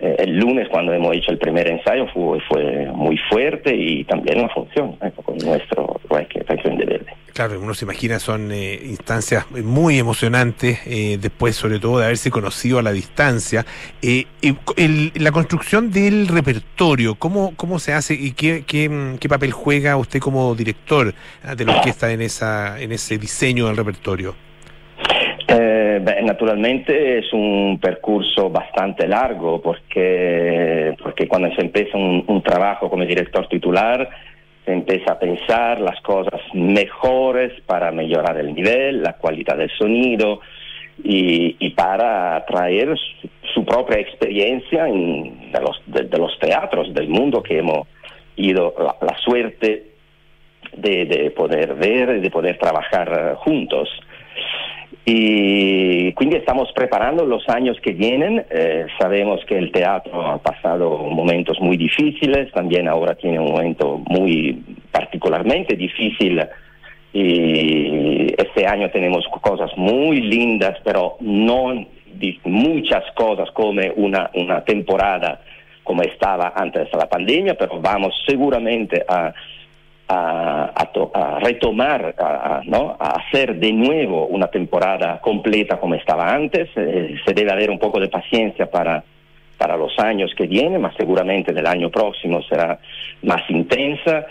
el 0.01 0.39
lunes 0.39 0.69
cuando 0.69 0.93
hemos 0.93 1.15
hecho 1.17 1.33
el 1.33 1.39
primer 1.39 1.67
ensayo 1.67 2.07
fue, 2.15 2.41
fue 2.49 2.87
muy 2.95 3.19
fuerte 3.29 3.75
y 3.75 4.05
también 4.05 4.39
una 4.39 4.49
función 4.49 4.97
con 5.25 5.37
nuestro 5.39 6.01
de. 6.09 7.02
Claro, 7.35 7.59
uno 7.59 7.73
se 7.73 7.87
imagina, 7.87 8.19
son 8.19 8.53
eh, 8.53 8.79
instancias 8.85 9.51
muy 9.51 9.99
emocionantes, 9.99 10.81
eh, 10.87 11.17
después 11.19 11.57
sobre 11.57 11.79
todo 11.79 11.99
de 11.99 12.05
haberse 12.05 12.31
conocido 12.31 12.79
a 12.79 12.83
la 12.83 12.93
distancia. 12.93 13.65
Eh, 14.03 14.27
el- 14.77 15.13
la 15.15 15.33
construcción 15.33 15.91
del 15.91 16.29
repertorio, 16.29 17.15
¿cómo, 17.15 17.55
cómo 17.57 17.79
se 17.79 17.95
hace 17.95 18.13
y 18.13 18.33
qué, 18.33 18.65
qué, 18.67 18.87
mm, 18.91 19.17
qué 19.17 19.31
papel 19.31 19.51
juega 19.53 19.97
usted 19.97 20.21
como 20.21 20.55
director 20.55 21.15
ah, 21.43 21.55
de 21.55 21.65
la 21.65 21.77
orquesta 21.77 22.13
en, 22.13 22.21
esa, 22.21 22.79
en 22.79 22.93
ese 22.93 23.17
diseño 23.17 23.67
del 23.67 23.79
repertorio? 23.79 24.35
Eh, 25.49 26.01
naturalmente 26.25 27.19
es 27.19 27.33
un 27.33 27.79
percurso 27.81 28.51
bastante 28.51 29.07
largo 29.09 29.61
porque, 29.61 30.95
porque 31.03 31.27
cuando 31.29 31.55
se 31.55 31.63
empieza 31.63 31.97
un, 31.97 32.25
un 32.27 32.43
trabajo 32.43 32.91
como 32.91 33.05
director 33.07 33.49
titular 33.49 34.09
se 34.65 34.73
empieza 34.73 35.13
a 35.13 35.19
pensar 35.19 35.81
las 35.81 36.01
cosas 36.03 36.41
mejores 36.55 37.53
para 37.67 37.91
mejorar 37.91 38.37
el 38.39 38.55
nivel, 38.55 39.03
la 39.03 39.15
calidad 39.15 39.57
del 39.57 39.71
sonido 39.71 40.41
y, 41.03 41.71
para 41.71 42.45
traer 42.47 42.95
su, 43.55 43.65
propia 43.65 43.99
experiencia 43.99 44.87
en- 44.87 45.51
de, 45.51 45.61
los, 45.61 45.83
de- 45.87 46.19
los 46.19 46.39
teatros 46.39 46.93
del 46.95 47.09
mundo 47.09 47.43
que 47.43 47.59
hemos 47.59 47.89
ido 48.37 48.75
la, 48.79 49.17
suerte 49.19 49.87
de, 50.77 51.05
de 51.07 51.31
poder 51.33 51.75
ver 51.75 52.17
y 52.17 52.21
de 52.21 52.31
poder 52.31 52.57
trabajar 52.59 53.35
juntos. 53.37 53.89
Y 55.05 56.13
quindi 56.13 56.37
estamos 56.37 56.71
preparando 56.73 57.27
los 57.27 57.49
años 57.49 57.77
que 57.81 57.93
vienen. 57.93 58.45
Eh, 58.51 58.87
sabemos 58.99 59.45
que 59.47 59.59
el 59.59 59.73
teatro 59.73 60.25
ha 60.25 60.39
pasado 60.39 60.99
momentos 60.99 61.61
muy 61.61 61.77
difíciles, 61.77 62.53
también 62.53 62.87
ahora 62.89 63.15
tiene 63.15 63.41
un 63.41 63.51
momento 63.53 64.01
muy 64.09 64.63
particularmente 64.91 65.77
difícil. 65.77 66.41
Y 67.13 68.33
este 68.39 68.67
año 68.67 68.91
tenemos 68.91 69.27
cosas 69.43 69.71
muy 69.77 70.21
lindas, 70.21 70.79
pero 70.85 71.17
no 71.21 71.87
muchas 72.45 73.05
cosas 73.15 73.51
como 73.53 73.81
una, 73.97 74.31
una 74.35 74.65
temporada 74.65 75.41
como 75.83 76.03
estaba 76.03 76.53
antes 76.55 76.91
de 76.91 76.99
la 76.99 77.09
pandemia, 77.09 77.55
pero 77.55 77.81
vamos 77.81 78.15
seguramente 78.27 79.05
a 79.09 79.33
a, 80.09 80.73
a 80.75 80.87
to- 80.93 81.11
a 81.15 81.39
retomar, 81.41 82.15
a, 82.19 82.61
¿no? 82.65 82.97
a 82.99 83.21
hacer 83.21 83.57
de 83.57 83.73
nuevo 83.73 84.27
una 84.27 84.49
temporada 84.49 85.21
completa 85.21 85.79
como 85.79 85.95
estaba 85.95 86.33
antes. 86.35 86.69
Eh, 86.77 87.15
se 87.25 87.33
debe 87.35 87.53
haber 87.53 87.71
un 87.71 87.79
poco 87.79 87.99
de 88.01 88.09
paciencia 88.09 88.71
para, 88.71 89.03
para 89.57 89.77
los 89.77 89.99
años 89.99 90.35
que 90.37 90.47
vienen, 90.47 90.81
mas 90.81 90.95
seguramente 90.97 91.53
del 91.53 91.67
año 91.67 91.89
próximo 91.91 92.43
será 92.43 92.79
más 93.23 93.43
intensa. 93.49 94.27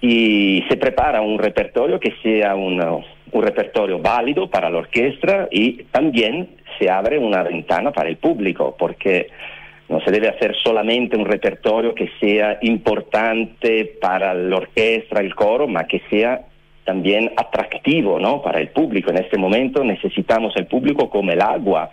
Y 0.00 0.62
se 0.68 0.76
prepara 0.76 1.22
un 1.22 1.38
repertorio 1.38 1.98
que 1.98 2.12
sea 2.22 2.54
una- 2.54 2.92
un 3.32 3.42
repertorio 3.42 3.98
válido 3.98 4.48
para 4.48 4.70
la 4.70 4.78
orquesta 4.78 5.48
y 5.50 5.84
también 5.84 6.48
se 6.78 6.88
abre 6.90 7.18
una 7.18 7.42
ventana 7.42 7.90
para 7.90 8.08
el 8.08 8.16
público, 8.18 8.76
porque 8.78 9.28
no 9.88 10.00
se 10.00 10.10
debe 10.10 10.28
hacer 10.28 10.54
solamente 10.62 11.16
un 11.16 11.24
repertorio 11.24 11.94
que 11.94 12.10
sea 12.20 12.58
importante 12.62 13.96
para 14.00 14.34
la 14.34 14.56
orquesta, 14.56 15.20
el 15.20 15.34
coro, 15.34 15.68
ma 15.68 15.84
que 15.84 16.02
sea 16.10 16.42
también 16.84 17.32
atractivo 17.36 18.18
¿no? 18.18 18.42
para 18.42 18.60
el 18.60 18.68
público. 18.68 19.10
En 19.10 19.18
este 19.18 19.38
momento 19.38 19.84
necesitamos 19.84 20.54
el 20.56 20.66
público 20.66 21.08
como 21.08 21.30
el 21.32 21.40
agua 21.40 21.90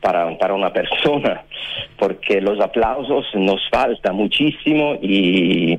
para, 0.00 0.36
para 0.38 0.54
una 0.54 0.72
persona, 0.72 1.44
porque 1.98 2.40
los 2.40 2.60
aplausos 2.60 3.26
nos 3.34 3.60
falta 3.70 4.12
muchísimo 4.12 4.96
y, 5.00 5.78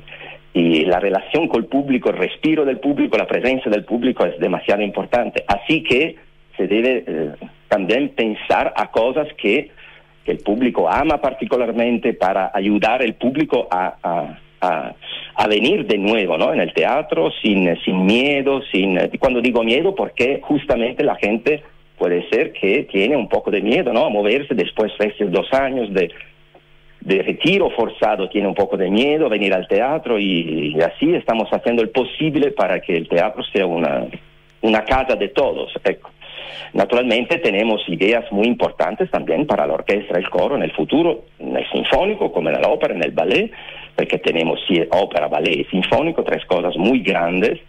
y 0.54 0.84
la 0.84 1.00
relación 1.00 1.48
con 1.48 1.62
el 1.62 1.68
público, 1.68 2.10
el 2.10 2.18
respiro 2.18 2.64
del 2.64 2.78
público, 2.78 3.16
la 3.16 3.26
presencia 3.26 3.70
del 3.70 3.84
público 3.84 4.24
es 4.24 4.38
demasiado 4.38 4.82
importante. 4.82 5.44
Así 5.46 5.82
que 5.82 6.16
se 6.56 6.66
debe 6.66 7.04
eh, 7.06 7.30
también 7.68 8.10
pensar 8.10 8.72
a 8.76 8.90
cosas 8.90 9.28
que 9.38 9.70
que 10.24 10.32
el 10.32 10.38
público 10.38 10.88
ama 10.88 11.20
particularmente 11.20 12.14
para 12.14 12.50
ayudar 12.54 13.02
al 13.02 13.14
público 13.14 13.68
a, 13.70 13.96
a, 14.60 15.46
venir 15.48 15.86
de 15.86 15.98
nuevo 15.98 16.38
¿no? 16.38 16.52
en 16.54 16.60
el 16.60 16.72
teatro 16.72 17.30
sin, 17.42 17.76
sin 17.84 18.06
miedo, 18.06 18.62
sin 18.70 18.96
cuando 19.18 19.40
digo 19.40 19.62
miedo 19.62 19.94
porque 19.94 20.40
justamente 20.42 21.04
la 21.04 21.16
gente 21.16 21.62
puede 21.98 22.28
ser 22.30 22.52
que 22.52 22.84
tiene 22.84 23.16
un 23.16 23.28
poco 23.28 23.50
de 23.50 23.60
miedo 23.60 23.92
¿no? 23.92 24.06
a 24.06 24.08
moverse 24.08 24.54
después 24.54 24.92
de 24.98 25.08
estos 25.08 25.30
dos 25.30 25.52
años 25.52 25.92
de, 25.92 26.10
de 27.04 27.22
retiro 27.22 27.70
forzado, 27.70 28.28
tiene 28.28 28.46
un 28.46 28.54
poco 28.54 28.76
de 28.76 28.88
miedo 28.88 29.26
a 29.26 29.28
venir 29.28 29.52
al 29.52 29.66
teatro 29.66 30.18
y, 30.18 30.78
así 30.80 31.12
estamos 31.14 31.48
haciendo 31.50 31.82
el 31.82 31.90
posible 31.90 32.52
para 32.52 32.80
que 32.80 32.96
el 32.96 33.08
teatro 33.08 33.42
sea 33.52 33.66
una, 33.66 34.06
una 34.60 34.84
casa 34.84 35.16
de 35.16 35.28
todos. 35.28 35.72
Naturalmente 36.72 37.38
tenemos 37.38 37.82
ideas 37.88 38.30
muy 38.32 38.46
importantes 38.46 39.10
también 39.10 39.46
para 39.46 39.66
la 39.66 39.74
orquesta 39.74 40.14
y 40.18 40.22
el 40.22 40.30
coro 40.30 40.56
en 40.56 40.62
el 40.62 40.72
futuro, 40.72 41.24
en 41.38 41.56
el 41.56 41.68
sinfónico, 41.70 42.32
como 42.32 42.48
en 42.48 42.60
la 42.60 42.68
ópera, 42.68 42.94
en 42.94 43.04
el 43.04 43.12
ballet, 43.12 43.50
porque 43.94 44.18
tenemos 44.18 44.60
ópera, 44.90 45.28
ballet 45.28 45.60
y 45.60 45.64
sinfónico, 45.64 46.24
tres 46.24 46.44
cosas 46.46 46.76
muy 46.76 47.00
grandes. 47.00 47.60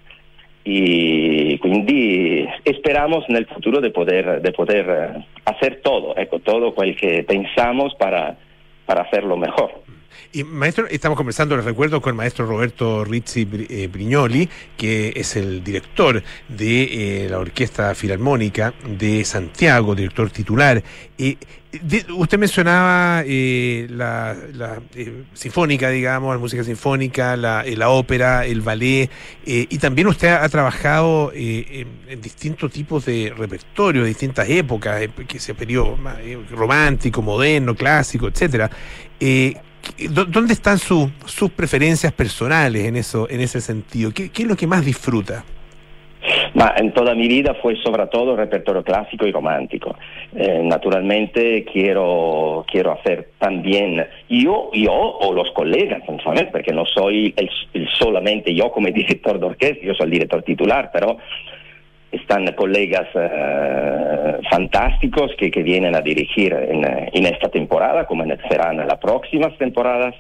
Y 0.66 1.58
quindi 1.58 2.48
speriamo 2.64 3.22
nel 3.28 3.46
futuro 3.48 3.82
di 3.82 3.90
poter, 3.90 4.40
di 4.40 4.52
poter 4.52 4.90
eh, 4.90 5.26
hacer 5.44 5.82
todo, 5.82 6.16
todo 6.42 6.72
quel 6.72 6.96
che 6.96 7.24
pensiamo 7.24 7.90
para, 7.98 8.38
para 8.86 9.02
hacerlo 9.02 9.36
mejor. 9.36 9.84
Y 10.32 10.44
maestro, 10.44 10.88
estamos 10.88 11.18
conversando, 11.18 11.56
les 11.56 11.66
recuerdo, 11.66 12.02
con 12.02 12.12
el 12.12 12.16
maestro 12.16 12.46
Roberto 12.46 13.04
Rizzi 13.04 13.48
eh, 13.70 13.88
Brignoli, 13.92 14.50
que 14.78 15.14
es 15.16 15.36
el 15.36 15.64
director 15.64 16.24
de 16.48 17.26
eh, 17.26 17.30
la 17.30 17.40
Orquesta 17.40 17.94
Filarmónica 17.96 18.74
de 18.86 19.24
Santiago, 19.26 19.96
director 19.96 20.30
titular. 20.30 20.84
Eh, 21.18 21.38
usted 22.16 22.38
mencionaba 22.38 23.24
eh, 23.26 23.88
la, 23.90 24.36
eh, 24.96 25.24
sinfónica, 25.34 25.90
digamos, 25.90 26.36
la 26.36 26.40
música 26.40 26.64
sinfónica, 26.64 27.36
la, 27.36 27.64
la 27.66 27.90
ópera, 27.90 28.46
el 28.46 28.62
ballet, 28.62 29.10
y 29.46 29.78
también 29.78 30.08
usted 30.08 30.30
ha, 30.30 30.48
trabajado 30.50 31.32
en, 31.34 32.22
distintos 32.22 32.72
tipos 32.72 33.06
de 33.06 33.34
repertorio, 33.36 34.04
distintas 34.04 34.48
épocas, 34.50 35.02
que 35.28 35.38
ese 35.38 35.54
periodo 35.56 35.98
romántico, 36.52 37.22
moderno, 37.22 37.76
clásico, 37.76 38.28
etcétera. 38.28 38.70
Eh, 39.84 39.94
¿qué- 39.98 40.10
dó- 40.10 40.26
¿Dónde 40.26 40.54
están 40.54 40.78
su- 40.78 41.10
sus 41.26 41.52
preferencias 41.52 42.12
personales 42.14 42.86
en 42.86 42.96
eso, 42.96 43.28
en 43.30 43.42
ese 43.42 43.62
sentido? 43.62 44.12
¿Qué, 44.14 44.30
qué 44.30 44.44
es 44.44 44.48
lo 44.48 44.56
que 44.56 44.68
más 44.68 44.86
disfruta? 44.86 45.44
In 46.80 46.94
toda 46.94 47.14
mi 47.16 47.28
vida 47.28 47.54
fue 47.62 47.76
sobre 47.84 48.08
todo 48.08 48.36
repertorio 48.38 48.82
clásico 48.84 49.26
y 49.28 49.32
romántico. 49.32 49.96
Eh, 50.34 50.62
naturalmente 50.64 51.66
quiero, 51.66 52.64
quiero 52.72 52.94
hacer 52.94 53.32
también 53.40 54.06
yo, 54.30 54.70
yo 54.74 54.94
o 54.94 55.34
los 55.34 55.52
colegas, 55.52 56.02
¿sabes? 56.24 56.46
porque 56.52 56.72
no 56.72 56.86
soy 56.86 57.34
el, 57.36 57.50
el 57.74 57.90
solamente 58.00 58.54
yo 58.56 58.72
como 58.72 58.88
director 58.94 59.38
de 59.40 59.46
orquesta, 59.48 59.86
yo 59.86 59.94
soy 59.96 60.06
el 60.06 60.12
director 60.12 60.44
titular, 60.44 60.92
pero 60.94 61.18
están 62.14 62.46
colegas 62.54 63.08
eh, 63.16 64.38
fantásticos 64.50 65.32
que, 65.38 65.50
que 65.52 65.64
vienen 65.64 65.96
a 65.96 66.02
dirigir 66.02 66.54
en, 66.54 66.84
eh, 66.86 67.10
esta 67.26 67.50
temporada, 67.50 68.06
como 68.06 68.24
serán 68.50 68.78
las 68.78 68.98
próximas 69.00 69.58
temporadas, 69.58 70.16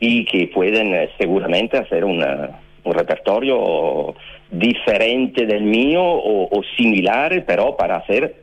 y 0.00 0.24
que 0.24 0.48
pueden 0.48 0.94
eh, 0.94 1.10
seguramente 1.18 1.78
hacer 1.78 2.04
una- 2.04 2.50
un 2.84 2.92
repertorio 2.92 4.14
diferente 4.50 5.46
del 5.46 5.62
mío 5.64 6.02
o, 6.04 6.48
similar, 6.76 7.44
pero 7.46 7.76
para 7.76 7.96
hacer 7.96 8.34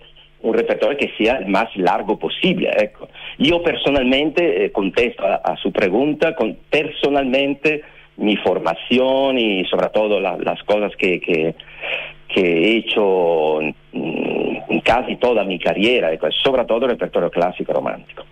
un 0.41 0.53
repertorio 0.55 0.97
que 0.97 1.11
sea 1.17 1.37
el 1.37 1.45
más 1.45 1.69
largo 1.77 2.17
posible. 2.17 2.71
ecco. 2.79 3.07
Yo 3.37 3.61
personalmente, 3.61 4.71
contesto 4.71 5.23
a, 5.23 5.35
a 5.35 5.55
su 5.57 5.71
pregunta, 5.71 6.33
con, 6.35 6.57
personalmente 6.69 7.83
mi 8.17 8.35
formación 8.37 9.37
y 9.37 9.63
sobre 9.65 9.89
todo 9.89 10.19
la- 10.19 10.37
las 10.37 10.61
cosas 10.63 10.91
que, 10.97 11.19
que, 11.21 11.53
que 12.33 12.41
he 12.41 12.77
hecho 12.77 13.59
mm, 13.93 14.79
casi 14.83 15.15
toda 15.17 15.43
mi 15.43 15.59
carriera, 15.59 16.09
sobre 16.43 16.65
todo 16.65 16.85
el 16.85 16.91
repertorio 16.91 17.29
clásico 17.29 17.73
romántico. 17.73 18.23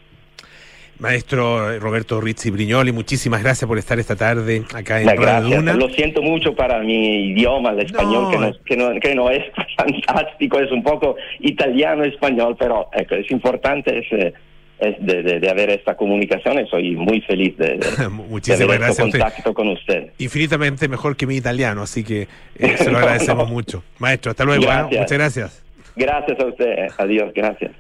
Maestro 1.00 1.80
Roberto 1.80 2.20
Rizzi 2.20 2.52
Brignoli, 2.52 2.92
muchísimas 2.92 3.42
gracias 3.42 3.66
por 3.66 3.78
estar 3.78 3.98
esta 4.00 4.18
tarde 4.18 4.64
acá 4.76 5.00
en 5.00 5.06
La 5.06 5.16
Radio. 5.16 5.56
Duna. 5.58 5.74
Lo 5.74 5.88
siento 5.90 6.22
mucho 6.22 6.54
para 6.54 6.80
mi 6.80 7.32
idioma, 7.32 7.70
el 7.72 7.80
español, 7.80 8.24
No. 8.24 8.30
que, 8.32 8.38
no, 8.38 8.52
que, 8.66 8.76
no, 8.76 9.00
que 9.00 9.16
no 9.16 9.30
es 9.30 9.46
fantástico, 9.78 10.60
es 10.60 10.70
un 10.74 10.84
poco 10.84 11.16
italiano-español, 11.40 12.58
pero 12.60 12.90
ecco, 12.92 13.16
es 13.16 13.32
importante 13.32 14.00
es 14.00 14.34
de, 14.80 15.24
de- 15.24 15.40
de 15.40 15.50
haber 15.50 15.70
esta 15.72 15.96
comunicación 15.96 16.60
y 16.60 16.68
soy 16.70 16.96
muy 16.96 17.22
feliz 17.22 17.58
de, 17.58 17.78
de- 17.78 18.10
Muchísimas 18.10 18.62
haber 18.62 18.80
gracias 18.80 19.08
este 19.08 19.20
contacto 19.20 19.54
con 19.54 19.68
usted. 19.70 20.08
Infinitamente 20.18 20.88
mejor 20.88 21.16
que 21.16 21.26
mi 21.28 21.36
italiano, 21.36 21.82
así 21.82 22.04
que 22.04 22.28
eh, 22.58 22.78
se 22.78 22.90
lo 22.92 22.98
agradecemos 22.98 23.50
mucho. 23.50 23.84
Maestro, 24.00 24.32
hasta 24.32 24.44
luego. 24.46 24.64
¿eh? 24.64 24.68
Gracias. 24.68 25.02
Muchas 25.02 25.18
gracias. 25.18 25.64
Gracias 25.96 26.40
a 26.40 26.46
usted. 26.46 26.76
Adiós, 26.98 27.32
gracias. 27.36 27.72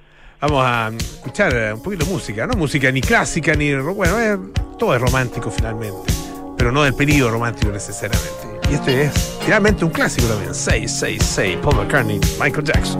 Vamos 0.41 0.63
a 0.65 0.91
escuchar 0.97 1.53
eh, 1.53 1.73
un 1.73 1.83
poquito 1.83 2.05
de 2.05 2.11
música, 2.11 2.47
¿no? 2.47 2.53
Música 2.57 2.91
ni 2.91 3.01
clásica 3.01 3.53
ni. 3.55 3.73
Bueno, 3.75 4.19
eh, 4.19 4.37
todo 4.77 4.95
es 4.95 5.01
romántico 5.01 5.51
finalmente, 5.51 6.11
pero 6.57 6.71
no 6.71 6.83
del 6.83 6.93
periodo 6.95 7.31
romántico 7.31 7.71
necesariamente. 7.71 8.47
Y 8.71 8.75
este 8.75 9.03
es 9.03 9.37
finalmente 9.43 9.83
un 9.83 9.91
clásico 9.91 10.27
también: 10.27 10.53
666, 10.53 11.57
Paul 11.61 11.75
McCartney, 11.77 12.19
Michael 12.41 12.63
Jackson. 12.65 12.99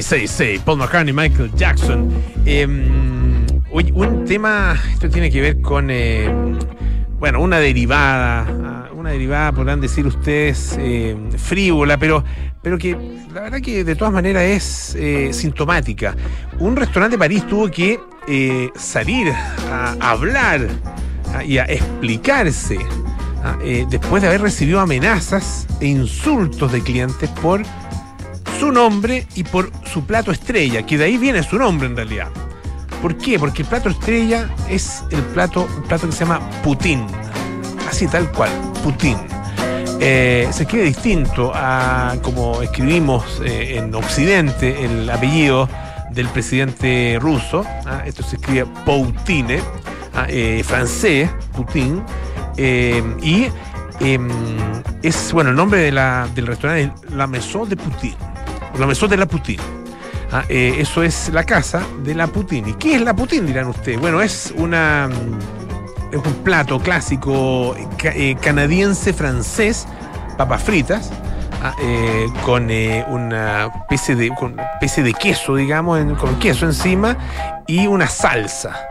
666, 0.00 0.62
Paul 0.64 0.78
McCartney, 0.78 1.12
Michael 1.12 1.52
Jackson. 1.54 2.10
Oye, 3.74 3.92
un 3.92 4.24
tema, 4.24 4.78
esto 4.90 5.10
tiene 5.10 5.30
que 5.30 5.40
ver 5.42 5.60
con, 5.60 5.88
eh, 5.90 6.30
bueno, 7.18 7.42
una 7.42 7.58
derivada, 7.58 8.46
ah, 8.48 8.90
una 8.94 9.10
derivada, 9.10 9.52
podrán 9.52 9.82
decir 9.82 10.06
ustedes, 10.06 10.76
eh, 10.78 11.14
frívola, 11.36 11.98
pero, 11.98 12.24
pero 12.62 12.78
que 12.78 12.96
la 13.34 13.42
verdad 13.42 13.60
que 13.60 13.84
de 13.84 13.94
todas 13.94 14.14
maneras 14.14 14.42
es 14.44 14.94
eh, 14.94 15.32
sintomática. 15.34 16.16
Un 16.58 16.74
restaurante 16.74 17.16
de 17.16 17.18
París 17.18 17.46
tuvo 17.46 17.70
que 17.70 17.98
salir 18.76 19.30
a 19.70 19.96
hablar 20.00 20.68
ah, 21.34 21.44
y 21.44 21.58
a 21.58 21.64
explicarse 21.64 22.78
ah, 23.42 23.58
después 23.90 24.22
de 24.22 24.28
haber 24.28 24.40
recibido 24.40 24.80
amenazas 24.80 25.66
e 25.80 25.86
insultos 25.86 26.72
de 26.72 26.80
clientes 26.80 27.28
por 27.42 27.62
su 28.62 28.70
nombre 28.70 29.26
y 29.34 29.42
por 29.42 29.72
su 29.92 30.04
plato 30.06 30.30
estrella, 30.30 30.86
que 30.86 30.96
de 30.96 31.06
ahí 31.06 31.18
viene 31.18 31.42
su 31.42 31.58
nombre 31.58 31.88
en 31.88 31.96
realidad. 31.96 32.28
¿Por 33.02 33.18
qué? 33.18 33.36
Porque 33.36 33.62
el 33.62 33.68
plato 33.68 33.88
estrella 33.88 34.48
es 34.68 35.02
el 35.10 35.20
plato, 35.34 35.66
un 35.78 35.82
plato 35.82 36.06
que 36.06 36.12
se 36.12 36.20
llama 36.24 36.38
Putin. 36.62 37.04
Así 37.90 38.06
tal 38.06 38.30
cual, 38.30 38.50
Putin. 38.84 39.16
Eh, 39.98 40.46
se 40.52 40.62
escribe 40.62 40.84
distinto 40.84 41.50
a 41.52 42.14
como 42.22 42.62
escribimos 42.62 43.42
eh, 43.44 43.78
en 43.78 43.92
Occidente 43.96 44.84
el 44.84 45.10
apellido 45.10 45.68
del 46.12 46.28
presidente 46.28 47.18
ruso. 47.20 47.64
¿ah? 47.84 48.02
Esto 48.06 48.22
se 48.22 48.36
escribe 48.36 48.64
Poutine, 48.86 49.58
¿ah? 50.14 50.26
Eh, 50.28 50.62
francés, 50.64 51.28
Putin. 51.56 52.00
Y 52.56 53.48
em, 53.98 54.28
es, 55.02 55.32
bueno, 55.32 55.50
el 55.50 55.56
nombre 55.56 55.80
de 55.80 55.90
la- 55.90 56.28
del 56.32 56.46
restaurante 56.46 56.92
es 57.08 57.12
La 57.12 57.26
Maison 57.26 57.68
de 57.68 57.74
Putin. 57.76 58.14
La 58.78 58.86
Maison 58.86 59.08
de 59.08 59.16
la 59.16 59.26
Putin. 59.26 59.58
Ah, 60.30 60.44
eh, 60.48 60.76
eso 60.78 61.02
es 61.02 61.28
la 61.30 61.44
casa 61.44 61.82
de 62.02 62.14
la 62.14 62.26
Putin. 62.26 62.68
¿Y 62.68 62.72
qué 62.74 62.94
es 62.94 63.02
la 63.02 63.14
Putin? 63.14 63.46
Dirán 63.46 63.68
ustedes. 63.68 64.00
Bueno, 64.00 64.22
es 64.22 64.52
una 64.56 65.08
mm, 65.08 65.62
un 66.16 66.34
plato 66.44 66.78
clásico 66.78 67.74
eh, 68.04 68.36
canadiense-francés, 68.40 69.86
papas 70.36 70.62
fritas, 70.62 71.10
ah, 71.62 71.74
eh, 71.80 72.26
con 72.44 72.70
eh, 72.70 73.04
una 73.08 73.66
especie 73.66 74.14
de, 74.14 75.14
queso, 75.14 75.56
digamos, 75.56 76.18
con 76.18 76.38
queso 76.38 76.66
encima 76.66 77.16
y 77.66 77.86
una 77.86 78.06
salsa. 78.06 78.88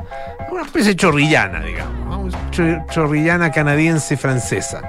Una 0.52 0.64
especie 0.64 0.90
de 0.90 0.96
chorrillana, 0.96 1.62
digamos. 1.62 2.36
Chorrillana 2.90 3.52
canadiense-francesa. 3.52 4.82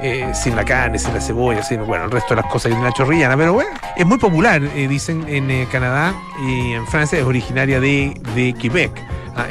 Eh, 0.00 0.30
sin 0.32 0.54
la 0.54 0.64
carne, 0.64 0.98
sin 0.98 1.12
la 1.12 1.20
cebolla, 1.20 1.62
sin, 1.62 1.84
bueno, 1.84 2.04
el 2.04 2.10
resto 2.10 2.34
de 2.34 2.42
las 2.42 2.50
cosas 2.50 2.70
tiene 2.70 2.84
la 2.84 2.92
chorrillana. 2.92 3.36
Pero 3.36 3.54
bueno, 3.54 3.70
es 3.96 4.06
muy 4.06 4.18
popular, 4.18 4.62
eh, 4.62 4.86
dicen, 4.86 5.24
en 5.28 5.50
eh, 5.50 5.66
Canadá 5.70 6.14
y 6.46 6.72
en 6.72 6.86
Francia. 6.86 7.18
Es 7.18 7.24
originaria 7.24 7.80
de, 7.80 8.14
de 8.34 8.54
Quebec 8.54 8.92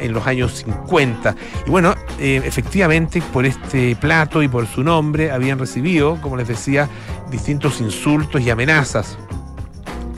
en 0.02 0.14
los 0.14 0.28
años 0.28 0.54
50. 0.66 1.36
Y 1.66 1.70
bueno, 1.70 1.96
efectivamente, 2.20 3.22
por 3.32 3.46
este 3.46 3.96
plato 3.96 4.44
y 4.44 4.50
por 4.50 4.68
su 4.68 4.84
nombre, 4.84 5.32
habían 5.32 5.60
recibido, 5.60 6.20
como 6.22 6.36
les 6.36 6.50
decía, 6.50 6.90
distintos 7.30 7.80
insultos 7.80 8.42
y 8.42 8.50
amenazas. 8.50 9.18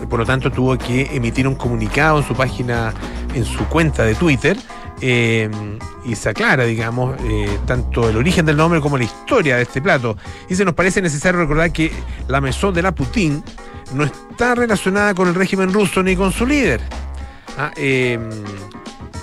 Por 0.09 0.19
lo 0.19 0.25
tanto, 0.25 0.51
tuvo 0.51 0.75
que 0.77 1.15
emitir 1.15 1.47
un 1.47 1.55
comunicado 1.55 2.17
en 2.17 2.23
su 2.27 2.33
página, 2.33 2.93
en 3.33 3.45
su 3.45 3.65
cuenta 3.67 4.03
de 4.03 4.15
Twitter. 4.15 4.57
eh, 5.01 5.49
y 6.05 6.15
se 6.15 6.29
aclara, 6.29 6.65
digamos, 6.65 7.17
eh, 7.23 7.57
tanto 7.65 8.09
el 8.09 8.17
origen 8.17 8.45
del 8.45 8.57
nombre 8.57 8.81
como 8.81 8.97
la 8.97 9.03
historia 9.03 9.55
de 9.57 9.63
este 9.63 9.81
plato. 9.81 10.17
Y 10.49 10.55
se 10.55 10.65
nos 10.65 10.73
parece 10.73 11.01
necesario 11.01 11.39
recordar 11.39 11.71
que 11.71 11.91
la 12.27 12.41
Maison 12.41 12.73
de 12.73 12.81
la 12.81 12.93
Putin 12.93 13.43
no 13.93 14.03
está 14.03 14.55
relacionada 14.55 15.13
con 15.13 15.27
el 15.27 15.35
régimen 15.35 15.71
ruso 15.73 16.03
ni 16.03 16.15
con 16.15 16.31
su 16.31 16.45
líder. 16.45 16.81
Ah, 17.57 17.71
eh, 17.75 18.19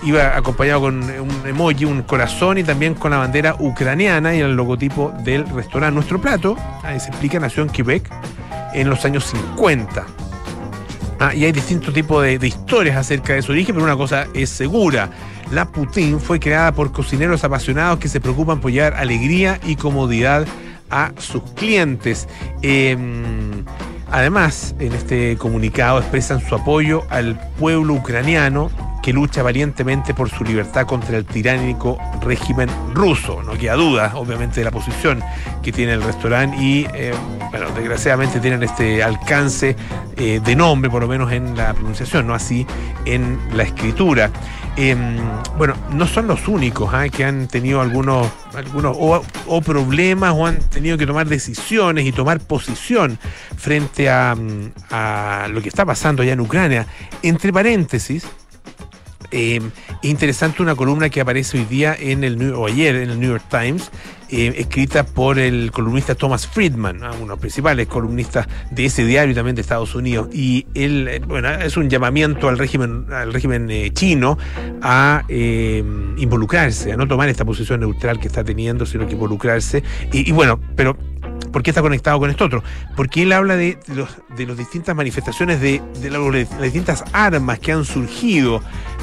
iba 0.02 0.36
acompañado 0.36 0.82
con 0.82 1.02
un 1.02 1.42
emoji, 1.46 1.84
un 1.84 2.02
corazón 2.02 2.59
y 2.59 2.64
también 2.64 2.94
con 2.94 3.11
la 3.11 3.18
bandera 3.18 3.57
ucraniana 3.59 4.34
y 4.34 4.40
el 4.40 4.54
logotipo 4.54 5.12
del 5.24 5.48
restaurante. 5.48 5.94
Nuestro 5.94 6.20
plato, 6.20 6.57
ahí 6.82 7.00
se 7.00 7.09
explica, 7.09 7.40
nació 7.40 7.62
en 7.62 7.70
Quebec 7.70 8.11
en 8.74 8.90
los 8.90 9.04
años 9.04 9.24
50. 9.24 10.07
Ah, 11.19 11.35
y 11.35 11.45
hay 11.45 11.53
distintos 11.53 11.95
tipos 11.95 12.23
de, 12.23 12.47
historias 12.47 12.97
acerca 12.97 13.33
de 13.33 13.43
su 13.43 13.53
origen, 13.53 13.75
pero 13.75 13.85
una 13.87 13.97
cosa 13.97 14.27
es 14.35 14.51
segura. 14.51 15.11
La 15.51 15.67
Putin 15.67 16.21
fue 16.21 16.39
creada 16.39 16.73
por 16.73 16.93
cocineros 16.93 17.43
apasionados 17.45 17.99
que 17.99 18.09
se 18.09 18.21
preocupan 18.21 18.61
por 18.61 18.71
llevar 18.71 18.95
alegría 18.95 19.59
y 19.64 19.77
comodidad 19.77 20.47
a 20.91 21.12
sus 21.19 21.43
clientes. 21.53 22.29
Eh, 22.62 22.97
además, 24.11 24.75
en 24.79 24.93
este 24.93 25.37
comunicado 25.39 26.01
expresan 26.01 26.47
su 26.47 26.55
apoyo 26.55 27.05
al 27.09 27.39
pueblo 27.59 27.95
ucraniano 27.95 28.71
que 29.07 29.12
lucha 29.12 29.40
valientemente 29.40 30.14
por 30.14 30.28
su 30.30 30.42
libertad 30.42 30.84
contra 30.84 31.16
el 31.16 31.24
tiránico 31.24 31.96
régimen 32.22 32.68
ruso. 32.92 33.40
No 33.40 33.52
queda 33.52 33.74
duda, 33.74 34.11
obviamente, 34.16 34.59
de 34.59 34.64
la 34.64 34.72
posición 34.72 35.22
que 35.62 35.70
tiene 35.70 35.92
el 35.92 36.02
restaurante 36.02 36.57
y, 36.57 36.88
eh, 36.92 37.14
bueno, 37.52 37.70
desgraciadamente 37.70 38.40
tienen 38.40 38.64
este 38.64 39.04
alcance 39.04 39.76
eh, 40.16 40.40
de 40.44 40.57
nombre, 40.57 40.90
por 40.90 41.02
lo 41.02 41.07
menos 41.07 41.30
en 41.30 41.57
la 41.57 41.72
pronunciación, 41.72 42.26
no 42.26 42.34
así 42.34 42.66
en 43.04 43.38
la 43.52 43.62
escritura. 43.62 44.32
Eh, 44.76 44.96
bueno, 45.57 45.74
no 45.92 46.09
son 46.09 46.26
los 46.26 46.48
únicos 46.48 46.92
¿ah? 46.92 47.09
que 47.09 47.24
han 47.24 47.46
tenido 47.46 47.80
algunos, 47.80 48.26
algunos 48.57 48.96
o, 48.98 49.61
problemas 49.61 50.34
o 50.34 50.46
han 50.46 50.59
tenido 50.59 50.98
que 50.98 51.07
tomar 51.07 51.28
decisiones 51.28 52.04
y 52.07 52.11
tomar 52.11 52.40
posición 52.40 53.20
frente 53.57 54.11
a 54.11 54.34
lo 55.48 55.62
que 55.62 55.68
está 55.68 55.86
pasando 55.86 56.24
allá 56.24 56.32
en 56.32 56.40
Ucrania. 56.40 56.88
Entre 57.22 57.52
paréntesis, 57.52 58.26
eh, 59.31 59.61
interesante 60.03 60.62
una 60.62 60.74
columna 60.74 61.09
que 61.09 61.20
aparece 61.20 61.59
hoy 61.59 61.64
día 61.64 61.97
en 61.99 62.24
el 62.24 62.39
New- 62.39 62.59
o 62.59 62.66
ayer 62.66 62.97
en 62.97 63.11
el 63.11 63.20
New 63.20 63.31
York 63.31 63.45
Times, 63.51 63.91
eh, 64.29 64.55
escrita 64.59 65.07
por 65.07 65.39
el 65.39 65.70
columnista 65.70 66.16
Thomas 66.16 66.49
Friedman, 66.49 66.99
¿no? 66.99 67.11
uno 67.11 67.20
de 67.20 67.27
los 67.29 67.39
principales 67.39 67.87
columnistas 67.87 68.49
de 68.72 68.87
ese 68.87 69.05
diario 69.05 69.31
y 69.31 69.35
también 69.37 69.55
de 69.55 69.62
Estados 69.62 69.95
Unidos. 69.95 70.29
Y 70.33 70.66
él, 70.74 71.07
eh, 71.07 71.20
bueno, 71.24 71.49
es 71.51 71.77
un 71.77 71.89
llamamiento 71.89 72.49
al 72.49 72.59
régimen, 72.59 73.07
al 73.12 73.33
régimen 73.33 73.70
eh, 73.70 73.93
chino 73.93 74.37
a 74.83 75.22
involucrarse, 75.29 76.93
a 76.93 76.97
no 76.97 77.07
tomar 77.07 77.29
esta 77.29 77.45
posición 77.45 77.81
neutral 77.81 78.18
que 78.18 78.27
está 78.27 78.43
teniendo, 78.43 78.85
sino 78.85 79.07
que 79.07 79.12
involucrarse. 79.12 79.85
Y, 80.12 80.33
bueno, 80.33 80.59
pero 80.74 80.97
¿Por 81.53 81.62
qué 81.62 81.70
está 81.70 81.81
conectado 81.81 82.18
con 82.18 82.29
esto 82.29 82.45
otro? 82.45 82.62
Porque 82.97 83.22
él 83.22 83.33
habla 83.33 83.57
de, 83.57 83.79
los, 83.95 84.11
de 84.37 84.47
las 84.47 84.59
distintas 84.59 84.95
manifestaciones, 84.95 85.59
de 85.61 85.81
las 86.11 86.62
distintas 86.62 87.03
armas 87.12 87.61
que 87.61 87.72
han 87.72 87.85
surgido 87.87 88.61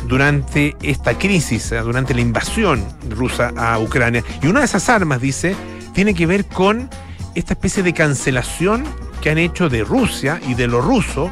durante 0.07 0.75
esta 0.81 1.17
crisis, 1.17 1.71
eh, 1.71 1.79
durante 1.79 2.13
la 2.13 2.21
invasión 2.21 2.83
rusa 3.09 3.51
a 3.55 3.79
Ucrania. 3.79 4.23
Y 4.41 4.47
una 4.47 4.59
de 4.59 4.65
esas 4.65 4.89
armas, 4.89 5.21
dice, 5.21 5.55
tiene 5.93 6.13
que 6.13 6.25
ver 6.25 6.45
con 6.45 6.89
esta 7.35 7.53
especie 7.53 7.83
de 7.83 7.93
cancelación 7.93 8.83
que 9.21 9.29
han 9.29 9.37
hecho 9.37 9.69
de 9.69 9.83
Rusia 9.83 10.39
y 10.47 10.53
de 10.55 10.67
lo 10.67 10.81
ruso, 10.81 11.31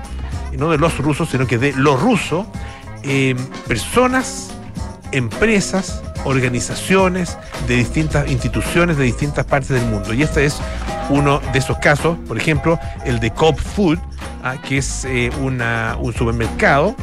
no 0.58 0.70
de 0.70 0.78
los 0.78 0.98
rusos, 0.98 1.30
sino 1.30 1.48
que 1.48 1.58
de 1.58 1.74
lo 1.74 1.98
ruso, 1.98 2.46
eh, 3.04 3.36
personas, 3.68 4.52
empresas, 5.12 6.02
organizaciones 6.24 7.38
de 7.68 7.76
distintas 7.76 8.30
instituciones 8.30 8.98
de 8.98 9.04
distintas 9.06 9.46
partes 9.46 9.70
del 9.70 9.86
mundo. 9.86 10.14
Y 10.14 10.22
este 10.24 10.46
es 10.46 10.58
uno 11.10 11.40
de 11.52 11.60
esos 11.60 11.78
casos, 11.80 12.18
por 12.28 12.38
ejemplo, 12.38 12.80
el 13.06 13.20
de 13.20 13.32
Coop 13.32 13.58
Food, 13.60 13.98
ah, 14.44 14.56
que 14.62 14.78
es 14.78 15.04
eh, 15.06 15.30
una- 15.42 15.98
un 16.00 16.14
supermercado 16.14 16.96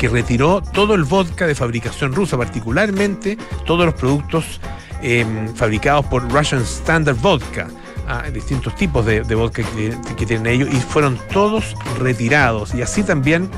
que 0.00 0.08
retiró 0.08 0.62
todo 0.62 0.94
el 0.94 1.04
vodka 1.04 1.46
de 1.46 1.54
fabricación 1.54 2.14
rusa, 2.14 2.38
particularmente 2.38 3.36
todos 3.66 3.84
los 3.84 3.94
productos 3.94 4.58
eh, 5.02 5.26
fabricados 5.54 6.06
por 6.06 6.26
Russian 6.32 6.62
Standard 6.62 7.16
Vodka. 7.16 7.68
ah, 8.08 8.22
distintos 8.32 8.74
tipos 8.76 9.04
de, 9.04 9.20
vodka 9.34 9.62
que 10.16 10.24
tienen 10.24 10.46
ellos 10.46 10.70
y 10.72 10.76
fueron 10.80 11.18
todos 11.34 11.76
retirados 11.98 12.74
y 12.74 12.80
así 12.80 13.02
también 13.02 13.50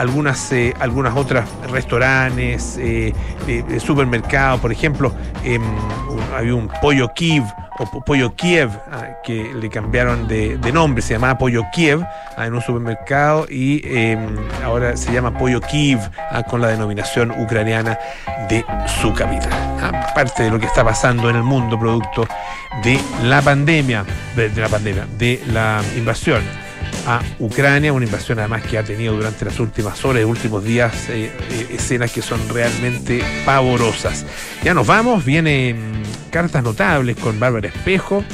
algunas 0.00 0.50
eh, 0.52 0.74
algunas 0.80 1.14
otras 1.16 1.46
restaurantes 1.70 2.76
eh, 2.78 3.12
eh, 3.46 3.64
eh, 3.68 3.80
supermercados 3.80 4.60
por 4.60 4.72
ejemplo 4.72 5.12
em, 5.44 5.62
había 6.36 6.54
un 6.54 6.68
pollo 6.80 7.08
Kiev 7.14 7.44
o 7.78 7.86
po- 7.86 8.00
pollo 8.02 8.34
Kiev 8.34 8.70
ah, 8.90 9.20
que 9.22 9.52
le 9.54 9.68
cambiaron 9.68 10.26
de, 10.26 10.58
nombre 10.72 11.02
se 11.02 11.14
llamaba 11.14 11.36
pollo 11.38 11.64
Kiev 11.72 12.02
ah, 12.36 12.46
en 12.46 12.54
un 12.54 12.62
supermercado 12.62 13.46
y 13.50 13.82
em, 13.84 14.36
ahora 14.64 14.96
se 14.96 15.12
llama 15.12 15.36
pollo 15.36 15.60
Kiev 15.60 16.00
ah, 16.30 16.42
con 16.44 16.60
la 16.62 16.68
denominación 16.68 17.30
ucraniana 17.32 17.98
de 18.48 18.64
su 19.00 19.12
capital. 19.12 19.50
Parte 20.14 20.44
de 20.44 20.50
lo 20.50 20.58
que 20.58 20.66
está 20.66 20.82
pasando 20.84 21.28
en 21.30 21.36
el 21.36 21.42
mundo 21.42 21.78
producto 21.78 22.26
de 22.82 22.98
la 23.24 23.40
pandemia 23.42 24.04
de, 24.36 24.48
de 24.50 24.60
la 24.60 24.68
pandemia 24.68 25.06
de 25.18 25.42
la 25.52 25.80
invasión 25.96 26.42
a 27.06 27.22
Ucrania, 27.38 27.92
una 27.92 28.04
invasión 28.04 28.38
además 28.38 28.62
que 28.62 28.78
ha 28.78 28.84
tenido 28.84 29.14
durante 29.14 29.44
las 29.44 29.58
últimas 29.60 30.04
horas 30.04 30.22
y 30.22 30.24
últimos 30.24 30.64
días 30.64 31.08
eh, 31.08 31.32
eh, 31.50 31.66
escenas 31.72 32.12
que 32.12 32.22
son 32.22 32.40
realmente 32.48 33.22
pavorosas. 33.44 34.24
Ya 34.62 34.74
nos 34.74 34.86
vamos, 34.86 35.24
vienen 35.24 36.02
cartas 36.30 36.62
notables 36.62 37.16
con 37.16 37.38
Bárbara 37.40 37.68
Espejo, 37.68 38.24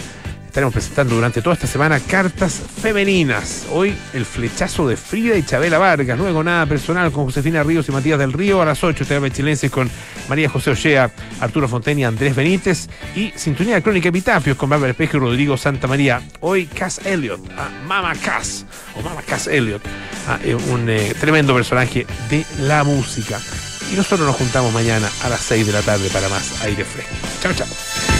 estaremos 0.56 0.72
presentando 0.72 1.16
durante 1.16 1.42
toda 1.42 1.52
esta 1.52 1.66
semana 1.66 2.00
cartas 2.00 2.62
femeninas. 2.80 3.66
Hoy 3.72 3.94
el 4.14 4.24
flechazo 4.24 4.88
de 4.88 4.96
Frida 4.96 5.36
y 5.36 5.42
Chabela 5.42 5.76
Vargas. 5.76 6.18
Luego 6.18 6.42
nada 6.42 6.64
personal 6.64 7.12
con 7.12 7.26
Josefina 7.26 7.62
Ríos 7.62 7.86
y 7.90 7.92
Matías 7.92 8.18
del 8.18 8.32
Río. 8.32 8.62
A 8.62 8.64
las 8.64 8.82
8 8.82 9.04
TV 9.04 9.30
Chilenses 9.30 9.70
con 9.70 9.90
María 10.30 10.48
José 10.48 10.70
Ochea, 10.70 11.10
Arturo 11.40 11.68
Fontaine 11.68 12.00
y 12.00 12.04
Andrés 12.04 12.34
Benítez. 12.34 12.88
Y 13.14 13.34
Sintonía 13.36 13.74
de 13.74 13.82
Crónica 13.82 14.08
Epitafios 14.08 14.56
con 14.56 14.70
Bárbara 14.70 14.92
Espejo 14.92 15.18
y 15.18 15.20
Rodrigo 15.20 15.58
Santa 15.58 15.86
María. 15.88 16.22
Hoy 16.40 16.64
Cass 16.64 17.04
Elliot, 17.04 17.40
Mama 17.86 18.14
Cass, 18.14 18.64
o 18.98 19.02
Mama 19.02 19.20
Cass 19.20 19.48
Elliot, 19.48 19.82
eh, 20.42 20.54
un 20.54 20.88
eh, 20.88 21.12
tremendo 21.20 21.54
personaje 21.54 22.06
de 22.30 22.46
la 22.60 22.82
música. 22.82 23.38
Y 23.92 23.94
nosotros 23.94 24.26
nos 24.26 24.36
juntamos 24.36 24.72
mañana 24.72 25.06
a 25.22 25.28
las 25.28 25.40
6 25.40 25.66
de 25.66 25.72
la 25.74 25.82
tarde 25.82 26.08
para 26.08 26.30
más 26.30 26.62
aire 26.62 26.82
fresco. 26.82 27.14
Chao, 27.42 27.52
chao. 27.52 28.15